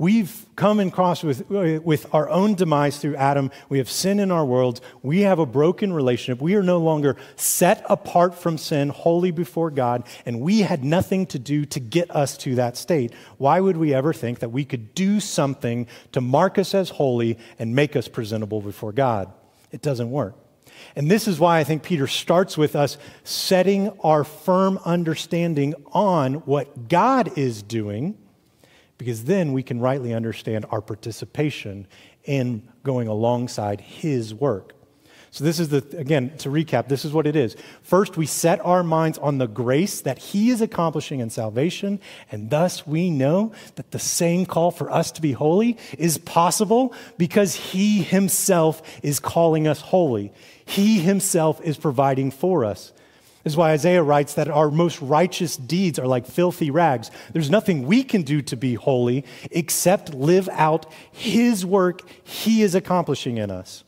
We've 0.00 0.46
come 0.54 0.78
and 0.78 0.92
crossed 0.92 1.24
with, 1.24 1.50
with 1.50 2.14
our 2.14 2.28
own 2.28 2.54
demise 2.54 2.98
through 2.98 3.16
Adam. 3.16 3.50
We 3.68 3.78
have 3.78 3.90
sin 3.90 4.20
in 4.20 4.30
our 4.30 4.44
world. 4.44 4.80
We 5.02 5.22
have 5.22 5.40
a 5.40 5.46
broken 5.46 5.92
relationship. 5.92 6.40
We 6.40 6.54
are 6.54 6.62
no 6.62 6.78
longer 6.78 7.16
set 7.34 7.84
apart 7.88 8.36
from 8.36 8.58
sin, 8.58 8.90
holy 8.90 9.32
before 9.32 9.72
God, 9.72 10.04
and 10.24 10.40
we 10.40 10.60
had 10.60 10.84
nothing 10.84 11.26
to 11.26 11.38
do 11.40 11.64
to 11.66 11.80
get 11.80 12.14
us 12.14 12.36
to 12.38 12.54
that 12.54 12.76
state. 12.76 13.12
Why 13.38 13.58
would 13.58 13.76
we 13.76 13.92
ever 13.92 14.12
think 14.12 14.38
that 14.38 14.52
we 14.52 14.64
could 14.64 14.94
do 14.94 15.18
something 15.18 15.88
to 16.12 16.20
mark 16.20 16.58
us 16.58 16.74
as 16.74 16.90
holy 16.90 17.36
and 17.58 17.74
make 17.74 17.96
us 17.96 18.06
presentable 18.06 18.60
before 18.60 18.92
God? 18.92 19.32
It 19.72 19.82
doesn't 19.82 20.12
work. 20.12 20.36
And 20.94 21.10
this 21.10 21.26
is 21.26 21.40
why 21.40 21.58
I 21.58 21.64
think 21.64 21.82
Peter 21.82 22.06
starts 22.06 22.56
with 22.56 22.76
us 22.76 22.98
setting 23.24 23.90
our 24.04 24.22
firm 24.22 24.78
understanding 24.84 25.74
on 25.92 26.34
what 26.34 26.88
God 26.88 27.36
is 27.36 27.64
doing 27.64 28.16
because 28.98 29.24
then 29.24 29.52
we 29.52 29.62
can 29.62 29.80
rightly 29.80 30.12
understand 30.12 30.66
our 30.70 30.80
participation 30.80 31.86
in 32.24 32.68
going 32.82 33.08
alongside 33.08 33.80
His 33.80 34.34
work. 34.34 34.74
So, 35.30 35.44
this 35.44 35.60
is 35.60 35.68
the, 35.68 35.84
again, 35.96 36.36
to 36.38 36.48
recap, 36.48 36.88
this 36.88 37.04
is 37.04 37.12
what 37.12 37.26
it 37.26 37.36
is. 37.36 37.54
First, 37.82 38.16
we 38.16 38.24
set 38.24 38.64
our 38.64 38.82
minds 38.82 39.18
on 39.18 39.38
the 39.38 39.46
grace 39.46 40.00
that 40.00 40.18
He 40.18 40.50
is 40.50 40.62
accomplishing 40.62 41.20
in 41.20 41.28
salvation, 41.28 42.00
and 42.32 42.48
thus 42.48 42.86
we 42.86 43.10
know 43.10 43.52
that 43.76 43.90
the 43.90 43.98
same 43.98 44.46
call 44.46 44.70
for 44.70 44.90
us 44.90 45.12
to 45.12 45.22
be 45.22 45.32
holy 45.32 45.76
is 45.98 46.16
possible 46.16 46.94
because 47.18 47.54
He 47.54 48.02
Himself 48.02 48.82
is 49.02 49.20
calling 49.20 49.68
us 49.68 49.80
holy. 49.80 50.32
He 50.64 50.98
Himself 50.98 51.60
is 51.62 51.76
providing 51.76 52.30
for 52.30 52.64
us. 52.64 52.92
This 53.44 53.52
is 53.52 53.56
why 53.56 53.70
Isaiah 53.72 54.02
writes 54.02 54.34
that 54.34 54.48
our 54.48 54.70
most 54.70 55.00
righteous 55.00 55.56
deeds 55.56 55.98
are 55.98 56.06
like 56.06 56.26
filthy 56.26 56.70
rags. 56.70 57.10
There's 57.32 57.50
nothing 57.50 57.86
we 57.86 58.02
can 58.02 58.22
do 58.22 58.42
to 58.42 58.56
be 58.56 58.74
holy 58.74 59.24
except 59.50 60.12
live 60.12 60.48
out 60.52 60.86
His 61.12 61.64
work 61.64 62.02
He 62.24 62.62
is 62.62 62.74
accomplishing 62.74 63.38
in 63.38 63.50
us. 63.50 63.84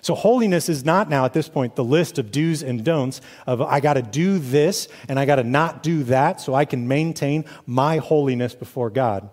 So, 0.00 0.14
holiness 0.14 0.68
is 0.68 0.84
not 0.84 1.08
now 1.08 1.24
at 1.24 1.32
this 1.32 1.48
point 1.48 1.76
the 1.76 1.84
list 1.84 2.18
of 2.18 2.30
do's 2.30 2.62
and 2.62 2.84
don'ts 2.84 3.20
of 3.46 3.60
I 3.60 3.80
got 3.80 3.94
to 3.94 4.02
do 4.02 4.38
this 4.38 4.88
and 5.08 5.18
I 5.18 5.24
got 5.24 5.36
to 5.36 5.44
not 5.44 5.82
do 5.82 6.04
that 6.04 6.40
so 6.40 6.54
I 6.54 6.64
can 6.64 6.86
maintain 6.86 7.44
my 7.66 7.96
holiness 7.96 8.54
before 8.54 8.90
God. 8.90 9.28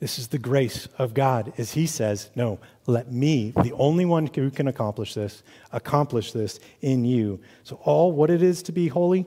This 0.00 0.18
is 0.18 0.28
the 0.28 0.38
grace 0.38 0.88
of 0.98 1.12
God, 1.12 1.52
as 1.58 1.72
He 1.72 1.86
says, 1.86 2.30
No, 2.34 2.58
let 2.86 3.12
me, 3.12 3.52
the 3.62 3.72
only 3.72 4.06
one 4.06 4.26
who 4.26 4.50
can 4.50 4.66
accomplish 4.66 5.12
this, 5.12 5.42
accomplish 5.72 6.32
this 6.32 6.58
in 6.80 7.04
you. 7.04 7.40
So, 7.64 7.78
all 7.84 8.10
what 8.10 8.30
it 8.30 8.42
is 8.42 8.62
to 8.64 8.72
be 8.72 8.88
holy, 8.88 9.26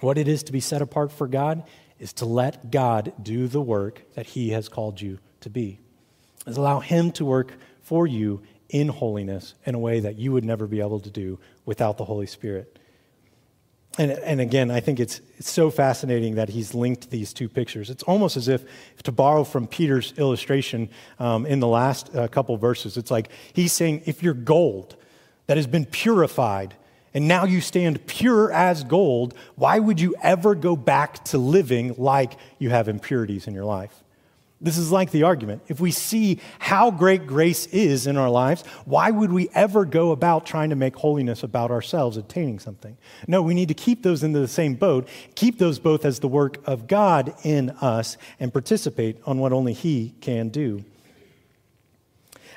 what 0.00 0.16
it 0.16 0.26
is 0.26 0.42
to 0.44 0.52
be 0.52 0.60
set 0.60 0.80
apart 0.80 1.12
for 1.12 1.28
God, 1.28 1.64
is 1.98 2.14
to 2.14 2.24
let 2.24 2.70
God 2.70 3.12
do 3.22 3.46
the 3.46 3.60
work 3.60 4.02
that 4.14 4.26
He 4.26 4.50
has 4.50 4.70
called 4.70 5.02
you 5.02 5.18
to 5.42 5.50
be. 5.50 5.80
Is 6.46 6.56
allow 6.56 6.80
Him 6.80 7.12
to 7.12 7.26
work 7.26 7.52
for 7.82 8.06
you 8.06 8.42
in 8.70 8.88
holiness 8.88 9.54
in 9.66 9.74
a 9.74 9.78
way 9.78 10.00
that 10.00 10.18
you 10.18 10.32
would 10.32 10.44
never 10.44 10.66
be 10.66 10.80
able 10.80 11.00
to 11.00 11.10
do 11.10 11.38
without 11.66 11.98
the 11.98 12.06
Holy 12.06 12.26
Spirit. 12.26 12.78
And, 13.96 14.10
and 14.10 14.40
again, 14.40 14.70
I 14.70 14.80
think 14.80 14.98
it's, 14.98 15.20
it's 15.36 15.50
so 15.50 15.70
fascinating 15.70 16.34
that 16.34 16.48
he's 16.48 16.74
linked 16.74 17.10
these 17.10 17.32
two 17.32 17.48
pictures. 17.48 17.90
It's 17.90 18.02
almost 18.04 18.36
as 18.36 18.48
if, 18.48 18.64
to 19.04 19.12
borrow 19.12 19.44
from 19.44 19.68
Peter's 19.68 20.12
illustration 20.16 20.88
um, 21.20 21.46
in 21.46 21.60
the 21.60 21.68
last 21.68 22.14
uh, 22.14 22.26
couple 22.26 22.56
verses, 22.56 22.96
it's 22.96 23.10
like 23.10 23.28
he's 23.52 23.72
saying, 23.72 24.02
if 24.06 24.22
you're 24.22 24.34
gold 24.34 24.96
that 25.46 25.56
has 25.56 25.66
been 25.66 25.84
purified 25.84 26.74
and 27.12 27.28
now 27.28 27.44
you 27.44 27.60
stand 27.60 28.04
pure 28.06 28.50
as 28.52 28.82
gold, 28.82 29.34
why 29.54 29.78
would 29.78 30.00
you 30.00 30.16
ever 30.22 30.56
go 30.56 30.74
back 30.74 31.24
to 31.26 31.38
living 31.38 31.94
like 31.96 32.32
you 32.58 32.70
have 32.70 32.88
impurities 32.88 33.46
in 33.46 33.54
your 33.54 33.64
life? 33.64 34.03
This 34.64 34.78
is 34.78 34.90
like 34.90 35.10
the 35.10 35.24
argument. 35.24 35.60
If 35.68 35.78
we 35.78 35.90
see 35.90 36.40
how 36.58 36.90
great 36.90 37.26
grace 37.26 37.66
is 37.66 38.06
in 38.06 38.16
our 38.16 38.30
lives, 38.30 38.64
why 38.86 39.10
would 39.10 39.30
we 39.30 39.50
ever 39.52 39.84
go 39.84 40.10
about 40.10 40.46
trying 40.46 40.70
to 40.70 40.74
make 40.74 40.96
holiness 40.96 41.42
about 41.42 41.70
ourselves, 41.70 42.16
attaining 42.16 42.60
something? 42.60 42.96
No, 43.28 43.42
we 43.42 43.52
need 43.52 43.68
to 43.68 43.74
keep 43.74 44.02
those 44.02 44.22
into 44.22 44.38
the 44.38 44.48
same 44.48 44.74
boat, 44.74 45.06
keep 45.34 45.58
those 45.58 45.78
both 45.78 46.06
as 46.06 46.20
the 46.20 46.28
work 46.28 46.66
of 46.66 46.86
God 46.86 47.34
in 47.42 47.70
us, 47.82 48.16
and 48.40 48.54
participate 48.54 49.18
on 49.26 49.38
what 49.38 49.52
only 49.52 49.74
He 49.74 50.14
can 50.22 50.48
do. 50.48 50.82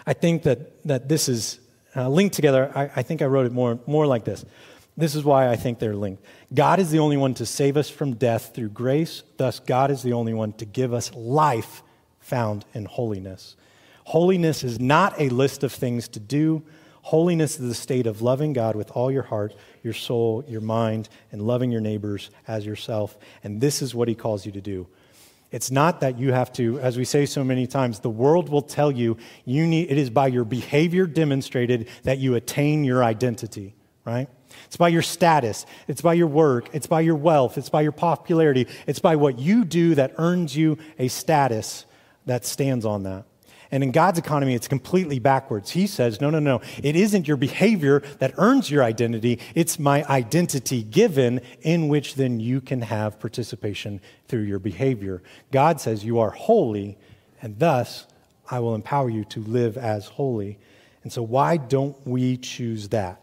I 0.06 0.14
think 0.14 0.44
that, 0.44 0.82
that 0.86 1.10
this 1.10 1.28
is 1.28 1.60
uh, 1.94 2.08
linked 2.08 2.36
together. 2.36 2.72
I, 2.74 2.90
I 2.96 3.02
think 3.04 3.22
I 3.22 3.26
wrote 3.26 3.48
it 3.48 3.52
more, 3.52 3.80
more 3.86 4.08
like 4.08 4.24
this. 4.24 4.46
This 4.96 5.14
is 5.14 5.26
why 5.26 5.50
I 5.50 5.58
think 5.58 5.80
they're 5.80 5.94
linked. 5.94 6.24
God 6.54 6.80
is 6.80 6.90
the 6.90 7.00
only 7.00 7.18
one 7.18 7.34
to 7.34 7.46
save 7.46 7.76
us 7.76 7.90
from 7.90 8.16
death 8.16 8.56
through 8.56 8.70
grace. 8.70 9.24
Thus, 9.36 9.60
God 9.60 9.92
is 9.92 10.04
the 10.04 10.14
only 10.14 10.34
one 10.34 10.54
to 10.54 10.66
give 10.66 10.94
us 10.94 11.14
life 11.14 11.84
found 12.28 12.66
in 12.74 12.84
holiness. 12.86 13.56
Holiness 14.04 14.64
is 14.64 14.80
not 14.80 15.20
a 15.20 15.30
list 15.30 15.64
of 15.64 15.72
things 15.72 16.10
to 16.10 16.20
do. 16.20 16.62
Holiness 17.04 17.58
is 17.58 17.70
the 17.70 17.74
state 17.74 18.06
of 18.06 18.22
loving 18.22 18.52
God 18.52 18.76
with 18.76 18.92
all 18.92 19.10
your 19.10 19.24
heart, 19.24 19.56
your 19.82 19.94
soul, 19.94 20.44
your 20.46 20.60
mind, 20.60 21.08
and 21.32 21.42
loving 21.42 21.72
your 21.72 21.80
neighbors 21.80 22.30
as 22.46 22.66
yourself. 22.66 23.18
And 23.46 23.62
this 23.62 23.82
is 23.82 23.96
what 23.96 24.10
he 24.10 24.16
calls 24.16 24.46
you 24.46 24.52
to 24.52 24.62
do. 24.62 24.88
It's 25.52 25.72
not 25.72 26.02
that 26.02 26.20
you 26.20 26.34
have 26.34 26.52
to, 26.54 26.78
as 26.82 26.98
we 26.98 27.06
say 27.06 27.26
so 27.26 27.46
many 27.46 27.66
times, 27.66 28.02
the 28.02 28.10
world 28.10 28.50
will 28.50 28.62
tell 28.62 28.92
you, 28.92 29.16
you 29.46 29.66
need, 29.66 29.90
it 29.90 29.98
is 29.98 30.10
by 30.10 30.28
your 30.28 30.44
behavior 30.44 31.08
demonstrated 31.08 31.88
that 32.04 32.18
you 32.18 32.36
attain 32.36 32.84
your 32.84 33.06
identity, 33.06 33.74
right? 34.04 34.28
It's 34.66 34.76
by 34.76 34.90
your 34.90 35.02
status. 35.02 35.66
It's 35.88 36.02
by 36.02 36.16
your 36.16 36.28
work. 36.28 36.70
It's 36.74 36.88
by 36.88 37.02
your 37.02 37.16
wealth. 37.16 37.58
It's 37.58 37.70
by 37.70 37.84
your 37.84 37.94
popularity. 37.94 38.68
It's 38.86 39.00
by 39.00 39.16
what 39.16 39.40
you 39.40 39.64
do 39.64 39.96
that 39.96 40.14
earns 40.18 40.58
you 40.58 40.78
a 41.00 41.08
status 41.08 41.86
that 42.28 42.46
stands 42.46 42.86
on 42.86 43.04
that. 43.04 43.26
And 43.72 43.84
in 43.84 43.92
God's 43.92 44.18
economy, 44.18 44.56
it's 44.56 44.68
completely 44.68 45.20
backwards. 45.20 45.72
He 45.72 45.88
says, 45.88 46.22
no, 46.22 46.30
no, 46.30 46.40
no. 46.40 46.62
It 46.82 46.96
isn't 46.96 47.28
your 47.28 47.38
behavior 47.38 48.02
that 48.20 48.34
earns 48.38 48.72
your 48.72 48.84
identity. 48.84 49.40
It's 49.56 49.78
my 49.78 50.06
identity 50.06 50.84
given 50.84 51.42
in 51.62 51.90
which 51.90 52.16
then 52.16 52.40
you 52.40 52.62
can 52.62 52.82
have 52.82 53.20
participation 53.20 54.00
through 54.28 54.44
your 54.44 54.60
behavior. 54.60 55.22
God 55.52 55.82
says 55.82 56.06
you 56.06 56.20
are 56.20 56.30
holy, 56.30 56.98
and 57.42 57.60
thus 57.60 58.08
I 58.50 58.60
will 58.60 58.74
empower 58.76 59.10
you 59.10 59.26
to 59.26 59.42
live 59.42 59.78
as 59.78 60.06
holy. 60.06 60.60
And 61.04 61.12
so, 61.12 61.22
why 61.22 61.58
don't 61.58 61.96
we 62.08 62.38
choose 62.38 62.90
that? 62.90 63.22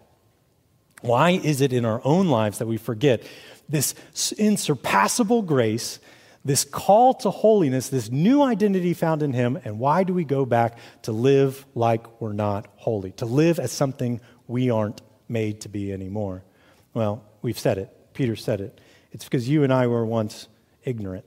Why 1.00 1.30
is 1.30 1.60
it 1.60 1.72
in 1.72 1.84
our 1.84 2.00
own 2.04 2.28
lives 2.28 2.58
that 2.58 2.66
we 2.66 2.76
forget 2.76 3.22
this 3.68 3.94
insurpassable 4.32 5.42
grace 5.42 5.98
this 6.44 6.64
call 6.64 7.14
to 7.14 7.30
holiness, 7.30 7.88
this 7.88 8.10
new 8.10 8.42
identity 8.42 8.92
found 8.92 9.22
in 9.22 9.32
Him, 9.32 9.58
and 9.64 9.78
why 9.78 10.04
do 10.04 10.12
we 10.12 10.24
go 10.24 10.44
back 10.44 10.78
to 11.02 11.12
live 11.12 11.64
like 11.74 12.20
we're 12.20 12.34
not 12.34 12.66
holy, 12.76 13.12
to 13.12 13.24
live 13.24 13.58
as 13.58 13.72
something 13.72 14.20
we 14.46 14.70
aren't 14.70 15.00
made 15.28 15.62
to 15.62 15.68
be 15.68 15.92
anymore? 15.92 16.44
Well, 16.92 17.24
we've 17.40 17.58
said 17.58 17.78
it. 17.78 17.90
Peter 18.12 18.36
said 18.36 18.60
it. 18.60 18.80
It's 19.12 19.24
because 19.24 19.48
you 19.48 19.64
and 19.64 19.72
I 19.72 19.86
were 19.86 20.04
once 20.04 20.48
ignorant. 20.84 21.24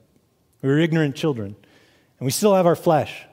We 0.62 0.70
were 0.70 0.78
ignorant 0.78 1.16
children, 1.16 1.56
and 2.20 2.26
we 2.26 2.32
still 2.32 2.54
have 2.54 2.66
our 2.66 2.76
flesh. 2.76 3.24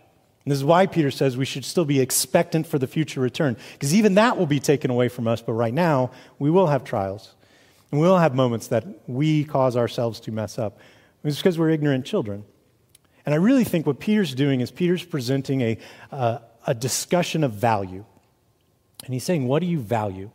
And 0.45 0.53
this 0.53 0.59
is 0.59 0.65
why 0.65 0.87
Peter 0.87 1.11
says 1.11 1.37
we 1.37 1.45
should 1.45 1.65
still 1.65 1.85
be 1.85 2.01
expectant 2.01 2.67
for 2.67 2.79
the 2.79 2.87
future 2.87 3.21
return, 3.21 3.57
because 3.73 3.95
even 3.95 4.15
that 4.15 4.39
will 4.39 4.47
be 4.47 4.61
taken 4.61 4.91
away 4.91 5.09
from 5.09 5.29
us. 5.29 5.43
But 5.43 5.53
right 5.53 5.75
now, 5.75 6.13
we 6.39 6.51
will 6.51 6.67
have 6.67 6.85
trials, 6.85 7.35
and 7.91 8.01
we 8.01 8.07
will 8.07 8.19
have 8.19 8.35
moments 8.35 8.69
that 8.69 8.87
we 9.07 9.45
cause 9.45 9.77
ourselves 9.77 10.21
to 10.21 10.33
mess 10.33 10.59
up. 10.59 10.79
It's 11.25 11.39
because 11.39 11.59
we're 11.59 11.71
ignorant 11.71 12.05
children. 12.05 12.45
And 13.27 13.35
I 13.35 13.39
really 13.39 13.65
think 13.65 13.87
what 13.87 13.99
Peter's 13.99 14.35
doing 14.35 14.61
is 14.61 14.71
Peter's 14.71 15.05
presenting 15.05 15.63
a, 15.63 15.79
uh, 16.13 16.39
a 16.67 16.75
discussion 16.75 17.43
of 17.43 17.53
value. 17.53 18.05
And 19.05 19.15
he's 19.15 19.25
saying, 19.25 19.49
What 19.49 19.61
do 19.61 19.67
you 19.67 19.81
value? 19.81 20.31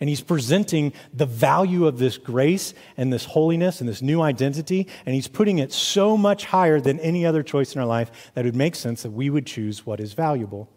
And 0.00 0.08
he's 0.08 0.20
presenting 0.20 0.92
the 1.12 1.24
value 1.24 1.86
of 1.86 1.98
this 1.98 2.18
grace 2.18 2.74
and 2.96 3.12
this 3.12 3.24
holiness 3.24 3.80
and 3.80 3.88
this 3.88 4.02
new 4.02 4.20
identity. 4.20 4.88
And 5.06 5.14
he's 5.14 5.28
putting 5.28 5.58
it 5.58 5.72
so 5.72 6.16
much 6.16 6.46
higher 6.46 6.80
than 6.80 6.98
any 6.98 7.24
other 7.24 7.42
choice 7.42 7.74
in 7.74 7.80
our 7.80 7.86
life 7.86 8.32
that 8.34 8.44
it 8.44 8.48
would 8.48 8.56
make 8.56 8.74
sense 8.74 9.02
that 9.02 9.12
we 9.12 9.30
would 9.30 9.46
choose 9.46 9.86
what 9.86 10.00
is 10.00 10.12
valuable. 10.12 10.68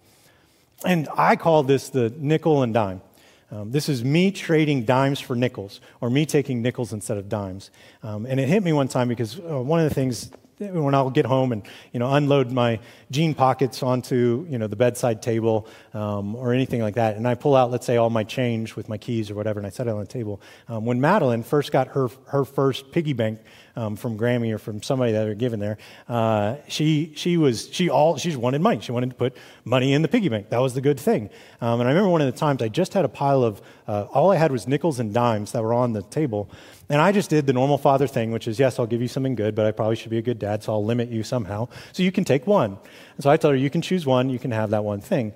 And 0.85 1.09
I 1.17 1.35
call 1.35 1.63
this 1.63 1.89
the 1.89 2.13
nickel 2.15 2.61
and 2.61 2.73
dime. 2.73 3.01
Um, 3.49 3.71
this 3.71 3.87
is 3.87 4.03
me 4.03 4.31
trading 4.31 4.83
dimes 4.83 5.19
for 5.19 5.35
nickels, 5.35 5.79
or 6.01 6.09
me 6.09 6.25
taking 6.25 6.61
nickels 6.61 6.91
instead 6.91 7.17
of 7.17 7.29
dimes. 7.29 7.71
Um, 8.03 8.25
and 8.25 8.39
it 8.39 8.49
hit 8.49 8.63
me 8.63 8.73
one 8.73 8.87
time 8.87 9.07
because 9.07 9.39
uh, 9.39 9.61
one 9.61 9.79
of 9.79 9.87
the 9.87 9.95
things 9.95 10.31
when 10.59 10.95
I'll 10.95 11.11
get 11.11 11.25
home 11.25 11.51
and 11.51 11.61
you 11.93 11.99
know 11.99 12.11
unload 12.13 12.51
my 12.51 12.79
jean 13.11 13.35
pockets 13.35 13.83
onto 13.83 14.45
you 14.49 14.57
know 14.57 14.67
the 14.67 14.75
bedside 14.75 15.21
table 15.21 15.67
um, 15.93 16.35
or 16.35 16.53
anything 16.53 16.81
like 16.81 16.95
that, 16.95 17.15
and 17.15 17.27
I 17.27 17.35
pull 17.35 17.55
out 17.55 17.71
let's 17.71 17.85
say 17.85 17.97
all 17.97 18.09
my 18.09 18.23
change 18.23 18.75
with 18.75 18.89
my 18.89 18.97
keys 18.97 19.29
or 19.29 19.35
whatever, 19.35 19.59
and 19.59 19.67
I 19.67 19.69
set 19.69 19.87
it 19.87 19.91
on 19.91 19.99
the 19.99 20.05
table. 20.05 20.41
Um, 20.67 20.85
when 20.85 20.99
Madeline 20.99 21.43
first 21.43 21.71
got 21.71 21.89
her 21.89 22.09
her 22.27 22.43
first 22.43 22.91
piggy 22.91 23.13
bank 23.13 23.39
um, 23.77 23.95
from 23.95 24.17
Grammy 24.17 24.51
or 24.51 24.57
from 24.57 24.81
somebody 24.81 25.13
that 25.13 25.27
are 25.27 25.35
given 25.35 25.59
there, 25.59 25.77
uh, 26.09 26.55
she 26.67 27.13
she 27.15 27.37
was 27.37 27.69
she 27.71 27.89
all 27.89 28.17
she 28.17 28.35
wanted 28.35 28.61
money. 28.61 28.81
She 28.81 28.91
wanted 28.91 29.11
to 29.11 29.15
put 29.15 29.37
money 29.63 29.93
in 29.93 30.01
the 30.01 30.07
piggy 30.07 30.29
bank. 30.29 30.49
That 30.49 30.59
was 30.59 30.73
the 30.73 30.81
good 30.81 30.99
thing. 30.99 31.29
Um, 31.61 31.79
and 31.79 31.87
I 31.87 31.91
remember 31.91 32.09
one 32.09 32.21
of 32.21 32.33
the 32.33 32.37
times 32.37 32.61
I 32.61 32.67
just 32.67 32.93
had 32.93 33.05
a 33.05 33.09
pile 33.09 33.43
of 33.43 33.61
uh, 33.87 34.07
all 34.11 34.31
I 34.31 34.35
had 34.35 34.51
was 34.51 34.67
nickels 34.67 34.99
and 34.99 35.13
dimes 35.13 35.51
that 35.51 35.63
were 35.63 35.73
on 35.73 35.93
the 35.93 36.01
table. 36.01 36.49
And 36.89 37.01
I 37.01 37.11
just 37.11 37.29
did 37.29 37.45
the 37.45 37.53
normal 37.53 37.77
father 37.77 38.07
thing, 38.07 38.31
which 38.31 38.47
is, 38.47 38.59
yes, 38.59 38.79
I'll 38.79 38.87
give 38.87 39.01
you 39.01 39.07
something 39.09 39.35
good, 39.35 39.55
but 39.55 39.65
I 39.65 39.71
probably 39.71 39.97
should 39.97 40.09
be 40.09 40.17
a 40.17 40.21
good 40.21 40.39
dad, 40.39 40.63
so 40.63 40.73
I'll 40.73 40.85
limit 40.85 41.09
you 41.09 41.21
somehow. 41.21 41.67
So 41.91 42.01
you 42.01 42.13
can 42.13 42.23
take 42.23 42.47
one. 42.47 42.77
And 43.15 43.23
so 43.23 43.29
I 43.29 43.37
told 43.37 43.53
her, 43.53 43.57
you 43.57 43.69
can 43.69 43.81
choose 43.81 44.05
one, 44.05 44.29
you 44.29 44.39
can 44.39 44.51
have 44.51 44.69
that 44.69 44.85
one 44.85 45.01
thing. 45.01 45.33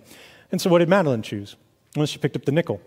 And 0.51 0.61
so 0.61 0.69
what 0.69 0.79
did 0.79 0.89
Madeline 0.89 1.21
choose? 1.21 1.57
Well, 1.95 2.05
she 2.05 2.19
picked 2.19 2.37
up 2.37 2.45
the 2.45 2.53
nickel. 2.53 2.81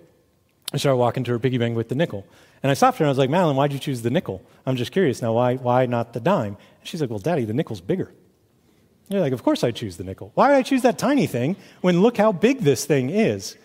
I 0.74 0.76
started 0.76 0.96
walking 0.96 1.22
to 1.22 1.30
her 1.30 1.38
piggy 1.38 1.56
bank 1.56 1.76
with 1.76 1.88
the 1.88 1.94
nickel. 1.94 2.26
And 2.62 2.68
I 2.68 2.74
stopped 2.74 2.98
her 2.98 3.04
and 3.04 3.08
I 3.08 3.12
was 3.12 3.18
like, 3.18 3.30
Madeline, 3.30 3.54
why'd 3.54 3.72
you 3.72 3.78
choose 3.78 4.02
the 4.02 4.10
nickel? 4.10 4.42
I'm 4.66 4.74
just 4.74 4.90
curious 4.90 5.22
now, 5.22 5.32
why, 5.32 5.54
why 5.54 5.86
not 5.86 6.12
the 6.12 6.18
dime? 6.18 6.56
And 6.80 6.88
she's 6.88 7.00
like, 7.00 7.10
well, 7.10 7.20
Daddy, 7.20 7.44
the 7.44 7.54
nickel's 7.54 7.80
bigger. 7.80 8.12
You're 9.08 9.20
like, 9.20 9.32
of 9.32 9.44
course 9.44 9.62
I 9.62 9.70
choose 9.70 9.98
the 9.98 10.04
nickel. 10.04 10.32
Why 10.34 10.48
did 10.48 10.56
I 10.56 10.62
choose 10.62 10.82
that 10.82 10.98
tiny 10.98 11.28
thing 11.28 11.54
when 11.80 12.00
look 12.00 12.16
how 12.16 12.32
big 12.32 12.62
this 12.62 12.86
thing 12.86 13.08
is? 13.10 13.56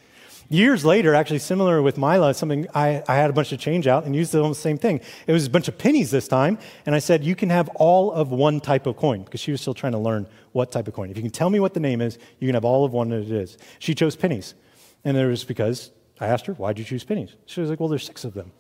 Years 0.49 0.86
later, 0.86 1.16
actually 1.16 1.39
similar 1.39 1.82
with 1.82 1.97
Mila, 1.97 2.34
something 2.36 2.68
I, 2.76 3.03
I 3.07 3.16
had 3.16 3.32
a 3.32 3.34
bunch 3.34 3.51
of 3.53 3.60
change 3.60 3.88
out 3.88 4.05
and 4.05 4.16
used 4.16 4.32
the 4.32 4.53
same 4.53 4.78
thing. 4.78 5.01
It 5.26 5.32
was 5.32 5.47
a 5.47 5.49
bunch 5.49 5.68
of 5.68 5.78
pennies 5.78 6.12
this 6.12 6.28
time, 6.28 6.60
and 6.86 6.93
I 6.93 6.99
said, 6.99 7.24
you 7.24 7.36
can 7.36 7.49
have 7.49 7.70
all 7.76 8.12
of 8.12 8.32
one 8.32 8.60
type 8.60 8.86
of 8.88 8.97
coin, 8.97 9.24
because 9.24 9.39
she 9.39 9.51
was 9.51 9.62
still 9.62 9.76
trying 9.76 9.93
to 9.93 9.99
learn 9.99 10.28
what 10.51 10.72
type 10.72 10.88
of 10.88 10.95
coin. 10.95 11.12
If 11.12 11.18
you 11.18 11.24
can 11.24 11.32
tell 11.32 11.51
me 11.51 11.60
what 11.60 11.76
the 11.76 11.80
name 11.80 12.01
is, 12.01 12.18
you 12.39 12.47
can 12.47 12.55
have 12.55 12.66
all 12.66 12.84
of 12.84 12.93
one 12.93 13.10
that 13.10 13.22
it 13.22 13.32
is. 13.32 13.57
She 13.78 13.93
chose 13.93 14.16
pennies. 14.16 14.55
And 15.03 15.16
it 15.16 15.26
was 15.28 15.43
because 15.43 15.91
I 16.20 16.28
asked 16.28 16.45
her, 16.47 16.53
why'd 16.53 16.80
you 16.80 16.86
choose 16.86 17.03
pennies? 17.03 17.36
She 17.45 17.61
was 17.61 17.70
like, 17.70 17.80
well, 17.80 17.89
there's 17.89 18.05
six 18.05 18.26
of 18.26 18.34
them. 18.34 18.51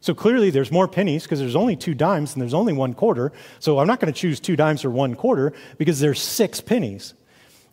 So 0.00 0.14
clearly 0.14 0.50
there's 0.50 0.70
more 0.70 0.86
pennies 0.86 1.22
because 1.22 1.40
there's 1.40 1.56
only 1.56 1.74
two 1.74 1.94
dimes 1.94 2.34
and 2.34 2.42
there's 2.42 2.54
only 2.54 2.72
one 2.72 2.94
quarter. 2.94 3.32
So 3.58 3.78
I'm 3.78 3.86
not 3.86 3.98
going 4.00 4.12
to 4.12 4.18
choose 4.18 4.38
two 4.38 4.56
dimes 4.56 4.84
or 4.84 4.90
one 4.90 5.14
quarter 5.14 5.52
because 5.78 6.00
there's 6.00 6.20
six 6.20 6.60
pennies. 6.60 7.14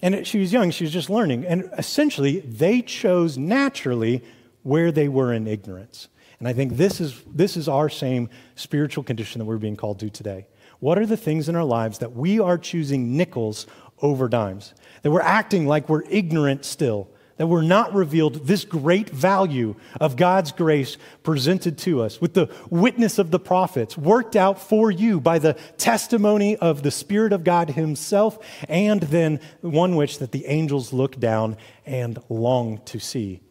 And 0.01 0.25
she 0.25 0.39
was 0.39 0.51
young, 0.51 0.71
she 0.71 0.83
was 0.83 0.91
just 0.91 1.09
learning. 1.09 1.45
And 1.45 1.69
essentially, 1.77 2.39
they 2.41 2.81
chose 2.81 3.37
naturally 3.37 4.23
where 4.63 4.91
they 4.91 5.07
were 5.07 5.33
in 5.33 5.47
ignorance. 5.47 6.07
And 6.39 6.47
I 6.47 6.53
think 6.53 6.75
this 6.75 6.99
is, 6.99 7.21
this 7.25 7.55
is 7.55 7.69
our 7.69 7.87
same 7.87 8.29
spiritual 8.55 9.03
condition 9.03 9.39
that 9.39 9.45
we're 9.45 9.57
being 9.57 9.77
called 9.77 9.99
to 9.99 10.09
today. 10.09 10.47
What 10.79 10.97
are 10.97 11.05
the 11.05 11.15
things 11.15 11.47
in 11.47 11.55
our 11.55 11.63
lives 11.63 11.99
that 11.99 12.13
we 12.13 12.39
are 12.39 12.57
choosing 12.57 13.15
nickels 13.15 13.65
over 14.01 14.27
dimes? 14.27 14.73
That 15.03 15.11
we're 15.11 15.21
acting 15.21 15.67
like 15.67 15.87
we're 15.87 16.03
ignorant 16.09 16.65
still, 16.65 17.09
that 17.43 17.47
were 17.47 17.61
not 17.61 17.93
revealed 17.93 18.47
this 18.47 18.63
great 18.63 19.09
value 19.09 19.75
of 19.99 20.15
God's 20.15 20.53
grace 20.53 20.95
presented 21.23 21.77
to 21.79 22.01
us 22.01 22.21
with 22.21 22.35
the 22.35 22.49
witness 22.69 23.19
of 23.19 23.31
the 23.31 23.39
prophets, 23.39 23.97
worked 23.97 24.37
out 24.37 24.61
for 24.61 24.89
you 24.89 25.19
by 25.19 25.39
the 25.39 25.55
testimony 25.75 26.55
of 26.55 26.83
the 26.83 26.89
Spirit 26.89 27.33
of 27.33 27.43
God 27.43 27.71
Himself, 27.71 28.39
and 28.69 29.01
then 29.01 29.41
one 29.59 29.97
which 29.97 30.19
that 30.19 30.31
the 30.31 30.45
angels 30.45 30.93
look 30.93 31.19
down 31.19 31.57
and 31.85 32.17
long 32.29 32.79
to 32.85 32.97
see. 32.97 33.41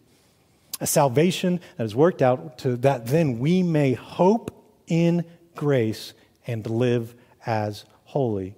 A 0.81 0.87
salvation 0.87 1.61
that 1.77 1.85
is 1.85 1.95
worked 1.95 2.23
out 2.23 2.57
to 2.61 2.79
that 2.79 3.09
then 3.09 3.41
we 3.41 3.63
may 3.63 3.93
hope 3.93 4.65
in 4.87 5.23
grace 5.55 6.15
and 6.47 6.67
live 6.67 7.15
as 7.45 7.85
holy. 8.05 8.55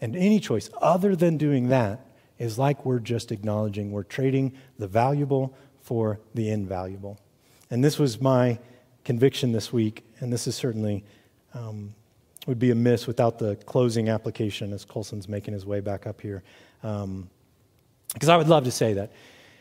And 0.00 0.16
any 0.16 0.40
choice 0.40 0.70
other 0.80 1.14
than 1.14 1.36
doing 1.36 1.68
that 1.68 2.06
is 2.42 2.58
like 2.58 2.84
we're 2.84 2.98
just 2.98 3.30
acknowledging 3.30 3.92
we're 3.92 4.02
trading 4.02 4.52
the 4.76 4.88
valuable 4.88 5.56
for 5.80 6.18
the 6.34 6.50
invaluable. 6.50 7.16
And 7.70 7.84
this 7.84 8.00
was 8.00 8.20
my 8.20 8.58
conviction 9.04 9.52
this 9.52 9.72
week, 9.72 10.04
and 10.18 10.32
this 10.32 10.48
is 10.48 10.56
certainly 10.56 11.04
um, 11.54 11.94
would 12.48 12.58
be 12.58 12.72
amiss 12.72 13.06
without 13.06 13.38
the 13.38 13.54
closing 13.54 14.08
application 14.08 14.72
as 14.72 14.84
Colson's 14.84 15.28
making 15.28 15.54
his 15.54 15.64
way 15.64 15.78
back 15.78 16.04
up 16.04 16.20
here. 16.20 16.42
Because 16.80 17.04
um, 17.04 17.30
I 18.28 18.36
would 18.36 18.48
love 18.48 18.64
to 18.64 18.72
say 18.72 18.94
that. 18.94 19.12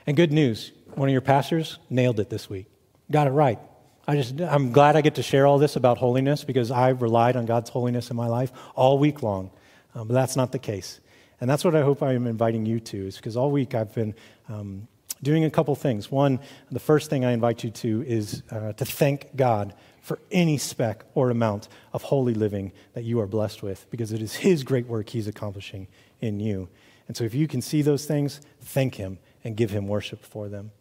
And 0.07 0.17
good 0.17 0.31
news, 0.31 0.71
one 0.95 1.07
of 1.07 1.13
your 1.13 1.21
pastors 1.21 1.77
nailed 1.91 2.19
it 2.19 2.31
this 2.31 2.49
week. 2.49 2.65
Got 3.11 3.27
it 3.27 3.31
right. 3.31 3.59
I 4.07 4.15
just, 4.15 4.41
I'm 4.41 4.71
glad 4.71 4.95
I 4.95 5.01
get 5.01 5.15
to 5.15 5.23
share 5.23 5.45
all 5.45 5.59
this 5.59 5.75
about 5.75 5.99
holiness 5.99 6.43
because 6.43 6.71
I 6.71 6.89
relied 6.89 7.35
on 7.35 7.45
God's 7.45 7.69
holiness 7.69 8.09
in 8.09 8.17
my 8.17 8.27
life 8.27 8.51
all 8.73 8.97
week 8.97 9.21
long. 9.21 9.51
Um, 9.93 10.07
but 10.07 10.15
that's 10.15 10.35
not 10.35 10.51
the 10.51 10.57
case. 10.57 10.99
And 11.41 11.49
that's 11.49 11.65
what 11.65 11.75
I 11.75 11.81
hope 11.81 12.03
I 12.03 12.13
am 12.13 12.27
inviting 12.27 12.67
you 12.67 12.79
to, 12.79 13.07
is 13.07 13.17
because 13.17 13.35
all 13.35 13.49
week 13.49 13.73
I've 13.73 13.93
been 13.93 14.13
um, 14.47 14.87
doing 15.23 15.43
a 15.43 15.49
couple 15.49 15.75
things. 15.75 16.11
One, 16.11 16.39
the 16.71 16.79
first 16.79 17.09
thing 17.09 17.25
I 17.25 17.31
invite 17.31 17.63
you 17.63 17.71
to 17.71 18.03
is 18.03 18.43
uh, 18.51 18.73
to 18.73 18.85
thank 18.85 19.35
God 19.35 19.73
for 20.01 20.19
any 20.31 20.59
speck 20.59 21.03
or 21.15 21.31
amount 21.31 21.67
of 21.93 22.03
holy 22.03 22.35
living 22.35 22.71
that 22.93 23.03
you 23.03 23.19
are 23.19 23.27
blessed 23.27 23.63
with, 23.63 23.87
because 23.89 24.11
it 24.11 24.21
is 24.21 24.35
His 24.35 24.63
great 24.63 24.85
work 24.85 25.09
He's 25.09 25.27
accomplishing 25.27 25.87
in 26.21 26.39
you. 26.39 26.69
And 27.07 27.17
so 27.17 27.23
if 27.23 27.33
you 27.33 27.47
can 27.47 27.61
see 27.61 27.81
those 27.81 28.05
things, 28.05 28.39
thank 28.61 28.95
Him 28.95 29.17
and 29.43 29.57
give 29.57 29.71
Him 29.71 29.87
worship 29.87 30.23
for 30.23 30.47
them. 30.47 30.71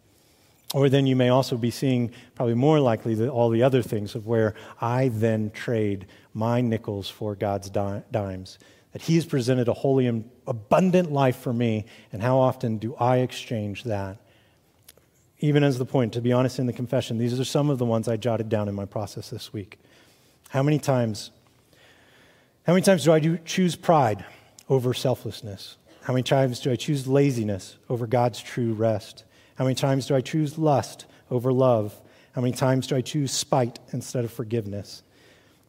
Or 0.75 0.89
then 0.89 1.07
you 1.07 1.17
may 1.17 1.31
also 1.31 1.57
be 1.57 1.71
seeing, 1.71 2.13
probably 2.35 2.55
more 2.55 2.81
likely, 2.81 3.15
the, 3.15 3.29
all 3.29 3.49
the 3.49 3.63
other 3.63 3.83
things 3.83 4.15
of 4.15 4.27
where 4.27 4.55
I 4.81 5.09
then 5.09 5.51
trade 5.51 6.07
my 6.33 6.61
nickels 6.61 7.09
for 7.09 7.35
God's 7.35 7.71
di- 7.71 8.03
dimes 8.11 8.59
that 8.93 9.03
He 9.03 9.15
has 9.17 9.25
presented 9.25 9.69
a 9.69 9.73
holy 9.73 10.07
and 10.07 10.29
abundant 10.47 11.13
life 11.13 11.37
for 11.37 11.53
me, 11.53 11.85
and 12.13 12.23
how 12.23 12.39
often 12.39 12.79
do 12.79 12.95
I 12.97 13.19
exchange 13.19 13.85
that? 13.85 14.19
Even 15.39 15.65
as 15.65 15.79
the 15.79 15.87
point, 15.87 16.13
to 16.13 16.21
be 16.21 16.33
honest, 16.33 16.59
in 16.59 16.67
the 16.67 16.73
confession, 16.73 17.19
these 17.19 17.39
are 17.39 17.45
some 17.45 17.71
of 17.71 17.79
the 17.79 17.85
ones 17.85 18.09
I 18.09 18.17
jotted 18.17 18.49
down 18.49 18.69
in 18.69 18.75
my 18.75 18.85
process 18.85 19.31
this 19.31 19.53
week. 19.53 19.79
How 20.51 20.63
many 20.63 20.79
times, 20.79 21.31
how 22.67 22.75
many 22.75 22.85
times 22.85 23.05
do 23.05 23.13
I 23.13 23.21
do 23.21 23.39
choose 23.39 23.77
pride 23.77 24.25
over 24.69 24.93
selflessness? 24.93 25.77
How 26.03 26.13
many 26.13 26.23
times 26.23 26.61
do 26.61 26.73
I 26.73 26.77
choose 26.77 27.07
laziness 27.07 27.77
over 27.89 28.07
God's 28.07 28.41
true 28.41 28.73
rest? 28.73 29.25
How 29.55 29.65
many 29.65 29.75
times 29.75 30.07
do 30.07 30.15
I 30.15 30.21
choose 30.21 30.59
lust 30.59 31.07
over 31.31 31.53
love? 31.53 32.01
How 32.33 32.41
many 32.41 32.53
times 32.53 32.87
do 32.87 32.97
I 32.97 33.01
choose 33.01 33.31
spite 33.33 33.79
instead 33.93 34.25
of 34.25 34.33
forgiveness? 34.33 35.03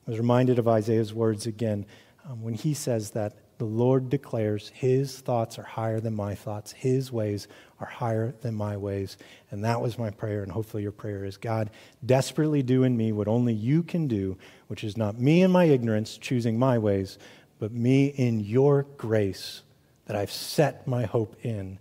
I 0.08 0.12
was 0.12 0.20
reminded 0.20 0.58
of 0.60 0.68
Isaiah's 0.68 1.14
words 1.14 1.46
again 1.46 1.86
um, 2.30 2.42
when 2.42 2.54
he 2.54 2.74
says 2.74 3.12
that 3.12 3.34
the 3.58 3.66
Lord 3.66 4.10
declares 4.10 4.72
his 4.74 5.20
thoughts 5.20 5.60
are 5.60 5.64
higher 5.64 6.00
than 6.00 6.16
my 6.16 6.34
thoughts, 6.34 6.72
his 6.72 7.12
ways 7.12 7.48
are 7.80 7.86
higher 7.86 8.34
than 8.42 8.56
my 8.56 8.76
ways. 8.76 9.18
And 9.52 9.64
that 9.64 9.82
was 9.82 10.00
my 10.00 10.10
prayer, 10.10 10.42
and 10.42 10.52
hopefully 10.52 10.82
your 10.82 10.92
prayer 10.92 11.26
is 11.26 11.38
God, 11.38 11.70
desperately 12.04 12.64
do 12.64 12.84
in 12.84 12.98
me 12.98 13.12
what 13.12 13.28
only 13.28 13.54
you 13.54 13.84
can 13.84 14.08
do, 14.08 14.36
which 14.68 14.84
is 14.84 14.98
not 14.98 15.20
me 15.20 15.44
in 15.44 15.52
my 15.52 15.66
ignorance 15.66 16.18
choosing 16.18 16.58
my 16.58 16.80
ways, 16.80 17.20
but 17.60 17.72
me 17.72 18.08
in 18.08 18.40
your 18.40 18.88
grace 18.98 19.62
that 20.08 20.16
I've 20.16 20.32
set 20.32 20.88
my 20.88 21.06
hope 21.06 21.36
in. 21.44 21.78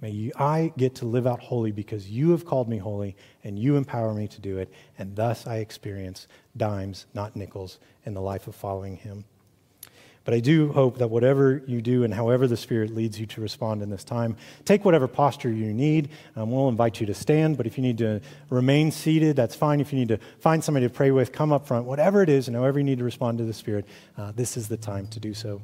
May 0.00 0.10
you, 0.10 0.32
I 0.36 0.72
get 0.76 0.94
to 0.96 1.06
live 1.06 1.26
out 1.26 1.40
holy 1.40 1.72
because 1.72 2.08
you 2.08 2.30
have 2.30 2.44
called 2.44 2.68
me 2.68 2.78
holy 2.78 3.16
and 3.42 3.58
you 3.58 3.76
empower 3.76 4.14
me 4.14 4.28
to 4.28 4.40
do 4.40 4.58
it, 4.58 4.72
and 4.96 5.16
thus 5.16 5.46
I 5.46 5.56
experience 5.56 6.28
dimes, 6.56 7.06
not 7.14 7.34
nickels, 7.34 7.80
in 8.04 8.14
the 8.14 8.20
life 8.20 8.46
of 8.46 8.54
following 8.54 8.96
him. 8.96 9.24
But 10.26 10.34
I 10.34 10.40
do 10.40 10.72
hope 10.72 10.98
that 10.98 11.08
whatever 11.08 11.62
you 11.68 11.80
do 11.80 12.02
and 12.02 12.12
however 12.12 12.48
the 12.48 12.56
Spirit 12.56 12.92
leads 12.92 13.18
you 13.18 13.26
to 13.26 13.40
respond 13.40 13.80
in 13.80 13.90
this 13.90 14.02
time, 14.02 14.36
take 14.64 14.84
whatever 14.84 15.06
posture 15.06 15.52
you 15.52 15.72
need. 15.72 16.10
Um, 16.34 16.50
we'll 16.50 16.68
invite 16.68 17.00
you 17.00 17.06
to 17.06 17.14
stand, 17.14 17.56
but 17.56 17.64
if 17.64 17.78
you 17.78 17.82
need 17.82 17.98
to 17.98 18.20
remain 18.50 18.90
seated, 18.90 19.36
that's 19.36 19.54
fine. 19.54 19.80
If 19.80 19.92
you 19.92 20.00
need 20.00 20.08
to 20.08 20.18
find 20.40 20.64
somebody 20.64 20.88
to 20.88 20.92
pray 20.92 21.12
with, 21.12 21.30
come 21.30 21.52
up 21.52 21.68
front. 21.68 21.86
Whatever 21.86 22.22
it 22.22 22.28
is, 22.28 22.48
and 22.48 22.56
however 22.56 22.80
you 22.80 22.84
need 22.84 22.98
to 22.98 23.04
respond 23.04 23.38
to 23.38 23.44
the 23.44 23.52
Spirit, 23.52 23.86
uh, 24.18 24.32
this 24.34 24.56
is 24.56 24.66
the 24.66 24.76
time 24.76 25.06
to 25.08 25.20
do 25.20 25.32
so. 25.32 25.62